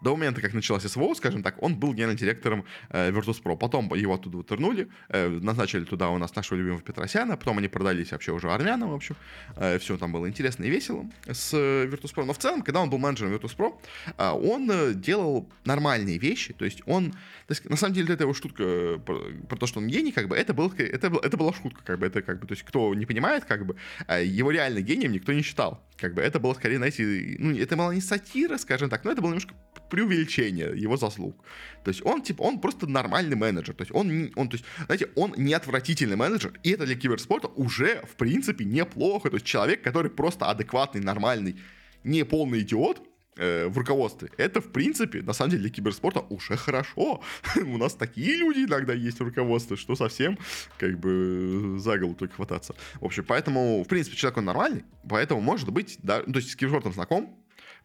до 0.00 0.16
момента, 0.16 0.40
как 0.40 0.54
началась 0.54 0.82
СВО, 0.82 1.14
скажем 1.14 1.42
так, 1.42 1.62
он 1.62 1.76
был 1.76 1.92
генеральным 1.92 2.16
директором 2.16 2.64
э, 2.90 3.10
Virtus.pro. 3.10 3.56
Потом 3.56 3.92
его 3.94 4.14
оттуда 4.14 4.38
вытернули, 4.38 4.88
э, 5.08 5.28
назначили 5.28 5.84
туда 5.84 6.08
у 6.10 6.18
нас 6.18 6.34
нашего 6.34 6.58
любимого 6.58 6.80
Петросяна, 6.80 7.36
потом 7.36 7.58
они 7.58 7.68
продались 7.68 8.12
вообще 8.12 8.32
уже 8.32 8.50
армянам, 8.50 8.90
в 8.90 8.94
общем. 8.94 9.16
Э, 9.56 9.78
все 9.78 9.96
там 9.96 10.12
было 10.12 10.28
интересно 10.28 10.64
и 10.64 10.70
весело 10.70 11.06
с 11.26 11.52
э, 11.54 11.86
Virtus.pro. 11.86 12.24
Но 12.24 12.32
в 12.32 12.38
целом, 12.38 12.62
когда 12.62 12.80
он 12.80 12.90
был 12.90 12.98
менеджером 12.98 13.34
Virtus.pro, 13.34 13.74
э, 14.16 14.30
он 14.30 14.70
э, 14.70 14.94
делал 14.94 15.48
нормальные 15.64 16.18
вещи, 16.18 16.52
то 16.52 16.64
есть 16.64 16.82
он, 16.86 17.12
то 17.12 17.50
есть, 17.50 17.68
на 17.68 17.76
самом 17.76 17.94
деле, 17.94 18.14
эта 18.14 18.24
его 18.24 18.34
шутка 18.34 18.62
э, 18.62 18.98
про, 19.04 19.20
про 19.48 19.56
то, 19.56 19.66
что 19.66 19.80
он 19.80 19.88
гений, 19.88 20.12
как 20.12 20.28
бы, 20.28 20.36
это, 20.36 20.54
был, 20.54 20.72
это, 20.76 21.08
это 21.22 21.36
была 21.36 21.52
шутка, 21.52 21.82
как 21.84 21.98
бы, 21.98 22.06
это 22.06 22.22
как 22.22 22.40
бы, 22.40 22.46
то 22.46 22.52
есть, 22.52 22.64
кто 22.64 22.94
не 22.94 23.06
понимает, 23.06 23.44
как 23.44 23.66
бы, 23.66 23.76
э, 24.08 24.24
его 24.24 24.50
реально 24.50 24.80
гением 24.80 25.12
никто 25.12 25.32
не 25.32 25.42
считал. 25.42 25.82
Как 25.96 26.14
бы 26.14 26.22
это 26.22 26.40
было 26.40 26.54
скорее, 26.54 26.76
знаете, 26.76 27.36
ну, 27.38 27.54
это 27.56 27.76
была 27.76 27.94
не 27.94 28.00
сатира, 28.00 28.56
скажем 28.56 28.88
так, 28.88 29.04
но 29.04 29.12
это 29.12 29.20
было 29.20 29.30
немножко 29.30 29.54
преувеличение 29.90 30.72
его 30.74 30.96
заслуг. 30.96 31.44
То 31.84 31.90
есть 31.90 32.04
он, 32.04 32.22
типа, 32.22 32.42
он 32.42 32.60
просто 32.60 32.86
нормальный 32.86 33.36
менеджер. 33.36 33.74
То 33.74 33.82
есть 33.82 33.94
он, 33.94 34.30
он, 34.36 34.48
то 34.48 34.54
есть, 34.54 34.64
знаете, 34.86 35.08
он 35.16 35.34
не 35.36 35.52
отвратительный 35.52 36.16
менеджер, 36.16 36.52
и 36.62 36.70
это 36.70 36.86
для 36.86 36.94
киберспорта 36.94 37.48
уже, 37.48 38.02
в 38.10 38.16
принципе, 38.16 38.64
неплохо. 38.64 39.28
То 39.30 39.36
есть 39.36 39.46
человек, 39.46 39.82
который 39.82 40.10
просто 40.10 40.46
адекватный, 40.46 41.00
нормальный, 41.00 41.56
не 42.04 42.24
полный 42.24 42.60
идиот, 42.60 43.02
э, 43.36 43.68
в 43.68 43.78
руководстве. 43.78 44.30
Это, 44.36 44.60
в 44.60 44.70
принципе, 44.70 45.22
на 45.22 45.32
самом 45.32 45.50
деле 45.50 45.62
для 45.62 45.70
киберспорта 45.70 46.20
уже 46.20 46.56
хорошо. 46.56 47.22
У 47.56 47.78
нас 47.78 47.94
такие 47.94 48.36
люди 48.36 48.60
иногда 48.60 48.92
есть 48.92 49.20
в 49.20 49.24
руководстве, 49.24 49.76
что 49.76 49.96
совсем 49.96 50.38
как 50.78 50.98
бы 50.98 51.76
за 51.78 51.98
голову 51.98 52.14
только 52.14 52.34
хвататься. 52.34 52.74
В 53.00 53.04
общем, 53.04 53.24
поэтому, 53.26 53.82
в 53.82 53.88
принципе, 53.88 54.16
человек 54.16 54.38
он 54.38 54.44
нормальный, 54.44 54.84
поэтому, 55.08 55.40
может 55.40 55.70
быть, 55.70 55.98
да, 56.02 56.22
то 56.22 56.36
есть 56.36 56.50
с 56.50 56.56
киберспортом 56.56 56.92
знаком, 56.92 57.39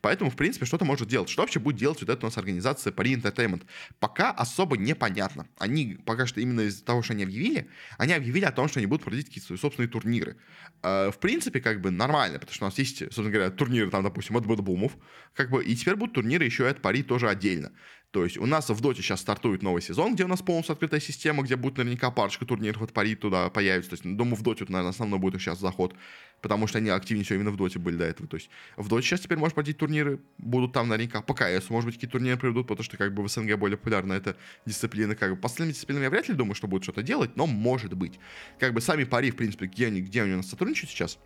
Поэтому, 0.05 0.29
в 0.29 0.35
принципе, 0.35 0.67
что-то 0.67 0.85
может 0.85 1.07
делать. 1.07 1.29
Что 1.29 1.41
вообще 1.41 1.59
будет 1.59 1.77
делать 1.77 1.99
вот 1.99 2.11
эта 2.11 2.23
у 2.23 2.29
нас 2.29 2.37
организация 2.37 2.93
Paris 2.93 3.23
Entertainment? 3.23 3.63
Пока 3.99 4.29
особо 4.29 4.77
непонятно. 4.77 5.47
Они 5.57 5.97
пока 6.05 6.27
что 6.27 6.39
именно 6.39 6.61
из-за 6.61 6.85
того, 6.85 7.01
что 7.01 7.13
они 7.13 7.23
объявили, 7.23 7.71
они 7.97 8.13
объявили 8.13 8.45
о 8.45 8.51
том, 8.51 8.67
что 8.67 8.77
они 8.77 8.85
будут 8.85 9.01
проводить 9.01 9.25
какие-то 9.25 9.47
свои 9.47 9.57
собственные 9.57 9.89
турниры. 9.89 10.37
Э, 10.83 11.09
в 11.09 11.17
принципе, 11.17 11.59
как 11.59 11.81
бы 11.81 11.89
нормально, 11.89 12.37
потому 12.37 12.53
что 12.53 12.65
у 12.65 12.67
нас 12.67 12.77
есть, 12.77 12.99
собственно 12.99 13.31
говоря, 13.31 13.49
турниры 13.49 13.89
там, 13.89 14.03
допустим, 14.03 14.37
от 14.37 14.45
Бэдбумов, 14.45 14.95
как 15.33 15.49
бы, 15.49 15.65
и 15.65 15.75
теперь 15.75 15.95
будут 15.95 16.13
турниры 16.13 16.45
еще 16.45 16.65
и 16.65 16.67
от 16.67 16.83
Пари 16.83 17.01
тоже 17.01 17.27
отдельно. 17.27 17.71
То 18.15 18.23
есть 18.23 18.37
у 18.37 18.45
нас 18.45 18.69
в 18.69 18.79
Доте 18.79 19.01
сейчас 19.01 19.19
стартует 19.19 19.61
новый 19.61 19.81
сезон, 19.81 20.15
где 20.15 20.23
у 20.23 20.29
нас 20.29 20.41
полностью 20.41 20.71
открытая 20.71 21.01
система, 21.01 21.43
где 21.43 21.57
будет 21.57 21.79
наверняка 21.79 22.11
парочка 22.11 22.45
турниров 22.45 22.81
от 22.81 22.93
Пари 22.93 23.13
туда 23.13 23.49
появится. 23.49 23.89
То 23.89 23.95
есть, 23.95 24.15
думаю, 24.15 24.37
в 24.37 24.41
Доте, 24.41 24.63
наверное, 24.69 24.91
основной 24.91 25.19
будет 25.19 25.41
сейчас 25.41 25.59
заход, 25.59 25.93
потому 26.39 26.65
что 26.65 26.77
они 26.77 26.91
активнее 26.91 27.25
всего 27.25 27.35
именно 27.35 27.51
в 27.51 27.57
Доте 27.57 27.77
были 27.77 27.97
до 27.97 28.05
этого. 28.05 28.29
То 28.29 28.37
есть 28.37 28.49
в 28.77 28.87
Доте 28.87 29.05
сейчас 29.05 29.19
теперь 29.19 29.37
можно 29.37 29.55
пройти 29.55 29.73
турниры, 29.73 30.21
будут 30.37 30.71
там 30.71 30.87
наверняка 30.87 31.21
по 31.21 31.33
КС, 31.33 31.69
может 31.69 31.87
быть, 31.87 31.95
какие 31.95 32.09
турниры 32.09 32.37
приведут, 32.37 32.67
потому 32.67 32.85
что 32.85 32.95
как 32.95 33.13
бы 33.13 33.21
в 33.21 33.27
СНГ 33.27 33.57
более 33.57 33.75
популярна 33.75 34.13
эта 34.13 34.37
дисциплина. 34.65 35.13
Как 35.13 35.31
бы 35.31 35.35
последними 35.35 35.73
дисциплинами 35.73 36.05
я 36.05 36.09
вряд 36.09 36.29
ли 36.29 36.35
думаю, 36.35 36.55
что 36.55 36.67
будут 36.67 36.83
что-то 36.83 37.03
делать, 37.03 37.35
но 37.35 37.45
может 37.47 37.95
быть. 37.95 38.17
Как 38.59 38.73
бы 38.73 38.79
сами 38.79 39.03
Пари, 39.03 39.29
в 39.29 39.35
принципе, 39.35 39.65
где 39.65 39.87
они, 39.87 39.99
где 39.99 40.21
они 40.21 40.35
у 40.35 40.37
нас 40.37 40.47
сотрудничают 40.47 40.89
сейчас, 40.89 41.19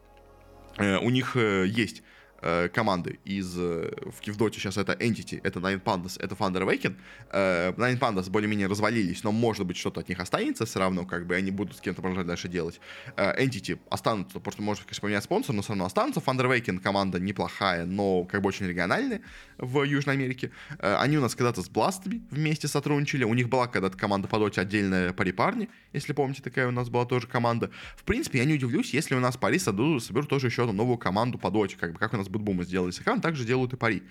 э, 0.78 0.98
у 0.98 1.12
них 1.12 1.36
э, 1.36 1.68
есть 1.68 2.02
э, 2.42 2.70
команды 2.70 3.20
из 3.26 3.58
э, 3.58 3.92
в 4.12 4.20
Кивдоте 4.22 4.60
сейчас 4.60 4.78
это 4.78 4.94
Entity, 4.94 5.40
это 5.44 5.60
Nine 5.60 5.82
Pandas, 5.82 6.20
это 6.20 6.36
Thunder 6.36 6.64
Awaken. 6.64 6.96
Э, 7.32 7.72
Nine 7.74 8.00
Pandas 8.00 8.30
более-менее 8.30 8.68
развалились, 8.68 9.24
но 9.24 9.32
может 9.32 9.66
быть 9.66 9.78
что-то 9.78 10.02
от 10.02 10.10
них 10.10 10.20
останется 10.20 10.66
все 10.66 10.80
равно, 10.80 11.06
как 11.06 11.26
бы 11.26 11.36
они 11.36 11.52
будут 11.52 11.78
с 11.78 11.82
кем-то 11.82 12.02
продолжать 12.02 12.28
дальше 12.28 12.48
делать. 12.48 12.80
Э, 13.16 13.44
Entity 13.44 13.80
останутся, 13.90 14.40
просто 14.40 14.62
может, 14.62 14.84
конечно, 14.84 15.02
поменять 15.02 15.24
спонсор, 15.24 15.56
но 15.56 15.62
все 15.62 15.70
равно 15.70 15.86
останутся. 15.86 16.20
Thunder 16.20 16.48
Awaken 16.50 16.80
команда 16.80 17.20
неплохая, 17.20 17.86
но 17.86 18.24
как 18.24 18.42
бы 18.42 18.50
очень 18.50 18.68
региональная 18.68 19.22
в 19.58 19.84
Южной 19.84 20.16
Америке. 20.16 20.52
Э, 20.80 20.96
они 21.00 21.18
у 21.18 21.22
нас 21.22 21.36
когда-то 21.36 21.62
с 21.62 21.70
Бластами 21.70 22.22
вместе 22.32 22.68
сотрудничали, 22.68 23.24
у 23.24 23.34
них 23.34 23.50
была 23.50 23.68
когда-то 23.68 23.98
команда 23.98 24.28
по 24.28 24.40
доте 24.40 24.62
отдельная 24.62 25.14
пари 25.14 25.32
парни, 25.32 25.70
если 25.94 26.14
помните, 26.14 26.42
такая 26.42 26.68
у 26.68 26.72
нас 26.72 26.90
была 26.90 27.06
тоже 27.06 27.28
команда. 27.28 27.70
В 27.98 28.04
принципе, 28.04 28.40
я 28.40 28.46
не 28.46 28.54
удивлюсь, 28.54 28.94
если 28.94 29.16
у 29.16 29.20
нас 29.20 29.38
Пари 29.38 29.60
соберут, 29.60 30.04
тоже 30.30 30.48
еще 30.48 30.64
одну 30.64 30.74
новую 30.74 30.98
команду 30.98 31.38
по 31.38 31.50
доте, 31.50 31.78
как 31.78 31.94
бы 31.94 32.00
как 32.00 32.14
у 32.14 32.18
нас 32.18 32.28
БетБум 32.30 32.64
сделали 32.64 32.92
с 32.92 33.00
экраном, 33.00 33.22
также 33.22 33.46
делают 33.46 33.74
и 33.74 33.78
Пари. 33.78 34.04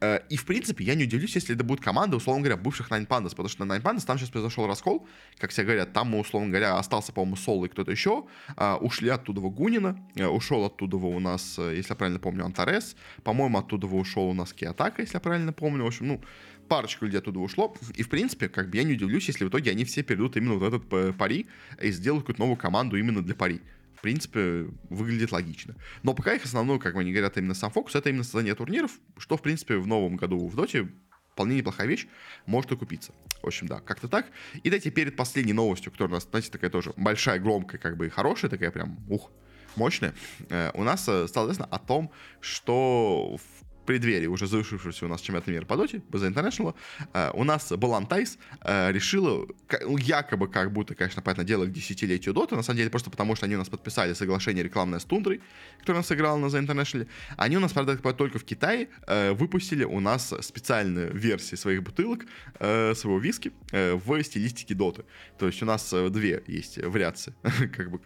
Э, 0.00 0.20
и, 0.28 0.36
в 0.36 0.44
принципе, 0.44 0.84
я 0.84 0.94
не 0.94 1.04
удивлюсь, 1.04 1.34
если 1.34 1.54
это 1.54 1.64
будет 1.64 1.80
команда, 1.80 2.16
условно 2.16 2.42
говоря, 2.42 2.56
бывших 2.56 2.90
Nine 2.90 3.06
Pandas, 3.06 3.30
потому 3.30 3.48
что 3.48 3.64
на 3.64 3.72
Nine 3.72 3.82
Pandas 3.82 4.06
там 4.06 4.18
сейчас 4.18 4.30
произошел 4.30 4.66
раскол, 4.66 5.06
как 5.38 5.50
все 5.50 5.64
говорят, 5.64 5.92
там, 5.92 6.14
условно 6.14 6.48
говоря, 6.48 6.78
остался, 6.78 7.12
по-моему, 7.12 7.36
Соло 7.36 7.66
и 7.66 7.68
кто-то 7.68 7.90
еще, 7.90 8.26
а, 8.56 8.76
ушли 8.76 9.08
оттуда 9.08 9.40
Гунма, 9.40 9.98
э, 10.14 10.26
ушел 10.26 10.64
оттуда 10.64 10.96
у 10.96 11.18
нас, 11.20 11.58
э, 11.58 11.76
если 11.76 11.92
я 11.92 11.96
правильно 11.96 12.20
помню, 12.20 12.44
Антарес, 12.44 12.96
по-моему, 13.22 13.58
оттуда 13.58 13.86
ушел 13.86 14.28
у 14.28 14.34
нас 14.34 14.52
Kiritych, 14.52 15.02
если 15.02 15.16
я 15.16 15.20
правильно 15.20 15.52
помню, 15.52 15.84
в 15.84 15.86
общем, 15.86 16.08
ну, 16.08 16.20
парочка 16.68 17.04
людей 17.04 17.18
оттуда 17.18 17.40
ушло, 17.40 17.74
и, 17.94 18.02
в 18.02 18.08
принципе, 18.08 18.48
как 18.48 18.70
бы 18.70 18.76
я 18.76 18.84
не 18.84 18.94
удивлюсь, 18.94 19.26
если 19.28 19.44
в 19.44 19.48
итоге 19.48 19.70
они 19.70 19.84
все 19.84 20.02
перейдут 20.02 20.36
именно 20.36 20.54
вот 20.54 20.66
этот 20.66 21.16
пари 21.16 21.46
и 21.80 21.90
сделают 21.90 22.24
какую-то 22.24 22.40
новую 22.40 22.56
команду 22.56 22.96
именно 22.96 23.22
для 23.22 23.34
пари 23.34 23.60
в 24.02 24.04
принципе, 24.04 24.66
выглядит 24.90 25.30
логично. 25.30 25.76
Но 26.02 26.12
пока 26.12 26.34
их 26.34 26.44
основной, 26.44 26.80
как 26.80 26.96
они 26.96 27.12
говорят, 27.12 27.38
именно 27.38 27.54
сам 27.54 27.70
фокус, 27.70 27.94
это 27.94 28.08
именно 28.08 28.24
создание 28.24 28.56
турниров, 28.56 28.90
что, 29.16 29.36
в 29.36 29.42
принципе, 29.42 29.76
в 29.76 29.86
новом 29.86 30.16
году 30.16 30.48
в 30.48 30.56
Доте 30.56 30.88
вполне 31.30 31.54
неплохая 31.54 31.86
вещь, 31.86 32.08
может 32.44 32.72
окупиться. 32.72 33.12
В 33.40 33.46
общем, 33.46 33.68
да, 33.68 33.78
как-то 33.78 34.08
так. 34.08 34.26
И 34.64 34.70
дайте 34.70 34.90
перед 34.90 35.14
последней 35.14 35.52
новостью, 35.52 35.92
которая 35.92 36.14
у 36.14 36.16
нас, 36.16 36.26
знаете, 36.28 36.50
такая 36.50 36.68
тоже 36.68 36.92
большая, 36.96 37.38
громкая, 37.38 37.78
как 37.78 37.96
бы 37.96 38.06
и 38.06 38.08
хорошая, 38.08 38.50
такая 38.50 38.72
прям, 38.72 38.98
ух, 39.08 39.30
мощная, 39.76 40.14
э, 40.48 40.72
у 40.74 40.82
нас 40.82 41.08
э, 41.08 41.28
стало 41.28 41.44
известно 41.44 41.66
о 41.66 41.78
том, 41.78 42.10
что 42.40 43.36
в 43.36 43.71
преддверии 43.84 44.26
уже 44.26 44.46
завершившегося 44.46 45.06
у 45.06 45.08
нас 45.08 45.20
чемпионата 45.20 45.50
мира 45.50 45.64
по 45.64 45.76
доте, 45.76 46.02
BZ 46.10 46.32
International, 46.32 46.74
э, 47.12 47.30
у 47.34 47.44
нас 47.44 47.72
Балантайс 47.72 48.38
э, 48.62 48.92
решила, 48.92 49.46
ну, 49.82 49.96
якобы 49.96 50.48
как 50.48 50.72
будто, 50.72 50.94
конечно, 50.94 51.22
понятное 51.22 51.44
дело, 51.44 51.66
к 51.66 51.72
десятилетию 51.72 52.34
доты, 52.34 52.56
на 52.56 52.62
самом 52.62 52.78
деле 52.78 52.90
просто 52.90 53.10
потому, 53.10 53.36
что 53.36 53.46
они 53.46 53.56
у 53.56 53.58
нас 53.58 53.68
подписали 53.68 54.14
соглашение 54.14 54.64
рекламное 54.64 54.98
с 54.98 55.04
Тундрой, 55.04 55.40
у 55.86 55.92
нас 55.92 56.06
сыграла 56.06 56.38
на 56.38 56.46
The 56.46 56.66
International. 56.66 57.06
Они 57.36 57.56
у 57.56 57.60
нас, 57.60 57.72
правда, 57.72 57.96
только 58.14 58.38
в 58.38 58.44
Китае 58.44 58.88
э, 59.06 59.32
выпустили 59.32 59.84
у 59.84 60.00
нас 60.00 60.32
специальные 60.40 61.10
версии 61.10 61.56
своих 61.56 61.82
бутылок, 61.82 62.26
своего 62.58 63.18
виски 63.18 63.52
в 63.72 64.22
стилистике 64.22 64.74
доты. 64.74 65.04
То 65.38 65.46
есть 65.46 65.62
у 65.62 65.66
нас 65.66 65.92
две 66.10 66.42
есть 66.46 66.78
вариации 66.78 67.34
как 67.76 67.90
бы 67.90 68.00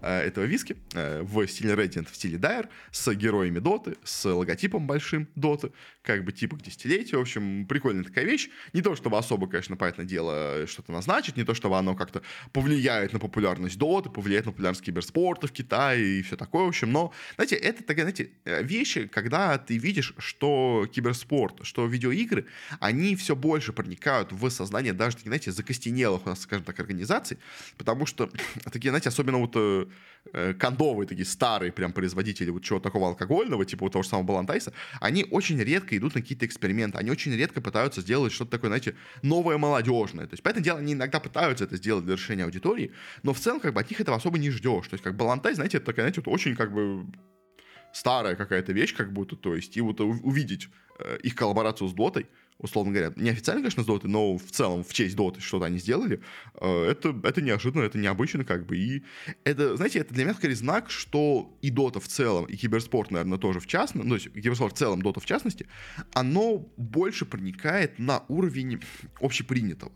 этого 0.00 0.44
виски 0.44 0.76
в 0.92 1.46
стиле 1.46 1.74
Radiant, 1.74 2.08
в 2.10 2.14
стиле 2.14 2.38
Dire, 2.38 2.68
с 2.90 3.14
героями 3.14 3.58
доты, 3.58 3.96
с 4.04 4.28
логотипом 4.28 4.86
большим, 4.86 5.11
небольшим 5.12 5.28
доты, 5.34 5.72
как 6.02 6.24
бы 6.24 6.32
типа 6.32 6.56
к 6.56 6.62
десятилетию. 6.62 7.18
В 7.18 7.22
общем, 7.22 7.66
прикольная 7.66 8.04
такая 8.04 8.24
вещь. 8.24 8.50
Не 8.72 8.82
то, 8.82 8.94
чтобы 8.96 9.18
особо, 9.18 9.46
конечно, 9.46 9.76
понятное 9.76 10.04
дело, 10.04 10.66
что-то 10.66 10.92
назначит, 10.92 11.36
не 11.36 11.44
то, 11.44 11.54
чтобы 11.54 11.78
оно 11.78 11.94
как-то 11.94 12.22
повлияет 12.52 13.12
на 13.12 13.18
популярность 13.18 13.78
доты, 13.78 14.10
повлияет 14.10 14.46
на 14.46 14.52
популярность 14.52 14.84
киберспорта 14.84 15.46
в 15.46 15.52
Китае 15.52 16.18
и 16.18 16.22
все 16.22 16.36
такое, 16.36 16.64
в 16.64 16.68
общем. 16.68 16.90
Но, 16.92 17.12
знаете, 17.36 17.56
это 17.56 17.84
такая, 17.84 18.04
знаете, 18.04 18.30
э, 18.44 18.62
вещи, 18.62 19.06
когда 19.06 19.58
ты 19.58 19.78
видишь, 19.78 20.14
что 20.18 20.88
киберспорт, 20.92 21.60
что 21.62 21.86
видеоигры, 21.86 22.46
они 22.80 23.14
все 23.16 23.36
больше 23.36 23.72
проникают 23.72 24.32
в 24.32 24.50
сознание 24.50 24.92
даже, 24.92 25.18
знаете, 25.18 25.52
закостенелых 25.52 26.26
у 26.26 26.30
нас, 26.30 26.40
скажем 26.42 26.64
так, 26.64 26.78
организаций, 26.80 27.38
потому 27.78 28.06
что 28.06 28.30
такие, 28.72 28.90
знаете, 28.90 29.08
особенно 29.08 29.38
вот 29.38 29.52
э, 29.54 29.86
э, 30.32 30.54
кондовые 30.54 31.06
такие 31.06 31.26
старые 31.26 31.70
прям 31.72 31.92
производители 31.92 32.50
вот 32.50 32.64
чего 32.64 32.80
такого 32.80 33.08
алкогольного, 33.08 33.64
типа 33.64 33.84
вот 33.84 33.92
того 33.92 34.02
же 34.02 34.08
самого 34.08 34.26
Балантайса, 34.26 34.72
они 35.00 35.26
очень 35.30 35.58
редко 35.62 35.91
идут 35.98 36.14
на 36.14 36.20
какие-то 36.20 36.46
эксперименты, 36.46 36.98
они 36.98 37.10
очень 37.10 37.34
редко 37.34 37.60
пытаются 37.60 38.00
сделать 38.00 38.32
что-то 38.32 38.52
такое, 38.52 38.68
знаете, 38.68 38.94
новое 39.22 39.58
молодежное. 39.58 40.26
То 40.26 40.34
есть, 40.34 40.42
поэтому 40.42 40.64
дело, 40.64 40.78
они 40.78 40.92
иногда 40.92 41.20
пытаются 41.20 41.64
это 41.64 41.76
сделать 41.76 42.04
для 42.04 42.14
решения 42.14 42.44
аудитории, 42.44 42.92
но 43.22 43.32
в 43.32 43.40
целом 43.40 43.60
как 43.60 43.74
бы 43.74 43.80
от 43.80 43.90
них 43.90 44.00
этого 44.00 44.16
особо 44.16 44.38
не 44.38 44.50
ждешь. 44.50 44.88
То 44.88 44.94
есть, 44.94 45.04
как 45.04 45.16
Балантай, 45.16 45.54
знаете, 45.54 45.78
это 45.78 45.86
такая, 45.86 46.04
знаете, 46.04 46.22
вот 46.24 46.32
очень 46.32 46.56
как 46.56 46.72
бы 46.72 47.06
старая 47.92 48.34
какая-то 48.36 48.72
вещь, 48.72 48.94
как 48.94 49.12
будто, 49.12 49.36
то 49.36 49.54
есть, 49.54 49.76
и 49.76 49.80
вот 49.80 50.00
увидеть 50.00 50.68
э, 50.98 51.18
их 51.22 51.34
коллаборацию 51.34 51.88
с 51.88 51.92
Дотой, 51.92 52.26
условно 52.62 52.92
говоря, 52.92 53.12
не 53.16 53.30
официально, 53.30 53.60
конечно, 53.60 53.82
с 53.82 53.86
Доты, 53.86 54.08
но 54.08 54.38
в 54.38 54.50
целом 54.50 54.84
в 54.84 54.92
честь 54.92 55.16
Доты 55.16 55.40
что-то 55.40 55.66
они 55.66 55.78
сделали, 55.78 56.22
э, 56.54 56.84
это, 56.90 57.14
это 57.24 57.42
неожиданно, 57.42 57.82
это 57.82 57.98
необычно, 57.98 58.44
как 58.44 58.66
бы, 58.66 58.76
и 58.76 59.02
это, 59.44 59.76
знаете, 59.76 59.98
это 59.98 60.14
для 60.14 60.24
меня 60.24 60.34
скорее 60.34 60.54
знак, 60.54 60.90
что 60.90 61.56
и 61.60 61.70
Дота 61.70 62.00
в 62.00 62.08
целом, 62.08 62.46
и 62.46 62.56
киберспорт, 62.56 63.10
наверное, 63.10 63.38
тоже 63.38 63.60
в 63.60 63.66
частности, 63.66 64.06
ну, 64.06 64.16
то 64.16 64.22
есть 64.22 64.32
киберспорт 64.32 64.74
в 64.74 64.78
целом, 64.78 65.02
Дота 65.02 65.20
в 65.20 65.26
частности, 65.26 65.66
оно 66.14 66.58
больше 66.76 67.26
проникает 67.26 67.98
на 67.98 68.24
уровень 68.28 68.80
общепринятого. 69.20 69.92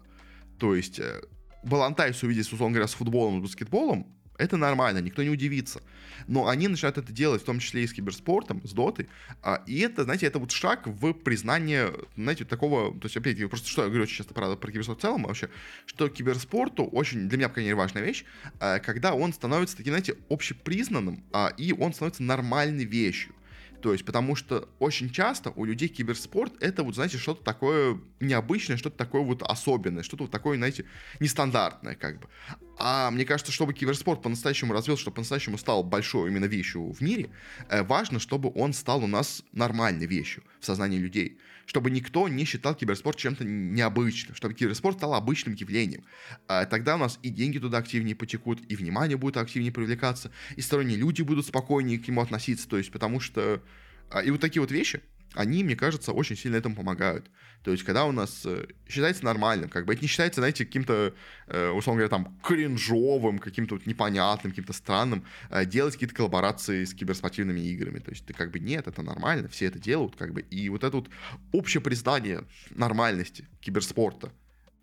То 0.58 0.74
есть 0.74 0.98
э, 0.98 1.22
Балантайс 1.62 2.22
увидеть, 2.22 2.52
условно 2.52 2.74
говоря, 2.74 2.88
с 2.88 2.94
футболом 2.94 3.38
и 3.38 3.42
баскетболом, 3.42 4.15
это 4.38 4.56
нормально, 4.56 4.98
никто 4.98 5.22
не 5.22 5.30
удивится. 5.30 5.82
Но 6.26 6.48
они 6.48 6.68
начинают 6.68 6.98
это 6.98 7.12
делать, 7.12 7.42
в 7.42 7.44
том 7.44 7.58
числе 7.58 7.84
и 7.84 7.86
с 7.86 7.92
киберспортом, 7.92 8.66
с 8.66 8.72
дотой. 8.72 9.08
А, 9.42 9.62
и 9.66 9.78
это, 9.80 10.04
знаете, 10.04 10.26
это 10.26 10.38
вот 10.38 10.50
шаг 10.50 10.86
в 10.86 11.12
признание, 11.12 11.92
знаете, 12.16 12.44
такого... 12.44 12.92
То 12.98 13.06
есть, 13.06 13.16
опять, 13.16 13.38
просто 13.48 13.68
что 13.68 13.82
я 13.82 13.88
говорю 13.88 14.04
очень 14.04 14.16
часто 14.16 14.34
про, 14.34 14.56
про 14.56 14.72
киберспорт 14.72 14.98
в 14.98 15.02
целом 15.02 15.24
вообще, 15.24 15.48
что 15.84 16.08
киберспорту 16.08 16.84
очень, 16.84 17.28
для 17.28 17.38
меня, 17.38 17.48
по 17.48 17.54
крайней 17.54 17.68
мере, 17.68 17.76
важная 17.76 18.02
вещь, 18.02 18.24
а, 18.60 18.78
когда 18.78 19.14
он 19.14 19.32
становится 19.32 19.76
таким, 19.76 19.92
знаете, 19.92 20.16
общепризнанным, 20.28 21.24
а, 21.32 21.52
и 21.56 21.72
он 21.72 21.92
становится 21.92 22.22
нормальной 22.22 22.84
вещью. 22.84 23.34
То 23.82 23.92
есть, 23.92 24.04
потому 24.04 24.36
что 24.36 24.68
очень 24.78 25.10
часто 25.10 25.50
у 25.54 25.64
людей 25.64 25.88
киберспорт 25.88 26.52
это 26.60 26.82
вот, 26.82 26.94
знаете, 26.94 27.18
что-то 27.18 27.44
такое 27.44 28.00
необычное, 28.20 28.76
что-то 28.76 28.96
такое 28.96 29.22
вот 29.22 29.42
особенное, 29.42 30.02
что-то 30.02 30.24
вот 30.24 30.32
такое, 30.32 30.56
знаете, 30.56 30.86
нестандартное 31.20 31.94
как 31.94 32.20
бы. 32.20 32.28
А 32.78 33.10
мне 33.10 33.24
кажется, 33.24 33.52
чтобы 33.52 33.72
киберспорт 33.72 34.22
по-настоящему 34.22 34.72
развился, 34.72 35.02
чтобы 35.02 35.16
по-настоящему 35.16 35.56
стал 35.56 35.82
большой 35.82 36.30
именно 36.30 36.44
вещью 36.44 36.92
в 36.92 37.00
мире, 37.00 37.30
э, 37.68 37.82
важно, 37.82 38.18
чтобы 38.18 38.52
он 38.54 38.72
стал 38.74 39.02
у 39.02 39.06
нас 39.06 39.42
нормальной 39.52 40.06
вещью 40.06 40.42
в 40.60 40.66
сознании 40.66 40.98
людей. 40.98 41.38
Чтобы 41.64 41.90
никто 41.90 42.28
не 42.28 42.44
считал 42.44 42.74
киберспорт 42.74 43.16
чем-то 43.16 43.44
необычным, 43.44 44.36
чтобы 44.36 44.54
киберспорт 44.54 44.98
стал 44.98 45.14
обычным 45.14 45.54
явлением. 45.54 46.04
А 46.48 46.66
тогда 46.66 46.96
у 46.96 46.98
нас 46.98 47.18
и 47.22 47.30
деньги 47.30 47.58
туда 47.58 47.78
активнее 47.78 48.14
потекут, 48.14 48.60
и 48.68 48.76
внимание 48.76 49.16
будет 49.16 49.38
активнее 49.38 49.72
привлекаться, 49.72 50.30
и 50.54 50.60
сторонние 50.60 50.98
люди 50.98 51.22
будут 51.22 51.46
спокойнее 51.46 51.98
к 51.98 52.06
нему 52.06 52.20
относиться, 52.20 52.68
то 52.68 52.76
есть 52.76 52.92
потому 52.92 53.20
что... 53.20 53.62
А, 54.10 54.20
и 54.20 54.30
вот 54.30 54.40
такие 54.40 54.60
вот 54.60 54.70
вещи, 54.70 55.00
они, 55.36 55.62
мне 55.62 55.76
кажется, 55.76 56.12
очень 56.12 56.36
сильно 56.36 56.56
этому 56.56 56.74
помогают. 56.74 57.30
То 57.62 57.72
есть, 57.72 57.84
когда 57.84 58.04
у 58.04 58.12
нас 58.12 58.42
э, 58.44 58.66
считается 58.88 59.24
нормальным, 59.24 59.68
как 59.68 59.86
бы 59.86 59.92
это 59.92 60.02
не 60.02 60.08
считается, 60.08 60.40
знаете, 60.40 60.64
каким-то, 60.64 61.14
э, 61.48 61.68
условно 61.70 62.02
говоря, 62.02 62.08
там, 62.08 62.38
кринжовым, 62.42 63.38
каким-то 63.38 63.74
вот 63.74 63.86
непонятным, 63.86 64.52
каким-то 64.52 64.72
странным, 64.72 65.24
э, 65.50 65.64
делать 65.66 65.94
какие-то 65.94 66.14
коллаборации 66.14 66.84
с 66.84 66.94
киберспортивными 66.94 67.60
играми. 67.60 67.98
То 67.98 68.10
есть, 68.10 68.24
ты 68.24 68.32
как 68.32 68.50
бы 68.50 68.60
нет, 68.60 68.86
это 68.86 69.02
нормально, 69.02 69.48
все 69.48 69.66
это 69.66 69.78
делают, 69.78 70.16
как 70.16 70.32
бы. 70.32 70.42
И 70.42 70.68
вот 70.68 70.84
это 70.84 70.96
вот 70.96 71.10
общее 71.52 71.80
признание 71.80 72.44
нормальности 72.70 73.48
киберспорта, 73.60 74.32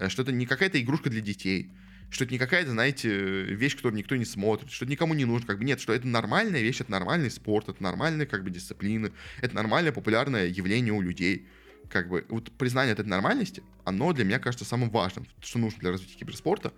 что 0.07 0.21
это 0.21 0.31
не 0.31 0.45
какая-то 0.45 0.81
игрушка 0.81 1.09
для 1.09 1.21
детей, 1.21 1.71
что 2.13 2.23
это 2.23 2.33
не 2.33 2.39
какая-то, 2.39 2.71
знаете, 2.71 3.09
вещь, 3.09 3.75
которую 3.75 3.97
никто 3.97 4.15
не 4.15 4.25
смотрит, 4.25 4.71
что 4.71 4.85
это 4.85 4.91
никому 4.91 5.13
не 5.13 5.25
нужно, 5.25 5.47
как 5.47 5.57
бы 5.57 5.65
нет, 5.65 5.81
что 5.81 5.93
это 5.93 6.07
нормальная 6.07 6.61
вещь, 6.61 6.79
это 6.79 6.91
нормальный 6.91 7.31
спорт, 7.31 7.69
это 7.69 7.81
нормальная 7.81 8.25
как 8.25 8.43
бы 8.43 8.51
дисциплина, 8.51 9.11
это 9.41 9.55
нормальное 9.55 9.91
популярное 9.91 10.47
явление 10.47 10.93
у 10.93 11.01
людей. 11.01 11.47
Как 11.89 12.07
бы 12.07 12.25
вот 12.29 12.51
признание 12.51 12.93
этой 12.93 13.05
нормальности, 13.05 13.61
оно 13.83 14.13
для 14.13 14.25
меня 14.25 14.39
кажется 14.39 14.63
самым 14.63 14.89
важным, 14.89 15.27
что 15.41 15.59
нужно 15.59 15.79
для 15.79 15.91
развития 15.91 16.17
киберспорта, 16.17 16.71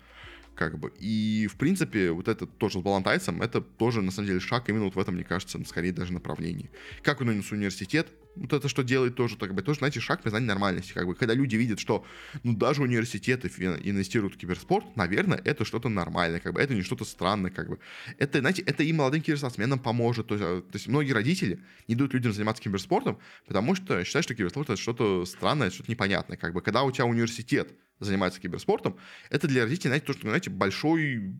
как 0.55 0.79
бы. 0.79 0.91
И, 0.99 1.47
в 1.51 1.55
принципе, 1.57 2.11
вот 2.11 2.27
это 2.27 2.45
тоже 2.45 2.79
с 2.79 2.81
балантайцем, 2.81 3.41
это 3.41 3.61
тоже, 3.61 4.01
на 4.01 4.11
самом 4.11 4.27
деле, 4.27 4.39
шаг 4.39 4.69
именно 4.69 4.85
вот 4.85 4.95
в 4.95 4.99
этом, 4.99 5.15
мне 5.15 5.23
кажется, 5.23 5.63
скорее 5.65 5.91
даже 5.91 6.13
направлении. 6.13 6.69
Как 7.03 7.21
у 7.21 7.25
нас 7.25 7.51
университет, 7.51 8.07
вот 8.35 8.51
это 8.53 8.67
что 8.67 8.83
делает 8.83 9.15
тоже, 9.15 9.37
так 9.37 9.53
бы, 9.53 9.61
тоже, 9.61 9.79
знаете, 9.79 9.99
шаг 9.99 10.21
признания 10.21 10.45
нормальности. 10.45 10.93
Как 10.93 11.05
бы, 11.05 11.15
когда 11.15 11.33
люди 11.33 11.55
видят, 11.55 11.79
что, 11.79 12.05
ну, 12.43 12.53
даже 12.53 12.81
университеты 12.81 13.47
инвестируют 13.47 14.35
в 14.35 14.37
киберспорт, 14.37 14.95
наверное, 14.95 15.41
это 15.43 15.65
что-то 15.65 15.89
нормальное, 15.89 16.39
как 16.39 16.53
бы, 16.53 16.61
это 16.61 16.73
не 16.73 16.81
что-то 16.81 17.05
странное, 17.05 17.51
как 17.51 17.69
бы. 17.69 17.79
Это, 18.17 18.39
знаете, 18.39 18.61
это 18.63 18.83
и 18.83 18.91
молодым 18.91 19.21
киберспортсменам 19.21 19.79
поможет. 19.79 20.27
То 20.27 20.35
есть, 20.35 20.45
а, 20.45 20.61
то 20.61 20.75
есть 20.75 20.87
многие 20.87 21.13
родители 21.13 21.59
не 21.87 21.95
дают 21.95 22.13
людям 22.13 22.33
заниматься 22.33 22.61
киберспортом, 22.61 23.19
потому 23.47 23.75
что 23.75 24.03
считают, 24.03 24.25
что 24.25 24.35
киберспорт 24.35 24.69
это 24.69 24.81
что-то 24.81 25.25
странное, 25.25 25.69
что-то 25.69 25.91
непонятное. 25.91 26.37
Как 26.37 26.53
бы, 26.53 26.61
когда 26.61 26.83
у 26.83 26.91
тебя 26.91 27.05
университет 27.05 27.73
занимается 27.99 28.39
киберспортом, 28.39 28.97
это 29.29 29.47
для 29.47 29.63
родителей, 29.63 29.89
знаете, 29.89 30.05
то, 30.05 30.13
что, 30.13 30.27
знаете, 30.27 30.49
большой, 30.49 31.35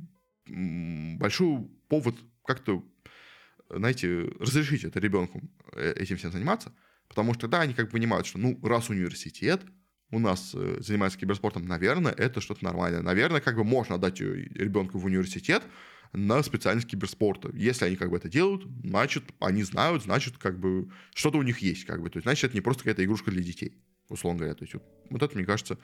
большой 0.47 1.67
повод 1.87 2.15
как-то 2.43 2.83
знаете, 3.69 4.31
разрешить 4.39 4.83
это 4.83 4.99
ребенку 4.99 5.41
э, 5.73 5.93
этим 5.95 6.17
всем 6.17 6.31
заниматься, 6.31 6.71
потому 7.07 7.33
что 7.33 7.41
тогда 7.41 7.61
они 7.61 7.73
как 7.73 7.85
бы 7.85 7.91
понимают, 7.91 8.27
что, 8.27 8.37
ну, 8.37 8.59
раз 8.63 8.89
университет 8.89 9.61
у 10.11 10.19
нас 10.19 10.51
э, 10.53 10.77
занимается 10.79 11.17
киберспортом, 11.17 11.65
наверное, 11.65 12.11
это 12.11 12.41
что-то 12.41 12.63
нормальное. 12.63 13.01
Наверное, 13.01 13.41
как 13.41 13.55
бы 13.55 13.63
можно 13.63 13.95
отдать 13.95 14.21
ребенку 14.21 14.97
в 14.97 15.05
университет 15.05 15.63
на 16.13 16.43
специальность 16.43 16.87
киберспорта. 16.87 17.49
Если 17.53 17.85
они 17.85 17.95
как 17.95 18.09
бы 18.09 18.17
это 18.17 18.29
делают, 18.29 18.63
значит, 18.83 19.23
они 19.39 19.63
знают, 19.63 20.03
значит, 20.03 20.37
как 20.37 20.59
бы 20.59 20.89
что-то 21.13 21.37
у 21.37 21.43
них 21.43 21.59
есть, 21.59 21.85
как 21.85 22.01
бы. 22.01 22.09
То 22.09 22.17
есть, 22.17 22.25
значит, 22.25 22.45
это 22.45 22.53
не 22.55 22.61
просто 22.61 22.83
какая-то 22.83 23.03
игрушка 23.03 23.31
для 23.31 23.43
детей, 23.43 23.77
условно 24.09 24.39
говоря. 24.39 24.55
То 24.55 24.63
есть, 24.63 24.73
вот, 24.73 24.83
вот 25.09 25.23
это, 25.23 25.35
мне 25.35 25.45
кажется, 25.45 25.77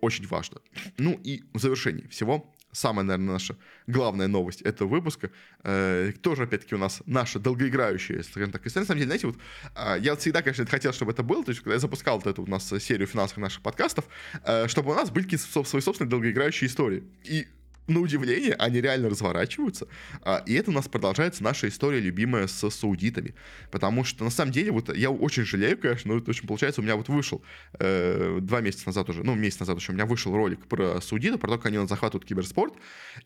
очень 0.00 0.26
важно. 0.26 0.60
Ну 0.98 1.18
и 1.22 1.44
в 1.52 1.58
завершении 1.58 2.06
всего 2.08 2.52
самая, 2.76 3.04
наверное, 3.04 3.32
наша 3.32 3.56
главная 3.86 4.28
новость 4.28 4.62
этого 4.62 4.88
выпуска. 4.88 5.30
Э, 5.64 6.12
тоже, 6.20 6.44
опять-таки, 6.44 6.74
у 6.74 6.78
нас 6.78 7.02
наша 7.06 7.38
долгоиграющая, 7.38 8.22
скажем 8.22 8.52
так, 8.52 8.66
история. 8.66 8.82
На 8.82 8.86
самом 8.86 8.98
деле, 8.98 9.06
знаете, 9.06 9.26
вот 9.26 9.36
э, 9.74 10.00
я 10.00 10.16
всегда, 10.16 10.42
конечно, 10.42 10.66
хотел, 10.66 10.92
чтобы 10.92 11.12
это 11.12 11.22
было, 11.22 11.42
то 11.42 11.50
есть, 11.50 11.62
когда 11.62 11.74
я 11.74 11.80
запускал 11.80 12.18
вот 12.18 12.26
эту 12.26 12.42
у 12.42 12.46
нас 12.46 12.68
серию 12.80 13.06
финансовых 13.06 13.42
наших 13.42 13.62
подкастов, 13.62 14.06
э, 14.44 14.68
чтобы 14.68 14.92
у 14.92 14.94
нас 14.94 15.10
были 15.10 15.36
свои 15.36 15.80
собственные 15.80 16.10
долгоиграющие 16.10 16.68
истории. 16.68 17.04
И 17.24 17.46
на 17.86 18.00
удивление, 18.00 18.54
они 18.54 18.80
реально 18.80 19.08
разворачиваются. 19.08 19.86
А, 20.22 20.42
и 20.46 20.54
это 20.54 20.70
у 20.70 20.74
нас 20.74 20.88
продолжается 20.88 21.42
наша 21.42 21.68
история 21.68 22.00
любимая 22.00 22.46
с 22.46 22.70
саудитами. 22.70 23.34
Потому 23.70 24.04
что, 24.04 24.24
на 24.24 24.30
самом 24.30 24.52
деле, 24.52 24.72
вот 24.72 24.94
я 24.94 25.10
очень 25.10 25.44
жалею, 25.44 25.78
конечно, 25.78 26.12
но 26.12 26.18
это 26.18 26.30
очень 26.30 26.46
получается, 26.46 26.80
у 26.80 26.84
меня 26.84 26.96
вот 26.96 27.08
вышел 27.08 27.42
э, 27.78 28.38
два 28.40 28.60
месяца 28.60 28.84
назад 28.86 29.08
уже, 29.08 29.22
ну, 29.22 29.34
месяц 29.34 29.60
назад 29.60 29.78
еще 29.78 29.92
у 29.92 29.94
меня 29.94 30.06
вышел 30.06 30.34
ролик 30.34 30.66
про 30.66 31.00
саудитов, 31.00 31.40
про 31.40 31.48
то, 31.48 31.56
как 31.58 31.66
они 31.66 31.86
захватывают 31.86 32.24
киберспорт, 32.24 32.74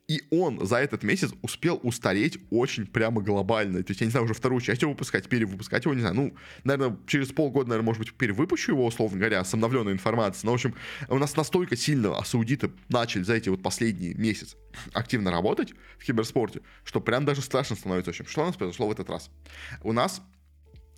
и 0.08 0.22
он 0.30 0.64
за 0.66 0.76
этот 0.76 1.02
месяц 1.02 1.30
успел 1.42 1.80
устареть 1.82 2.38
очень 2.50 2.86
прямо 2.86 3.22
глобально. 3.22 3.82
То 3.82 3.90
есть, 3.92 4.00
я 4.00 4.06
не 4.06 4.10
знаю, 4.10 4.24
уже 4.24 4.34
вторую 4.34 4.60
часть 4.60 4.82
его 4.82 4.92
выпускать, 4.92 5.28
перевыпускать 5.28 5.84
его, 5.84 5.94
не 5.94 6.00
знаю, 6.00 6.14
ну, 6.14 6.34
наверное, 6.64 6.98
через 7.06 7.28
полгода, 7.28 7.70
наверное, 7.70 7.86
может 7.86 8.00
быть, 8.00 8.12
перевыпущу 8.12 8.72
его, 8.72 8.86
условно 8.86 9.18
говоря, 9.18 9.42
с 9.44 9.54
обновленной 9.54 9.92
информацией. 9.92 10.46
Но, 10.46 10.52
в 10.52 10.54
общем, 10.54 10.74
у 11.08 11.18
нас 11.18 11.36
настолько 11.36 11.76
сильно 11.76 12.22
саудиты 12.24 12.70
начали 12.88 13.22
за 13.22 13.34
эти 13.34 13.48
вот 13.48 13.62
последние 13.62 14.14
месяцы 14.14 14.49
месяц 14.50 14.56
активно 14.92 15.30
работать 15.30 15.72
в 15.98 16.04
киберспорте, 16.04 16.60
что 16.84 17.00
прям 17.00 17.24
даже 17.24 17.42
страшно 17.42 17.76
становится. 17.76 18.10
Общем, 18.10 18.26
что 18.26 18.42
у 18.42 18.46
нас 18.46 18.56
произошло 18.56 18.88
в 18.88 18.92
этот 18.92 19.10
раз? 19.10 19.30
У 19.82 19.92
нас 19.92 20.22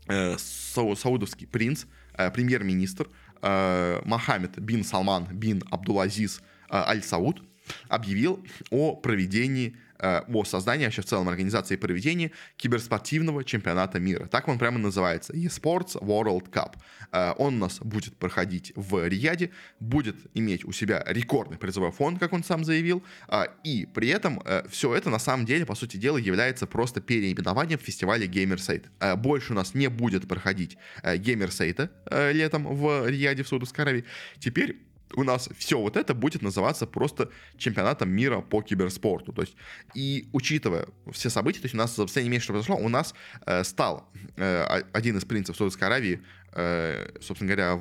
э, 0.09 0.37
сау 0.39 0.97
саудовский 0.97 1.47
принц, 1.47 1.87
э, 2.15 2.31
премьер-министр 2.31 3.09
э, 3.43 4.03
Мохаммед 4.05 4.59
бин 4.59 4.85
Салман 4.85 5.27
бин 5.33 5.63
Абдулазиз 5.71 6.41
э, 6.69 6.77
Аль-Сауд, 6.77 7.43
объявил 7.89 8.45
о 8.71 8.97
проведении 8.97 9.77
о 10.03 10.45
создании 10.45 10.85
вообще 10.85 11.03
в 11.03 11.07
целом 11.07 11.29
организации 11.29 11.77
проведения 11.77 12.33
киберспортивного 12.57 13.45
чемпионата 13.45 14.01
мира. 14.01 14.27
Так 14.27 14.49
он 14.49 14.59
прямо 14.59 14.79
называется. 14.79 15.33
eSports 15.33 16.01
World 16.01 16.51
Cup. 16.51 16.75
Э, 17.13 17.33
он 17.39 17.55
у 17.55 17.59
нас 17.59 17.79
будет 17.81 18.17
проходить 18.17 18.73
в 18.77 19.07
Рияде, 19.07 19.51
будет 19.81 20.17
иметь 20.35 20.65
у 20.65 20.73
себя 20.73 21.05
рекордный 21.07 21.59
призовой 21.59 21.93
фонд, 21.93 22.19
как 22.19 22.33
он 22.33 22.43
сам 22.43 22.65
заявил, 22.65 23.03
э, 23.29 23.45
и 23.65 23.87
при 23.87 24.09
этом 24.09 24.43
все 24.69 24.95
это 24.95 25.11
на 25.11 25.19
самом 25.19 25.47
деле, 25.47 25.65
по 25.65 25.75
сути 25.75 25.97
дела, 25.97 26.19
является 26.19 26.67
просто 26.67 27.01
переименованием 27.01 27.79
фестиваля 27.79 28.27
Gamersite. 28.27 29.17
Больше 29.17 29.53
у 29.53 29.57
нас 29.57 29.75
не 29.75 29.89
будет 29.89 30.27
проходить 30.27 30.77
Gamersite 31.03 31.89
летом 32.33 32.67
в 32.67 33.09
Рияде 33.09 33.43
в 33.43 33.49
Саудовской 33.49 33.85
Аравии. 33.85 34.05
Теперь 34.39 34.79
у 35.17 35.25
нас 35.25 35.49
все 35.57 35.79
вот 35.79 35.97
это 35.97 36.15
будет 36.15 36.43
называться 36.43 36.87
просто 36.87 37.31
чемпионатом 37.57 38.11
мира 38.11 38.41
по 38.41 38.63
киберспорту. 38.63 39.33
То 39.33 39.43
есть, 39.43 39.55
и 39.95 40.29
учитывая 40.33 40.87
все 41.11 41.31
события, 41.31 41.61
то 41.61 41.67
есть 41.67 41.75
у 41.75 41.79
нас 41.79 41.97
за 41.97 42.03
последние 42.03 42.33
месяцы, 42.33 42.45
что 42.45 42.53
произошло, 42.53 42.77
у 42.77 42.89
нас 42.89 43.15
э, 43.47 43.65
стал 43.65 44.09
э, 44.37 44.83
один 44.93 45.17
из 45.17 45.25
принцев 45.25 45.57
Саудовской 45.57 45.87
Аравии, 45.87 46.23
э, 46.53 47.09
собственно 47.21 47.55
говоря, 47.55 47.81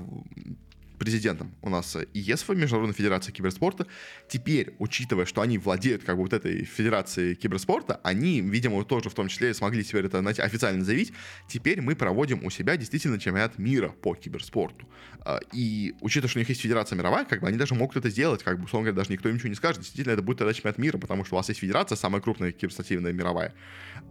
президентом 1.02 1.56
у 1.64 1.70
нас 1.72 1.97
ИЕСФ, 2.14 2.49
Международная 2.49 2.93
Федерация 2.93 3.34
Киберспорта. 3.34 3.88
Теперь, 4.30 4.76
учитывая, 4.78 5.26
что 5.26 5.41
они 5.41 5.58
владеют 5.58 6.04
как 6.04 6.16
бы 6.16 6.22
вот 6.22 6.32
этой 6.32 6.64
Федерацией 6.64 7.34
Киберспорта, 7.34 7.99
они, 8.04 8.39
видимо, 8.39 8.86
тоже 8.86 9.10
в 9.10 9.16
том 9.16 9.28
числе 9.28 9.52
смогли 9.56 9.84
теперь 9.84 10.06
это 10.06 10.20
официально 10.20 10.86
заявить. 10.86 11.12
Теперь 11.47 11.82
мы 11.82 11.95
проводим 11.95 12.45
у 12.45 12.52
себя 12.52 12.78
действительно 12.78 13.18
чемпионат 13.18 13.58
мира 13.58 13.89
по 13.89 14.14
киберспорту. 14.14 14.88
А, 15.26 15.39
и 15.52 15.95
учитывая, 16.02 16.30
что 16.30 16.38
у 16.38 16.41
них 16.41 16.49
есть 16.49 16.62
Федерация 16.62 16.95
мировая, 16.95 17.26
как 17.26 17.41
бы 17.41 17.47
они 17.47 17.58
даже 17.58 17.74
могут 17.74 17.97
это 17.97 18.12
сделать, 18.12 18.43
как 18.43 18.60
бы, 18.60 18.66
условно 18.66 18.91
говоря, 18.91 18.97
даже 18.97 19.12
никто 19.12 19.28
им 19.28 19.36
ничего 19.36 19.49
не 19.49 19.56
скажет. 19.56 19.82
Действительно, 19.82 20.14
это 20.14 20.22
будет 20.22 20.38
тогда 20.38 20.54
чемпионат 20.54 20.78
мира, 20.78 20.99
потому 20.99 21.26
что 21.26 21.34
у 21.34 21.38
вас 21.38 21.49
есть 21.49 21.62
Федерация, 21.62 21.95
самая 21.95 22.22
крупная 22.22 22.52
киберспортивная 22.52 23.12
мировая. 23.12 23.56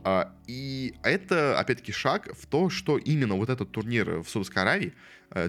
А, 0.03 0.35
и 0.49 0.95
это, 1.05 1.57
опять-таки, 1.57 1.93
шаг 1.93 2.29
в 2.37 2.47
то, 2.47 2.69
что 2.69 2.99
именно 2.99 3.37
вот 3.37 3.49
этот 3.49 3.71
турнир 3.71 4.23
в 4.23 4.29
Саудовской 4.29 4.63
Аравии, 4.63 4.93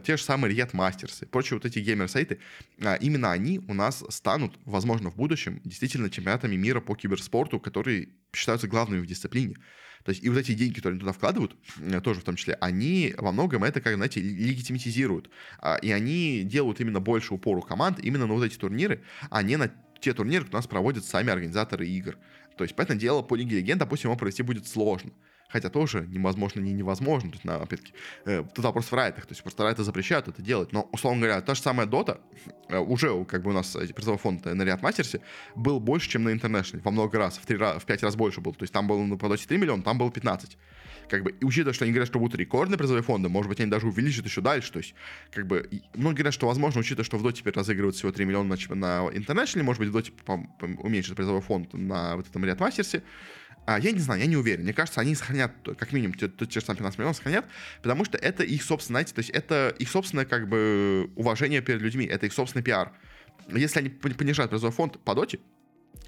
те 0.04 0.18
же 0.18 0.24
самые 0.24 0.56
Riot 0.56 0.72
Masters 0.72 1.24
и 1.24 1.26
прочие 1.26 1.58
вот 1.58 1.66
эти 1.66 1.80
геймер-сайты, 1.80 2.40
а, 2.82 2.96
именно 2.96 3.32
они 3.32 3.60
у 3.68 3.74
нас 3.74 4.04
станут, 4.10 4.58
возможно, 4.66 5.10
в 5.10 5.16
будущем 5.16 5.62
действительно 5.64 6.10
чемпионатами 6.10 6.56
мира 6.56 6.82
по 6.82 6.96
киберспорту, 6.96 7.60
которые 7.60 8.10
считаются 8.34 8.68
главными 8.68 9.02
в 9.02 9.08
дисциплине. 9.08 9.56
То 10.04 10.10
есть 10.10 10.24
и 10.24 10.30
вот 10.30 10.40
эти 10.40 10.54
деньги, 10.54 10.76
которые 10.76 10.94
они 10.94 11.00
туда 11.00 11.14
вкладывают, 11.14 11.56
э, 11.80 12.02
тоже 12.02 12.22
в 12.22 12.24
том 12.24 12.36
числе, 12.36 12.56
они 12.60 13.14
во 13.18 13.32
многом 13.32 13.64
это, 13.64 13.82
как, 13.82 13.96
знаете, 13.96 14.20
легитимизируют. 14.20 15.30
А, 15.60 15.76
и 15.76 15.92
они 15.92 16.44
делают 16.44 16.80
именно 16.80 17.00
больше 17.00 17.34
упору 17.34 17.62
команд 17.62 18.00
именно 18.00 18.28
на 18.28 18.34
вот 18.34 18.44
эти 18.44 18.58
турниры, 18.58 19.04
а 19.30 19.44
не 19.44 19.58
на 19.58 19.72
те 20.00 20.14
турниры, 20.14 20.46
которые 20.46 20.58
у 20.58 20.62
нас 20.62 20.68
проводят 20.68 21.06
сами 21.06 21.32
организаторы 21.32 21.88
игр. 21.88 22.18
То 22.58 22.64
есть, 22.64 22.76
поэтому 22.76 23.00
дело, 23.00 23.22
по 23.22 23.36
Лиге 23.36 23.58
Легенд, 23.58 23.80
допустим, 23.80 24.10
его 24.10 24.18
провести 24.18 24.44
будет 24.44 24.68
сложно. 24.68 25.12
Хотя 25.52 25.70
тоже 25.70 26.06
невозможно, 26.08 26.60
не 26.62 26.74
невозможно. 26.74 27.30
То 27.30 27.36
есть, 27.36 27.46
на, 27.46 27.56
опять-таки, 27.58 27.94
э, 28.26 28.44
тут 28.54 28.64
вопрос 28.64 28.86
в 28.86 28.94
райтах. 28.94 29.26
То 29.26 29.32
есть, 29.32 29.44
просто 29.44 29.64
райты 29.64 29.84
запрещают 29.84 30.28
это 30.28 30.42
делать. 30.42 30.72
Но, 30.72 30.88
условно 30.92 31.22
говоря, 31.22 31.42
та 31.42 31.56
же 31.56 31.62
самая 31.62 31.88
Дота, 31.88 32.22
э, 32.70 32.78
уже 32.78 33.26
как 33.26 33.44
бы 33.44 33.52
у 33.52 33.54
нас 33.54 33.78
призовой 33.96 34.20
фонд 34.20 34.46
на 34.46 34.64
Риад 34.64 34.82
Мастерсе 34.82 35.22
был 35.56 35.80
больше, 35.80 36.10
чем 36.10 36.24
на 36.24 36.30
International. 36.30 36.82
Во 36.84 36.92
много 36.92 37.18
раз, 37.18 37.38
в, 37.38 37.46
3, 37.46 37.58
в 37.80 37.86
5 37.86 38.04
раз 38.04 38.16
больше 38.16 38.42
был. 38.42 38.54
То 38.54 38.64
есть, 38.64 38.74
там 38.74 38.88
было 38.88 39.04
на 39.04 39.18
Доте 39.18 39.48
3 39.48 39.58
миллиона, 39.58 39.84
там 39.84 39.98
было 39.98 40.12
15 40.12 40.58
как 41.12 41.24
бы, 41.24 41.32
и 41.32 41.46
учитывая, 41.46 41.74
что 41.74 41.84
они 41.84 41.92
говорят, 41.92 42.08
что 42.08 42.20
будут 42.20 42.40
рекордные 42.40 42.78
призовые 42.78 43.04
фонды, 43.04 43.28
может 43.28 43.50
быть, 43.50 43.60
они 43.60 43.70
даже 43.70 43.86
увеличат 43.86 44.26
еще 44.26 44.40
дальше, 44.40 44.72
то 44.72 44.80
есть, 44.80 44.96
как 45.32 45.46
бы, 45.46 45.70
многие 45.94 46.20
говорят, 46.20 46.34
что, 46.34 46.48
возможно, 46.48 46.80
учитывая, 46.80 47.04
что 47.04 47.18
в 47.18 47.24
доте 47.24 47.40
теперь 47.40 47.54
разыгрывают 47.54 47.98
всего 47.98 48.14
3 48.14 48.24
миллиона 48.24 48.56
на, 48.70 48.76
на 48.76 49.10
International, 49.10 49.64
может 49.64 49.82
быть, 49.82 49.90
в 49.90 49.92
доте 49.92 50.14
уменьшит 50.80 51.16
призовой 51.18 51.42
фонд 51.42 51.74
на 51.74 52.16
вот 52.16 52.30
этом 52.30 52.46
Риад 52.46 52.62
Мастерсе, 52.62 53.04
а, 53.76 53.80
я 53.80 53.92
не 53.92 54.00
знаю, 54.00 54.20
я 54.22 54.28
не 54.28 54.38
уверен. 54.38 54.64
Мне 54.64 54.74
кажется, 54.74 55.02
они 55.02 55.16
сохранят, 55.16 55.52
как 55.78 55.92
минимум, 55.92 56.16
те, 56.16 56.28
те 56.28 56.60
же 56.60 56.66
самые 56.66 56.78
15 56.78 57.00
миллионов 57.00 57.18
сохранят, 57.18 57.46
потому 57.82 58.06
что 58.06 58.18
это 58.18 58.44
их 58.44 58.64
собственное, 58.64 59.02
знаете, 59.02 59.14
то 59.14 59.20
есть 59.20 59.30
это 59.30 59.76
их 59.80 59.90
собственное, 59.90 60.26
как 60.26 60.48
бы, 60.48 61.12
уважение 61.16 61.62
перед 61.62 61.82
людьми, 61.82 62.06
это 62.06 62.26
их 62.26 62.34
собственный 62.34 62.64
пиар. 62.64 62.92
Если 63.50 63.80
они 63.80 63.90
понижают 63.90 64.52
призовой 64.52 64.74
фонд 64.74 65.00
по 65.00 65.16
доте, 65.16 65.40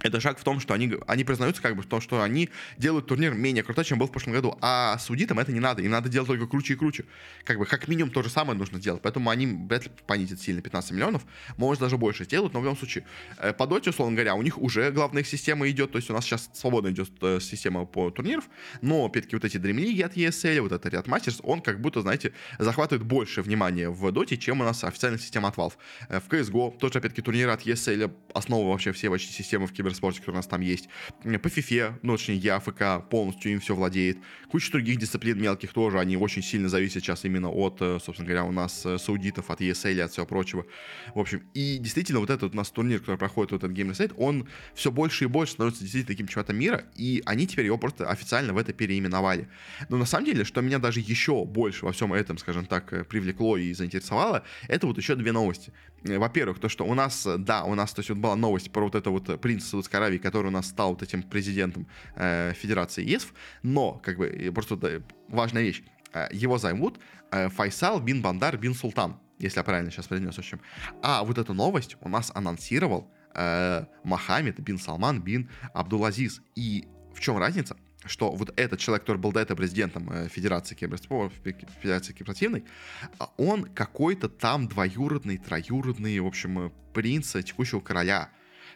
это 0.04 0.20
шаг 0.20 0.38
в 0.38 0.44
том, 0.44 0.60
что 0.60 0.74
они, 0.74 0.94
они 1.08 1.24
признаются 1.24 1.62
как 1.62 1.76
бы 1.76 1.82
в 1.82 1.86
том, 1.86 2.02
что 2.02 2.22
они 2.22 2.50
делают 2.78 3.08
турнир 3.08 3.34
менее 3.34 3.64
крутой, 3.64 3.86
чем 3.86 4.00
был 4.00 4.08
в 4.08 4.12
прошлом 4.12 4.34
году. 4.34 4.58
А 4.62 4.98
судитам 5.00 5.40
это 5.40 5.52
не 5.52 5.62
надо. 5.62 5.82
Им 5.82 5.92
надо 5.92 6.10
делать 6.10 6.28
только 6.28 6.46
круче 6.46 6.74
и 6.74 6.76
круче. 6.76 7.06
Как 7.46 7.58
бы 7.58 7.66
как 7.66 7.88
минимум 7.88 8.12
то 8.12 8.22
же 8.22 8.30
самое 8.30 8.58
нужно 8.58 8.80
сделать. 8.80 9.02
Поэтому 9.02 9.30
они 9.30 9.48
вряд 9.48 9.86
ли 9.86 9.92
понизят 10.06 10.42
сильно 10.42 10.62
15 10.62 10.92
миллионов. 10.92 11.24
Может 11.58 11.82
даже 11.82 11.98
больше 11.98 12.26
сделают, 12.26 12.54
но 12.54 12.60
в 12.60 12.64
любом 12.64 12.78
случае. 12.78 13.06
Э, 13.38 13.54
по 13.54 13.66
доте, 13.66 13.92
условно 13.92 14.16
говоря, 14.16 14.36
у 14.36 14.42
них 14.42 14.58
уже 14.58 14.92
главная 14.92 15.22
их 15.22 15.28
система 15.28 15.70
идет. 15.70 15.92
То 15.92 15.98
есть 15.98 16.10
у 16.10 16.14
нас 16.14 16.26
сейчас 16.26 16.50
свободно 16.54 16.90
идет 16.90 17.10
э, 17.22 17.40
система 17.40 17.86
по 17.86 18.12
турниров. 18.12 18.50
Но, 18.82 19.06
опять-таки, 19.06 19.36
вот 19.38 19.46
эти 19.46 19.58
Dream 19.58 19.78
League 19.78 20.04
от 20.04 20.18
ESL, 20.18 20.62
вот 20.62 20.74
это 20.74 20.90
Riot 20.90 21.06
Masters, 21.06 21.40
он 21.44 21.62
как 21.62 21.80
будто, 21.80 22.02
знаете, 22.02 22.34
захватывает 22.60 23.06
больше 23.06 23.42
внимания 23.42 23.90
в 23.90 24.12
доте, 24.12 24.38
чем 24.38 24.60
у 24.62 24.64
нас 24.66 24.84
официальная 24.84 25.20
система 25.20 25.48
от 25.48 25.56
Valve. 25.56 25.74
Э, 26.10 26.20
в 26.20 26.28
CSGO 26.28 26.78
тоже, 26.78 27.00
опять-таки, 27.00 27.22
турниры 27.22 27.52
от 27.52 27.66
ESL 27.66 28.14
основа 28.34 28.70
вообще 28.70 28.92
всей 28.92 29.10
почти 29.10 29.32
системы 29.32 29.68
в 29.68 29.73
кибер 29.74 29.90
киберспорте, 29.90 30.20
который 30.20 30.36
у 30.36 30.38
нас 30.38 30.48
там 30.48 30.62
есть. 30.62 30.90
По 31.24 31.48
FIFA, 31.48 32.00
ну, 32.02 32.18
точнее, 32.18 32.38
ЯФК 32.38 33.10
полностью 33.10 33.52
им 33.52 33.60
все 33.60 33.76
владеет. 33.76 34.18
Куча 34.50 34.72
других 34.72 34.98
дисциплин 34.98 35.42
мелких 35.42 35.74
тоже, 35.74 36.00
они 36.00 36.18
очень 36.18 36.44
сильно 36.44 36.70
зависят 36.70 37.04
сейчас 37.04 37.26
именно 37.26 37.50
от, 37.50 37.78
э, 37.82 38.00
собственно 38.04 38.28
говоря, 38.28 38.46
у 38.46 38.52
нас 38.52 38.86
э, 38.86 38.98
саудитов, 38.98 39.50
от 39.50 39.62
ESL, 39.62 40.02
от 40.02 40.12
всего 40.12 40.26
прочего. 40.26 40.66
В 41.14 41.20
общем, 41.20 41.44
и 41.54 41.78
действительно, 41.78 42.20
вот 42.20 42.30
этот 42.30 42.54
у 42.54 42.58
нас 42.58 42.70
турнир, 42.70 43.00
который 43.00 43.18
проходит, 43.18 43.52
вот 43.52 43.64
этот 43.64 43.78
Game 43.78 43.94
Сайт, 43.94 44.14
он 44.18 44.48
все 44.74 44.92
больше 44.92 45.26
и 45.26 45.28
больше 45.28 45.54
становится 45.54 45.82
действительно 45.82 46.14
таким 46.14 46.28
чемпионатом 46.28 46.58
мира, 46.58 46.86
и 46.96 47.22
они 47.26 47.48
теперь 47.48 47.66
его 47.66 47.78
просто 47.78 48.10
официально 48.10 48.54
в 48.54 48.58
это 48.58 48.74
переименовали. 48.74 49.48
Но 49.90 49.98
на 49.98 50.06
самом 50.06 50.26
деле, 50.26 50.44
что 50.44 50.62
меня 50.62 50.80
даже 50.80 51.00
еще 51.00 51.46
больше 51.46 51.86
во 51.86 51.92
всем 51.92 52.14
этом, 52.14 52.38
скажем 52.38 52.66
так, 52.66 52.94
э, 52.94 53.04
привлекло 53.04 53.58
и 53.58 53.74
заинтересовало, 53.74 54.44
это 54.68 54.88
вот 54.88 54.98
еще 54.98 55.16
две 55.16 55.32
новости. 55.32 55.72
Во-первых, 56.04 56.60
то, 56.60 56.68
что 56.68 56.86
у 56.86 56.94
нас, 56.94 57.26
да, 57.38 57.64
у 57.64 57.76
нас, 57.76 57.94
то 57.94 58.00
есть 58.00 58.10
вот 58.10 58.20
была 58.20 58.36
новость 58.36 58.72
про 58.72 58.84
вот 58.84 58.96
это 58.96 59.10
вот 59.10 59.40
принца 59.64 59.70
Саудовской 59.70 60.00
Аравии, 60.00 60.18
который 60.18 60.48
у 60.48 60.52
нас 60.52 60.68
стал 60.68 60.90
вот 60.90 61.04
этим 61.04 61.24
президентом 61.24 61.88
э, 62.16 62.54
Федерации 62.54 63.04
ЕСФ, 63.04 63.34
но, 63.64 64.02
как 64.04 64.18
бы, 64.18 64.52
просто 64.54 64.76
да, 64.76 64.90
важная 65.30 65.64
вещь, 65.64 65.84
э, 66.14 66.28
его 66.32 66.58
займут 66.58 67.00
э, 67.32 67.50
Файсал 67.50 68.02
бин 68.02 68.22
Бандар 68.22 68.58
бин 68.58 68.74
Султан, 68.74 69.18
если 69.40 69.60
я 69.60 69.64
правильно 69.64 69.92
сейчас 69.92 70.08
произнес, 70.08 70.36
в 70.36 70.40
общем. 70.40 70.60
А 71.02 71.24
вот 71.24 71.38
эту 71.38 71.54
новость 71.54 71.98
у 72.02 72.10
нас 72.10 72.32
анонсировал 72.36 73.12
э, 73.36 73.86
Мохаммед 74.04 74.60
бин 74.60 74.78
Салман 74.78 75.22
бин 75.22 75.50
Абдулазиз. 75.74 76.42
И 76.56 76.88
в 77.14 77.20
чем 77.20 77.38
разница? 77.38 77.76
что 78.06 78.32
вот 78.32 78.52
этот 78.58 78.80
человек, 78.80 79.04
который 79.04 79.18
был 79.18 79.32
до 79.32 79.40
этого 79.40 79.56
президентом 79.58 80.10
э, 80.12 80.28
Федерации 80.28 80.76
Федерации 80.76 82.14
киберспортивной, 82.14 82.66
а 83.18 83.32
он 83.38 83.64
какой-то 83.64 84.28
там 84.28 84.68
двоюродный, 84.68 85.38
троюродный, 85.38 86.20
в 86.20 86.28
общем, 86.28 86.60
э, 86.60 86.72
принц 86.94 87.32
текущего 87.32 87.80
короля. 87.80 88.30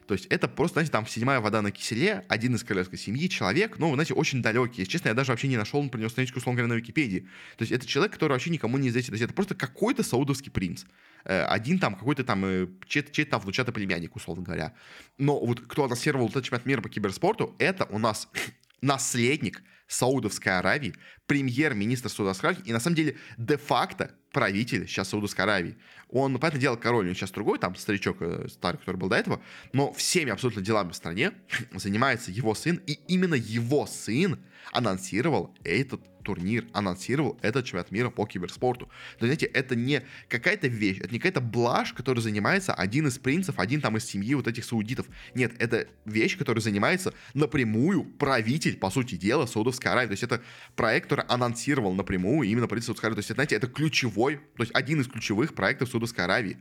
То 0.07 0.13
есть 0.13 0.25
это 0.27 0.47
просто, 0.47 0.75
знаете, 0.75 0.91
там 0.91 1.05
седьмая 1.05 1.41
вода 1.41 1.61
на 1.61 1.69
киселе, 1.69 2.23
один 2.29 2.55
из 2.55 2.63
королевской 2.63 2.97
семьи, 2.97 3.27
человек, 3.27 3.77
ну, 3.77 3.93
знаете, 3.93 4.13
очень 4.13 4.41
далекий. 4.41 4.81
Если 4.81 4.91
честно, 4.91 5.09
я 5.09 5.13
даже 5.13 5.31
вообще 5.31 5.49
не 5.49 5.57
нашел 5.57 5.87
про 5.89 5.99
него 5.99 6.09
страничку, 6.09 6.39
условно 6.39 6.57
говоря, 6.61 6.73
на 6.73 6.77
Википедии. 6.77 7.27
То 7.57 7.63
есть 7.63 7.73
это 7.73 7.85
человек, 7.85 8.13
который 8.13 8.31
вообще 8.31 8.49
никому 8.49 8.77
не 8.77 8.87
известен. 8.87 9.11
То 9.11 9.15
есть 9.15 9.23
это 9.25 9.33
просто 9.33 9.53
какой-то 9.53 10.03
саудовский 10.03 10.49
принц. 10.49 10.85
Э, 11.25 11.43
один 11.43 11.77
там, 11.77 11.95
какой-то 11.95 12.23
там, 12.23 12.45
э, 12.45 12.67
чей-то, 12.87 13.11
чей 13.11 13.25
там 13.25 13.41
внучатый 13.41 13.73
племянник, 13.73 14.15
условно 14.15 14.43
говоря. 14.43 14.73
Но 15.17 15.37
вот 15.45 15.59
кто 15.61 15.83
анонсировал 15.83 16.29
этот 16.29 16.45
чемпионат 16.45 16.65
мира 16.65 16.81
по 16.81 16.89
киберспорту, 16.89 17.53
это 17.59 17.85
у 17.89 17.99
нас 17.99 18.29
наследник 18.81 19.61
Саудовской 19.87 20.57
Аравии, 20.57 20.93
премьер-министр 21.25 22.09
Саудовской 22.09 22.51
Аравии 22.51 22.69
и, 22.69 22.73
на 22.73 22.79
самом 22.79 22.95
деле, 22.95 23.17
де-факто 23.37 24.11
правитель 24.37 24.87
сейчас 24.87 25.09
Саудовской 25.09 25.45
Аравии. 25.45 25.77
Он, 26.09 26.31
ну, 26.31 26.37
понятное 26.37 26.61
дело, 26.61 26.75
король, 26.75 27.09
он 27.09 27.15
сейчас 27.15 27.31
другой, 27.31 27.57
там, 27.57 27.75
старичок 27.75 28.17
э, 28.19 28.45
старый, 28.49 28.77
который 28.77 28.97
был 28.97 29.09
до 29.09 29.15
этого, 29.15 29.41
но 29.73 29.91
всеми 29.93 30.29
абсолютно 30.31 30.61
делами 30.61 30.91
в 30.91 30.95
стране 30.95 31.31
занимается 31.73 32.29
его 32.29 32.53
сын, 32.53 32.79
и 32.85 32.99
именно 33.07 33.33
его 33.33 33.87
сын 33.87 34.37
анонсировал 34.71 35.55
этот 35.63 36.01
турнир, 36.27 36.67
анонсировал 36.73 37.39
этот 37.41 37.63
чемпионат 37.63 37.89
мира 37.89 38.09
по 38.09 38.25
киберспорту. 38.25 38.89
Но, 39.21 39.27
знаете, 39.27 39.45
это 39.45 39.77
не 39.77 40.03
какая-то 40.27 40.67
вещь, 40.67 40.97
это 40.99 41.13
не 41.13 41.19
какая-то 41.19 41.39
блажь, 41.39 41.93
которой 41.93 42.19
занимается 42.19 42.73
один 42.73 43.07
из 43.07 43.17
принцев, 43.17 43.59
один 43.59 43.79
там 43.79 43.95
из 43.95 44.03
семьи 44.03 44.35
вот 44.35 44.45
этих 44.45 44.65
саудитов. 44.65 45.07
Нет, 45.35 45.53
это 45.57 45.87
вещь, 46.03 46.37
которой 46.37 46.59
занимается 46.59 47.13
напрямую 47.33 48.03
правитель, 48.03 48.75
по 48.75 48.89
сути 48.89 49.15
дела, 49.15 49.45
Саудовской 49.45 49.89
Аравии. 49.89 50.07
То 50.07 50.13
есть 50.13 50.23
это 50.23 50.41
проект, 50.75 51.05
который 51.05 51.25
анонсировал 51.29 51.93
напрямую 51.93 52.49
именно 52.49 52.67
правительство 52.67 52.91
Саудовской 52.91 53.07
Аравии. 53.07 53.15
То 53.15 53.19
есть, 53.19 53.33
знаете, 53.33 53.55
это 53.55 53.67
ключевой, 53.67 54.26
то 54.35 54.63
есть 54.63 54.75
один 54.75 55.01
из 55.01 55.07
ключевых 55.07 55.55
проектов 55.55 55.89
Саудовской 55.89 56.23
Аравии. 56.23 56.57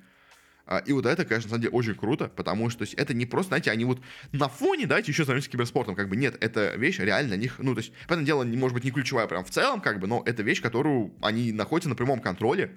А, 0.66 0.78
и 0.78 0.92
вот 0.92 1.06
это, 1.06 1.24
конечно, 1.24 1.48
на 1.48 1.50
самом 1.50 1.62
деле 1.62 1.72
очень 1.72 1.94
круто, 1.94 2.28
потому 2.28 2.70
что 2.70 2.80
то 2.80 2.82
есть, 2.82 2.94
это 2.94 3.14
не 3.14 3.24
просто, 3.24 3.50
знаете, 3.50 3.70
они 3.70 3.84
вот 3.84 4.00
на 4.32 4.48
фоне, 4.48 4.86
давайте 4.86 5.12
еще 5.12 5.24
займемся 5.24 5.48
киберспортом, 5.48 5.94
как 5.94 6.08
бы 6.08 6.16
нет, 6.16 6.36
это 6.40 6.74
вещь 6.76 6.98
реально 6.98 7.36
на 7.36 7.40
них, 7.40 7.58
ну, 7.58 7.72
то 7.74 7.80
есть, 7.80 7.92
понятное 8.08 8.26
дело, 8.26 8.44
может 8.44 8.74
быть, 8.74 8.82
не 8.82 8.90
ключевая 8.90 9.28
прям 9.28 9.44
в 9.44 9.50
целом, 9.50 9.80
как 9.80 10.00
бы, 10.00 10.08
но 10.08 10.22
это 10.26 10.42
вещь, 10.42 10.60
которую 10.60 11.14
они 11.22 11.52
находятся 11.52 11.88
на 11.88 11.94
прямом 11.94 12.20
контроле, 12.20 12.76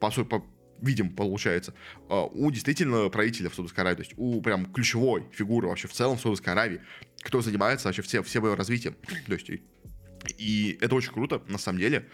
по 0.00 0.10
сути, 0.10 0.26
по, 0.26 0.44
видим, 0.80 1.14
получается, 1.14 1.72
а, 2.08 2.24
у 2.24 2.50
действительно 2.50 3.08
правителя 3.10 3.48
в 3.48 3.54
Саудовской 3.54 3.82
Аравии, 3.82 3.96
то 3.98 4.02
есть 4.02 4.14
у 4.16 4.42
прям 4.42 4.66
ключевой 4.72 5.28
фигуры 5.30 5.68
вообще 5.68 5.86
в 5.86 5.92
целом 5.92 6.18
в 6.18 6.20
Саудовской 6.20 6.52
Аравии, 6.52 6.80
кто 7.22 7.42
занимается 7.42 7.86
вообще 7.86 8.02
все, 8.02 8.24
всем 8.24 8.44
его 8.44 8.56
развитием. 8.56 8.96
То 9.26 9.34
есть 9.34 9.50
и 10.38 10.78
это 10.80 10.94
очень 10.94 11.12
круто, 11.12 11.42
на 11.48 11.58
самом 11.58 11.78
деле. 11.78 12.08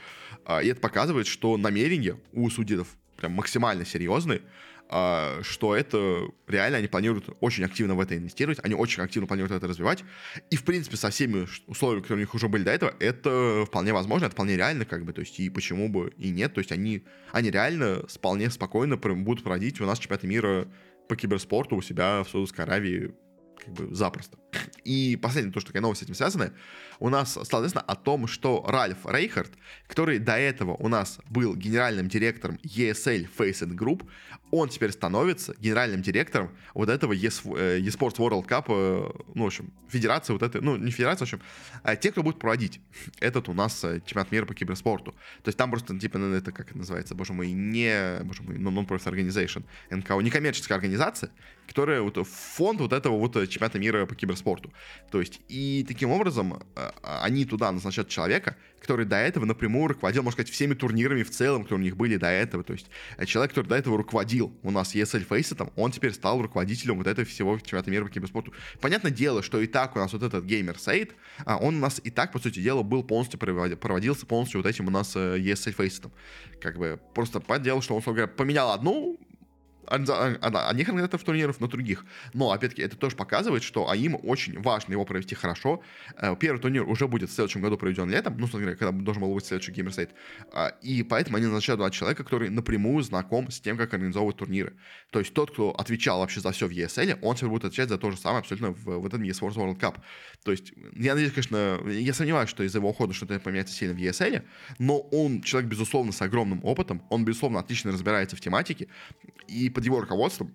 А, 0.47 0.63
и 0.63 0.69
это 0.69 0.81
показывает, 0.81 1.27
что 1.27 1.57
намерения 1.57 2.17
у 2.33 2.49
судьев 2.49 2.97
прям 3.17 3.33
максимально 3.33 3.85
серьезные, 3.85 4.43
а, 4.89 5.41
что 5.43 5.75
это 5.75 6.29
реально 6.47 6.79
они 6.79 6.87
планируют 6.87 7.37
очень 7.41 7.65
активно 7.65 7.97
в 7.97 8.01
это 8.01 8.17
инвестировать, 8.17 8.61
они 8.63 8.75
очень 8.75 9.03
активно 9.03 9.27
планируют 9.27 9.53
это 9.53 9.67
развивать. 9.67 10.05
И, 10.51 10.57
в 10.57 10.63
принципе, 10.63 10.97
со 10.97 11.11
всеми 11.11 11.49
условиями, 11.67 12.03
которые 12.03 12.19
у 12.19 12.27
них 12.27 12.35
уже 12.35 12.47
были 12.47 12.63
до 12.63 12.71
этого, 12.71 12.95
это 13.01 13.65
вполне 13.67 13.93
возможно, 13.93 14.27
это 14.27 14.35
вполне 14.35 14.57
реально, 14.57 14.85
как 14.85 15.05
бы, 15.05 15.13
то 15.13 15.21
есть, 15.21 15.41
и 15.41 15.51
почему 15.51 15.89
бы 15.89 16.13
и 16.17 16.31
нет, 16.31 16.55
то 16.55 16.61
есть, 16.61 16.71
они, 16.71 17.05
они 17.33 17.51
реально 17.51 18.07
вполне 18.07 18.49
спокойно 18.49 18.97
будут 18.97 19.43
проводить 19.43 19.81
у 19.81 19.87
нас 19.87 19.99
чемпионат 19.99 20.23
мира 20.23 20.69
по 21.09 21.17
киберспорту 21.17 21.75
у 21.75 21.83
себя 21.83 22.23
в 22.23 22.31
Саудовской 22.31 22.65
Аравии 22.65 23.15
как 23.65 23.75
бы 23.75 23.93
запросто. 23.93 24.39
И 24.85 25.17
последнее, 25.17 25.53
то, 25.53 25.61
что 25.61 25.69
такая 25.69 25.83
новость 25.83 26.01
с 26.01 26.05
этим 26.05 26.15
связана, 26.15 26.53
у 26.99 27.09
нас 27.09 27.39
стало 27.43 27.63
известно 27.63 27.81
о 27.81 27.95
том, 27.95 28.27
что 28.27 28.65
Ральф 28.67 28.99
Рейхард, 29.05 29.53
который 29.87 30.19
до 30.19 30.37
этого 30.37 30.75
у 30.75 30.89
нас 30.89 31.19
был 31.29 31.55
генеральным 31.55 32.09
директором 32.09 32.59
ESL 32.63 33.29
Faceit 33.37 33.75
Group, 33.75 34.07
он 34.51 34.69
теперь 34.69 34.93
становится 34.93 35.55
генеральным 35.59 36.03
директором 36.03 36.51
вот 36.75 36.89
этого 36.89 37.13
э, 37.13 37.17
eSports 37.17 38.17
World 38.17 38.47
Cup, 38.47 38.67
э, 38.69 39.23
ну, 39.35 39.45
в 39.45 39.47
общем, 39.47 39.73
федерации 39.89 40.33
вот 40.33 40.43
этой, 40.43 40.61
ну, 40.61 40.77
не 40.77 40.91
федерации, 40.91 41.21
в 41.21 41.23
общем, 41.23 41.41
а 41.83 41.97
те, 41.97 42.13
кто 42.13 42.23
будет 42.23 42.39
проводить 42.39 42.81
этот 43.21 43.49
у 43.49 43.55
нас 43.55 43.83
э, 43.85 44.01
чемпионат 44.07 44.31
мира 44.31 44.47
по 44.47 44.55
киберспорту. 44.55 45.13
То 45.43 45.49
есть 45.49 45.59
там 45.59 45.71
просто, 45.71 45.99
типа, 45.99 46.19
ну, 46.19 46.33
это 46.33 46.53
как 46.53 46.71
это 46.71 46.79
называется, 46.79 47.15
боже 47.15 47.33
мой, 47.33 47.51
не, 47.51 48.21
боже 48.23 48.43
мой, 48.43 48.57
non-profit 48.57 49.13
organization, 49.13 49.65
НКО, 49.91 50.21
некоммерческая 50.21 50.77
организация, 50.77 51.31
которая 51.67 52.01
вот 52.01 52.17
фонд 52.27 52.81
вот 52.81 52.93
этого 52.93 53.19
вот 53.19 53.35
чемпионата 53.49 53.79
мира 53.79 54.07
по 54.07 54.15
киберспорту. 54.15 54.46
То 55.11 55.21
есть, 55.21 55.41
и 55.49 55.85
таким 55.87 56.11
образом 56.11 56.63
они 57.03 57.45
туда 57.45 57.73
назначают 57.73 58.09
человека, 58.09 58.57
который 58.87 59.05
до 59.05 59.17
этого 59.17 59.45
напрямую 59.45 59.89
руководил, 59.89 60.23
можно 60.23 60.37
сказать, 60.37 60.53
всеми 60.53 60.75
турнирами 60.75 61.25
в 61.25 61.31
целом, 61.31 61.63
которые 61.65 61.83
у 61.83 61.85
них 61.85 61.97
были 61.97 62.17
до 62.17 62.29
этого. 62.29 62.63
То 62.63 62.73
есть 62.73 62.87
э, 63.17 63.27
человек, 63.27 63.51
который 63.51 63.67
до 63.67 63.75
этого 63.75 63.97
руководил 63.97 64.53
у 64.63 64.71
нас 64.71 64.95
ESL 64.95 65.27
Faceit, 65.27 65.73
он 65.75 65.91
теперь 65.91 66.13
стал 66.13 66.41
руководителем 66.41 66.99
вот 66.99 67.09
этого 67.09 67.27
всего 67.27 67.59
чемпионата 67.59 67.91
мира 67.91 68.05
по 68.05 68.11
киберспорту. 68.11 68.53
Понятное 68.81 69.11
дело, 69.11 69.43
что 69.43 69.61
и 69.61 69.67
так 69.67 69.97
у 69.97 69.99
нас 69.99 70.13
вот 70.13 70.23
этот 70.23 70.45
геймер 70.45 70.79
Сейд, 70.79 71.15
а, 71.45 71.57
он 71.57 71.77
у 71.77 71.81
нас 71.81 72.01
и 72.05 72.11
так, 72.11 72.31
по 72.31 72.39
сути 72.39 72.61
дела, 72.61 72.83
был 72.83 73.03
полностью 73.03 73.41
проводился 73.41 74.25
полностью 74.25 74.63
вот 74.63 74.69
этим 74.69 74.87
у 74.87 74.91
нас 74.91 75.17
э, 75.17 75.39
ESL 75.39 75.77
Faceit. 75.77 76.11
Как 76.61 76.79
бы 76.79 77.01
просто 77.13 77.41
понятное 77.41 77.65
дело, 77.65 77.83
что 77.83 77.97
он, 77.97 78.03
говоря, 78.03 78.29
поменял 78.29 78.71
одну 78.71 79.19
одних 79.87 80.89
организаторов 80.89 81.25
турниров 81.25 81.61
на 81.61 81.69
других. 81.69 82.05
Но, 82.33 82.53
опять-таки, 82.53 82.83
это 82.83 82.97
тоже 82.97 83.17
показывает, 83.17 83.63
что 83.63 83.89
а 83.89 83.97
им 83.97 84.19
очень 84.23 84.61
важно 84.61 84.93
его 84.93 85.05
провести 85.05 85.35
хорошо. 85.35 85.83
Э, 86.17 86.35
первый 86.39 86.59
турнир 86.59 86.89
уже 86.89 87.09
будет 87.09 87.31
в 87.31 87.33
следующем 87.33 87.63
году 87.63 87.77
проведен 87.77 88.11
летом, 88.11 88.37
ну, 88.39 88.47
говоря, 88.47 88.77
когда 88.77 88.93
должен 88.93 89.23
был 89.23 89.35
быть 89.35 89.47
следующий 89.47 89.73
геймерсайт. 89.73 90.11
И 90.83 91.03
поэтому 91.03 91.37
они 91.37 91.47
назначают 91.47 91.79
два 91.79 91.91
человека, 91.91 92.25
который 92.25 92.51
напрямую 92.51 93.03
знаком 93.03 93.51
с 93.51 93.61
тем, 93.61 93.77
как 93.77 93.93
организовывать 93.95 94.37
турниры. 94.37 94.77
То 95.11 95.19
есть 95.19 95.33
тот, 95.35 95.51
кто 95.51 95.71
отвечал 95.71 96.21
вообще 96.21 96.41
за 96.41 96.53
все 96.53 96.67
в 96.67 96.71
ESL, 96.71 97.19
он 97.23 97.37
теперь 97.37 97.51
будет 97.51 97.65
отвечать 97.65 97.89
за 97.89 97.99
то 97.99 98.11
же 98.11 98.17
самое 98.17 98.41
абсолютно 98.41 98.73
в, 98.73 99.01
в 99.01 99.07
этом 99.07 99.23
eSports 99.23 99.55
World 99.55 99.79
Cup. 99.79 99.97
То 100.45 100.51
есть, 100.53 100.73
я 100.95 101.15
надеюсь, 101.15 101.33
конечно, 101.33 101.81
я 101.89 102.15
сомневаюсь, 102.15 102.51
что 102.51 102.63
из-за 102.63 102.79
его 102.79 102.91
ухода 102.91 103.13
что-то 103.13 103.39
поменяется 103.41 103.75
сильно 103.75 103.95
в 103.95 103.99
ESL, 103.99 104.43
но 104.79 104.99
он 104.99 105.43
человек, 105.43 105.71
безусловно, 105.71 106.13
с 106.13 106.23
огромным 106.23 106.65
опытом, 106.65 107.03
он, 107.11 107.25
безусловно, 107.25 107.61
отлично 107.61 107.93
разбирается 107.93 108.37
в 108.37 108.41
тематике, 108.41 108.89
и 109.49 109.71
под 109.77 109.85
его 109.85 110.01
руководством 110.01 110.55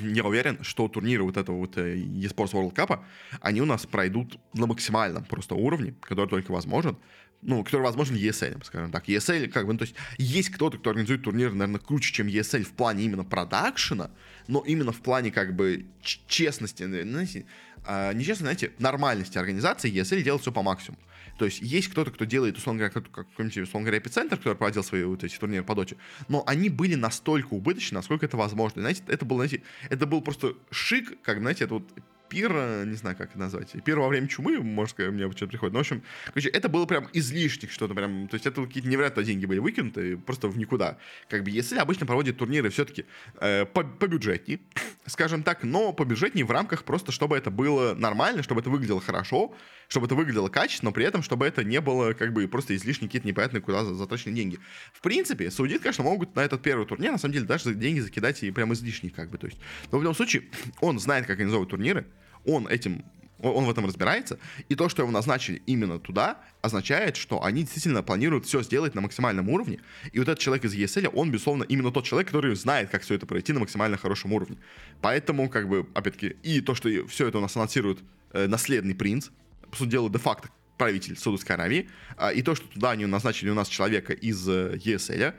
я 0.00 0.22
уверен, 0.22 0.62
что 0.62 0.86
турниры 0.86 1.24
вот 1.24 1.36
этого 1.36 1.56
вот 1.56 1.76
э, 1.76 1.96
eSports 1.96 2.52
World 2.52 2.72
Cup, 2.72 3.00
они 3.40 3.60
у 3.60 3.64
нас 3.64 3.84
пройдут 3.84 4.38
на 4.54 4.66
максимальном 4.66 5.24
просто 5.24 5.56
уровне, 5.56 5.94
который 6.02 6.28
только 6.28 6.52
возможен, 6.52 6.96
ну, 7.42 7.64
который 7.64 7.82
возможен 7.82 8.14
ESL, 8.14 8.62
скажем 8.64 8.92
так. 8.92 9.08
ESL, 9.08 9.48
как 9.48 9.66
бы, 9.66 9.72
ну, 9.72 9.78
то 9.78 9.86
есть, 9.86 9.96
есть 10.18 10.50
кто-то, 10.50 10.78
кто 10.78 10.90
организует 10.90 11.22
турнир, 11.24 11.52
наверное, 11.52 11.80
круче, 11.80 12.12
чем 12.12 12.28
ESL 12.28 12.62
в 12.62 12.72
плане 12.72 13.04
именно 13.04 13.24
продакшена, 13.24 14.10
но 14.46 14.60
именно 14.60 14.92
в 14.92 15.00
плане, 15.00 15.32
как 15.32 15.56
бы, 15.56 15.86
честности, 16.02 16.84
знаете, 16.84 17.44
а, 17.84 18.12
нечестно, 18.12 18.44
знаете, 18.44 18.70
нормальности 18.78 19.36
организации 19.38 19.92
ESL 19.92 20.22
делает 20.22 20.42
все 20.42 20.52
по 20.52 20.62
максимуму. 20.62 21.02
То 21.38 21.44
есть 21.44 21.60
есть 21.62 21.88
кто-то, 21.88 22.10
кто 22.10 22.24
делает, 22.24 22.58
условно 22.58 22.80
говоря, 22.80 22.92
как, 22.92 23.10
какой-нибудь, 23.10 23.58
условно 23.58 23.86
говоря, 23.86 23.98
эпицентр, 23.98 24.36
который 24.36 24.56
проводил 24.56 24.82
свои 24.82 25.04
вот 25.04 25.22
эти 25.22 25.38
турниры 25.38 25.64
по 25.64 25.74
доте, 25.74 25.96
но 26.26 26.42
они 26.46 26.68
были 26.68 26.96
настолько 26.96 27.54
убыточны, 27.54 27.94
насколько 27.94 28.26
это 28.26 28.36
возможно. 28.36 28.82
знаете, 28.82 29.02
это 29.06 29.24
был, 29.24 29.36
знаете, 29.36 29.62
это 29.88 30.06
был 30.06 30.20
просто 30.20 30.54
шик, 30.70 31.20
как, 31.22 31.38
знаете, 31.38 31.64
это 31.64 31.74
вот 31.74 31.84
пир, 32.28 32.52
не 32.86 32.94
знаю, 32.94 33.16
как 33.16 33.30
это 33.30 33.38
назвать, 33.38 33.72
пир 33.84 33.98
во 33.98 34.08
время 34.08 34.28
чумы, 34.28 34.58
может 34.58 34.98
мне 34.98 35.30
что-то 35.30 35.48
приходит. 35.48 35.72
Но, 35.72 35.78
в 35.78 35.80
общем, 35.80 36.02
короче, 36.26 36.48
это 36.48 36.68
было 36.68 36.86
прям 36.86 37.08
излишних 37.12 37.70
что-то 37.70 37.94
прям, 37.94 38.28
то 38.28 38.34
есть 38.34 38.46
это 38.46 38.64
какие-то 38.64 38.88
невероятные 38.88 39.24
деньги 39.24 39.46
были 39.46 39.58
выкинуты 39.58 40.16
просто 40.16 40.48
в 40.48 40.58
никуда. 40.58 40.98
Как 41.28 41.44
бы, 41.44 41.50
если 41.50 41.78
обычно 41.78 42.06
проводят 42.06 42.38
турниры 42.38 42.70
все-таки 42.70 43.04
э, 43.40 43.64
по, 43.66 43.84
по 43.84 44.08
скажем 45.06 45.42
так, 45.42 45.64
но 45.64 45.92
по 45.92 46.04
бюджетней 46.04 46.42
в 46.42 46.50
рамках 46.50 46.84
просто, 46.84 47.12
чтобы 47.12 47.36
это 47.36 47.50
было 47.50 47.94
нормально, 47.94 48.42
чтобы 48.42 48.60
это 48.60 48.70
выглядело 48.70 49.00
хорошо, 49.00 49.54
чтобы 49.88 50.06
это 50.06 50.14
выглядело 50.14 50.48
качественно, 50.48 50.90
но 50.90 50.94
при 50.94 51.04
этом, 51.04 51.22
чтобы 51.22 51.46
это 51.46 51.64
не 51.64 51.80
было 51.80 52.12
как 52.12 52.32
бы 52.32 52.46
просто 52.46 52.76
излишние 52.76 53.08
какие-то 53.08 53.26
непонятные 53.26 53.60
куда 53.60 53.84
затраченные 53.84 54.36
деньги. 54.36 54.58
В 54.92 55.00
принципе, 55.00 55.50
судит, 55.50 55.82
конечно, 55.82 56.04
могут 56.04 56.36
на 56.36 56.40
этот 56.40 56.62
первый 56.62 56.86
турнир, 56.86 57.12
на 57.12 57.18
самом 57.18 57.32
деле, 57.32 57.46
даже 57.46 57.74
деньги 57.74 58.00
закидать 58.00 58.42
и 58.42 58.50
прям 58.50 58.72
излишние, 58.72 59.12
как 59.12 59.30
бы, 59.30 59.38
то 59.38 59.46
есть. 59.46 59.58
Но 59.90 59.98
в 59.98 60.02
любом 60.02 60.14
случае, 60.14 60.44
он 60.80 60.98
знает, 60.98 61.26
как 61.26 61.38
организовывать 61.38 61.70
турниры, 61.70 62.06
он 62.48 62.66
этим 62.66 63.04
он 63.40 63.64
в 63.64 63.70
этом 63.70 63.86
разбирается, 63.86 64.38
и 64.68 64.74
то, 64.74 64.88
что 64.88 65.02
его 65.02 65.12
назначили 65.12 65.62
именно 65.66 65.98
туда, 65.98 66.38
означает, 66.60 67.16
что 67.16 67.44
они 67.44 67.62
действительно 67.62 68.02
планируют 68.02 68.46
все 68.46 68.62
сделать 68.62 68.94
на 68.94 69.00
максимальном 69.00 69.48
уровне, 69.48 69.80
и 70.12 70.18
вот 70.18 70.28
этот 70.28 70.40
человек 70.40 70.64
из 70.64 70.74
ESL, 70.74 71.08
он, 71.14 71.30
безусловно, 71.30 71.64
именно 71.64 71.92
тот 71.92 72.04
человек, 72.04 72.28
который 72.28 72.54
знает, 72.56 72.90
как 72.90 73.02
все 73.02 73.14
это 73.14 73.26
пройти 73.26 73.52
на 73.52 73.60
максимально 73.60 73.96
хорошем 73.96 74.32
уровне. 74.32 74.56
Поэтому, 75.00 75.48
как 75.48 75.68
бы, 75.68 75.86
опять-таки, 75.94 76.36
и 76.42 76.60
то, 76.60 76.74
что 76.74 76.88
все 77.06 77.28
это 77.28 77.38
у 77.38 77.40
нас 77.40 77.56
анонсирует 77.56 78.00
э, 78.32 78.46
наследный 78.48 78.94
принц, 78.94 79.28
по 79.70 79.76
сути 79.76 79.90
дела, 79.90 80.10
де-факто 80.10 80.48
правитель 80.76 81.16
Саудовской 81.16 81.54
Аравии, 81.54 81.88
э, 82.16 82.34
и 82.34 82.42
то, 82.42 82.54
что 82.54 82.66
туда 82.68 82.90
они 82.90 83.06
назначили 83.06 83.50
у 83.50 83.54
нас 83.54 83.68
человека 83.68 84.12
из 84.12 84.48
э, 84.48 84.78
ESL, 84.84 85.34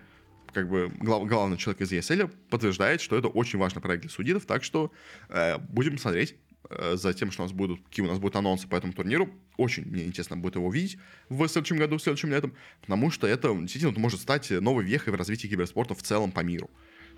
как 0.53 0.70
бы 0.70 0.91
глав, 0.99 1.28
главный 1.28 1.57
человек 1.57 1.82
из 1.82 1.91
ESL, 1.91 2.32
подтверждает, 2.49 3.01
что 3.01 3.18
это 3.18 3.28
очень 3.28 3.60
важный 3.60 3.82
проект 3.82 4.03
для 4.03 4.10
судитов, 4.10 4.45
так 4.45 4.64
что 4.64 4.91
э, 5.30 5.57
будем 5.57 5.97
смотреть 5.97 6.36
за 6.70 7.14
тем, 7.14 7.32
что 7.32 7.43
у 7.43 7.45
нас 7.45 7.53
будут, 7.53 7.84
какие 7.86 8.05
у 8.05 8.10
нас 8.10 8.20
будут 8.20 8.36
анонсы 8.36 8.68
по 8.68 8.76
этому 8.76 8.93
турниру. 8.93 9.30
Очень 9.57 9.86
мне 9.86 10.05
интересно 10.05 10.38
будет 10.38 10.55
его 10.55 10.68
увидеть 10.68 10.97
в 11.30 11.47
следующем 11.47 11.78
году, 11.78 11.97
в 11.97 12.01
следующем 12.01 12.30
летом, 12.30 12.53
потому 12.82 13.12
что 13.12 13.28
это 13.28 13.53
действительно 13.55 13.97
может 13.99 14.20
стать 14.20 14.51
новой 14.51 14.84
вехой 14.84 15.14
в 15.14 15.16
развитии 15.16 15.47
киберспорта 15.47 15.95
в 15.95 16.03
целом 16.03 16.32
по 16.32 16.41
миру. 16.41 16.70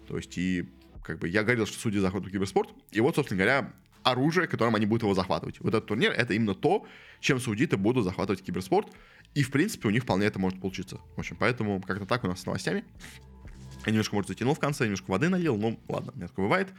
То 0.07 0.17
есть 0.17 0.37
и 0.37 0.69
как 1.03 1.19
бы 1.19 1.27
я 1.27 1.43
говорил, 1.43 1.65
что 1.65 1.79
судьи 1.79 1.99
захватывают 1.99 2.33
киберспорт, 2.33 2.69
и 2.91 3.01
вот, 3.01 3.15
собственно 3.15 3.39
говоря, 3.39 3.73
оружие, 4.03 4.47
которым 4.47 4.75
они 4.75 4.85
будут 4.85 5.03
его 5.03 5.13
захватывать. 5.13 5.59
Вот 5.59 5.69
этот 5.69 5.87
турнир— 5.87 6.11
это 6.17 6.33
именно 6.33 6.55
то, 6.55 6.85
чем 7.19 7.39
судиты 7.39 7.77
будут 7.77 8.03
захватывать 8.03 8.41
киберспорт, 8.41 8.87
и, 9.33 9.43
в 9.43 9.51
принципе, 9.51 9.87
у 9.87 9.91
них 9.91 10.03
вполне 10.03 10.25
это 10.25 10.39
может 10.39 10.59
получиться. 10.59 10.99
В 11.15 11.19
общем, 11.19 11.37
поэтому 11.39 11.81
как-то 11.81 12.05
так 12.05 12.23
у 12.23 12.27
нас 12.27 12.41
с 12.41 12.45
новостями. 12.45 12.83
Я 13.85 13.91
немножко, 13.91 14.15
может, 14.15 14.29
затянул 14.29 14.53
в 14.53 14.59
конце, 14.59 14.83
немножко 14.83 15.09
воды 15.09 15.29
налил, 15.29 15.57
но 15.57 15.79
ладно, 15.87 16.11
такое 16.27 16.45
бывает. 16.45 16.69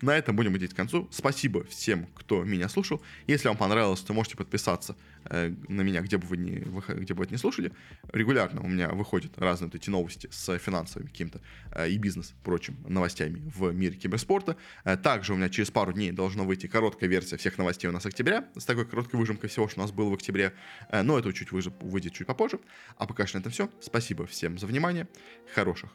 На 0.00 0.16
этом 0.16 0.34
будем 0.34 0.56
идти 0.56 0.66
к 0.68 0.74
концу. 0.74 1.08
Спасибо 1.12 1.64
всем, 1.64 2.06
кто 2.14 2.42
меня 2.44 2.68
слушал. 2.68 3.02
Если 3.26 3.48
вам 3.48 3.56
понравилось, 3.56 4.00
то 4.00 4.12
можете 4.12 4.36
подписаться 4.36 4.96
э, 5.26 5.52
на 5.68 5.82
меня, 5.82 6.00
где 6.00 6.18
бы 6.18 6.26
вы 6.26 6.36
не, 6.36 6.64
где 6.88 7.14
бы 7.14 7.24
вы 7.24 7.30
не 7.30 7.36
слушали. 7.36 7.72
Регулярно 8.12 8.62
у 8.62 8.68
меня 8.68 8.88
выходят 8.88 9.38
разные 9.38 9.68
вот 9.68 9.74
эти 9.74 9.90
новости 9.90 10.28
с 10.32 10.58
финансовыми 10.58 11.08
каким-то 11.08 11.40
э, 11.72 11.90
и 11.90 11.98
бизнес, 11.98 12.34
прочим, 12.42 12.76
новостями 12.88 13.42
в 13.54 13.72
мире 13.72 13.96
киберспорта. 13.96 14.56
Э, 14.84 14.96
также 14.96 15.34
у 15.34 15.36
меня 15.36 15.48
через 15.48 15.70
пару 15.70 15.92
дней 15.92 16.10
должна 16.10 16.44
выйти 16.44 16.66
короткая 16.66 17.08
версия 17.08 17.36
всех 17.36 17.58
новостей 17.58 17.88
у 17.88 17.92
нас 17.92 18.06
октября, 18.06 18.48
с 18.56 18.64
такой 18.64 18.86
короткой 18.86 19.20
выжимкой 19.20 19.50
всего, 19.50 19.68
что 19.68 19.80
у 19.80 19.82
нас 19.82 19.92
было 19.92 20.10
в 20.10 20.14
октябре. 20.14 20.52
Э, 20.88 21.02
но 21.02 21.18
это 21.18 21.32
чуть 21.32 21.52
выйдет, 21.52 21.74
выйдет 21.80 22.12
чуть 22.12 22.26
попозже. 22.26 22.58
А 22.96 23.06
пока 23.06 23.26
что 23.26 23.38
на 23.38 23.40
это 23.42 23.50
все. 23.50 23.70
Спасибо 23.80 24.26
всем 24.26 24.58
за 24.58 24.66
внимание. 24.66 25.08
Хороших, 25.54 25.90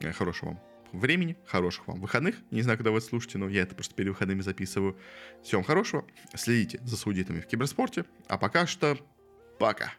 э, 0.00 0.12
хорошего 0.12 0.50
вам 0.50 0.71
времени, 0.92 1.36
хороших 1.46 1.86
вам 1.88 2.00
выходных. 2.00 2.36
Не 2.50 2.62
знаю, 2.62 2.78
когда 2.78 2.90
вы 2.90 2.98
это 2.98 3.06
слушаете, 3.06 3.38
но 3.38 3.48
я 3.48 3.62
это 3.62 3.74
просто 3.74 3.94
перед 3.94 4.10
выходными 4.10 4.40
записываю. 4.40 4.96
Всем 5.42 5.62
хорошего. 5.64 6.04
Следите 6.34 6.80
за 6.84 6.96
судитами 6.96 7.40
в 7.40 7.46
киберспорте. 7.46 8.04
А 8.28 8.38
пока 8.38 8.66
что 8.66 8.98
пока. 9.58 9.92